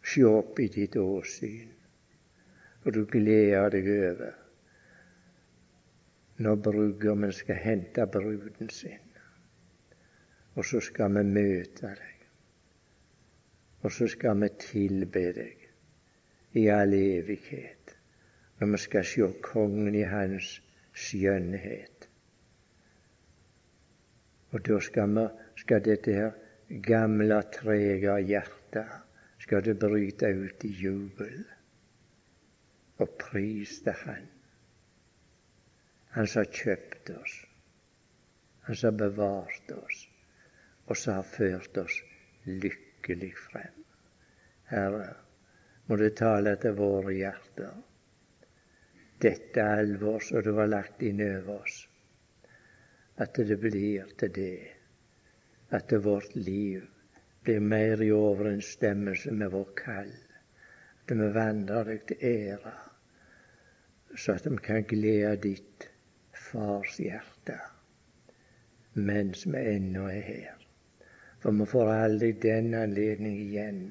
Se 0.05 0.23
opp 0.29 0.59
i 0.59 0.67
ditt 0.67 0.95
åsyn, 1.01 1.71
og 2.85 2.93
du 2.93 3.01
gleder 3.09 3.69
deg 3.73 3.89
over 3.95 4.41
når 6.37 6.61
brudgommen 6.61 7.31
skal 7.33 7.55
hente 7.55 8.05
bruden 8.11 8.69
sin. 8.69 9.04
Og 10.55 10.65
så 10.65 10.79
skal 10.83 11.15
vi 11.17 11.23
møte 11.27 11.91
deg. 11.99 12.27
Og 13.83 13.91
så 13.91 14.07
skal 14.09 14.39
vi 14.41 14.49
tilbe 14.61 15.25
deg 15.35 15.65
i 16.55 16.67
all 16.71 16.95
evighet. 16.95 17.95
Når 18.59 18.71
vi 18.71 18.81
skal 18.85 19.05
se 19.05 19.27
kongen 19.43 19.95
i 19.95 20.05
hans 20.07 20.55
skjønnhet. 20.95 22.07
Og 24.55 24.61
da 24.63 24.79
skal, 24.79 25.11
vi, 25.17 25.25
skal 25.59 25.83
dette 25.83 26.13
her 26.15 26.31
gamle, 26.87 27.41
trege 27.51 28.15
hjertet 28.23 29.01
skal 29.45 29.61
det 29.61 29.75
bryte 29.79 30.31
ut 30.31 30.63
i 30.65 30.71
jubel 30.79 31.43
og 32.97 33.11
pris 33.19 33.81
til 33.83 33.93
Han. 34.05 34.25
Han 36.15 36.27
som 36.31 36.45
har 36.45 36.51
kjøpt 36.55 37.11
oss, 37.11 37.33
han 38.65 38.79
som 38.79 38.93
har 38.93 38.97
bevart 39.01 39.73
oss, 39.75 40.05
og 40.85 40.97
som 40.97 41.19
har 41.19 41.27
ført 41.29 41.77
oss 41.81 41.97
lykkelig 42.45 43.31
frem. 43.47 43.83
Herre, 44.69 45.09
må 45.87 45.97
du 46.01 46.07
tale 46.17 46.55
til 46.61 46.77
våre 46.77 47.13
hjerter. 47.13 47.75
Dette 49.21 49.65
alvor 49.79 50.19
som 50.25 50.43
du 50.45 50.51
har 50.57 50.69
lagt 50.69 51.01
inn 51.05 51.21
over 51.25 51.61
oss, 51.61 51.77
at 53.21 53.37
det 53.37 53.57
blir 53.61 54.09
til 54.19 54.33
det, 54.35 54.71
at 55.73 55.93
vårt 56.05 56.35
liv 56.35 56.83
blir 57.45 57.61
mer 57.61 58.01
i 58.03 58.11
overensstemmelse 58.11 59.31
med 59.31 59.53
vår 59.53 59.71
kall, 59.77 60.11
at 61.05 61.13
vi 61.13 61.29
vandrer 61.37 61.93
deg 61.93 62.03
til 62.09 62.27
ære, 62.31 62.75
så 64.15 64.35
at 64.35 64.49
vi 64.49 64.59
kan 64.65 64.85
glede 64.89 65.37
ditt 65.47 65.87
fars 66.49 66.99
hjerte 67.01 67.57
mens 68.95 69.43
vi 69.47 69.59
ennå 69.75 70.07
er 70.07 70.21
her. 70.23 70.64
For 71.45 71.53
vi 71.53 71.65
får 71.69 71.89
aldri 71.93 72.31
den 72.41 72.71
anledning 72.73 73.35
igjen 73.37 73.81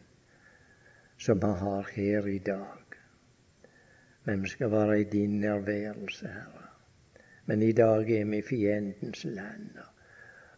som 1.23 1.39
vi 1.39 1.51
har 1.59 1.91
her 1.95 2.27
i 2.29 2.39
dag. 2.39 2.97
Men 4.25 4.41
vi 4.43 4.49
skal 4.51 4.73
være 4.73 4.97
i 5.01 5.05
din 5.13 5.37
nærværelse, 5.41 6.29
Herre. 6.29 6.65
Men 7.47 7.63
i 7.63 7.73
dag 7.73 8.11
er 8.11 8.25
vi 8.25 8.41
i 8.41 8.47
fiendens 8.49 9.23
land, 9.37 9.79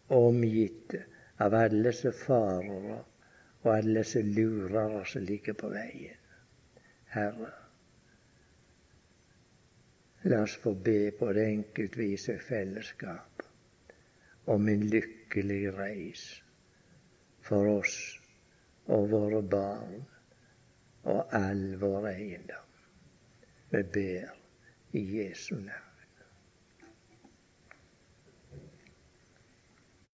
omgitt 0.08 0.96
av 1.44 1.58
alle 1.58 1.92
som 1.92 2.16
farer 2.16 2.88
og 2.94 3.68
alle 3.74 4.06
lurer 4.06 4.32
lurere 4.38 5.04
som 5.12 5.28
ligger 5.28 5.52
på 5.52 5.68
veien. 5.76 6.24
Herre, 7.12 7.52
La 10.24 10.40
oss 10.48 10.56
få 10.64 10.72
be 10.88 11.12
på 11.20 11.28
det 11.36 11.44
enkeltvise 11.52 12.40
fellesskap 12.48 13.46
om 14.56 14.68
en 14.68 14.88
lykkelig 14.96 15.62
reis 15.76 16.26
for 17.46 17.70
oss 17.78 17.96
og 18.92 19.10
våre 19.10 19.42
barn 19.42 20.04
og 21.06 21.34
all 21.38 21.64
vår 21.80 22.08
eiendom. 22.12 22.70
Vi 23.70 23.82
ber 23.94 24.32
i 24.98 25.02
Jesu 25.18 25.54
navn. 25.54 25.85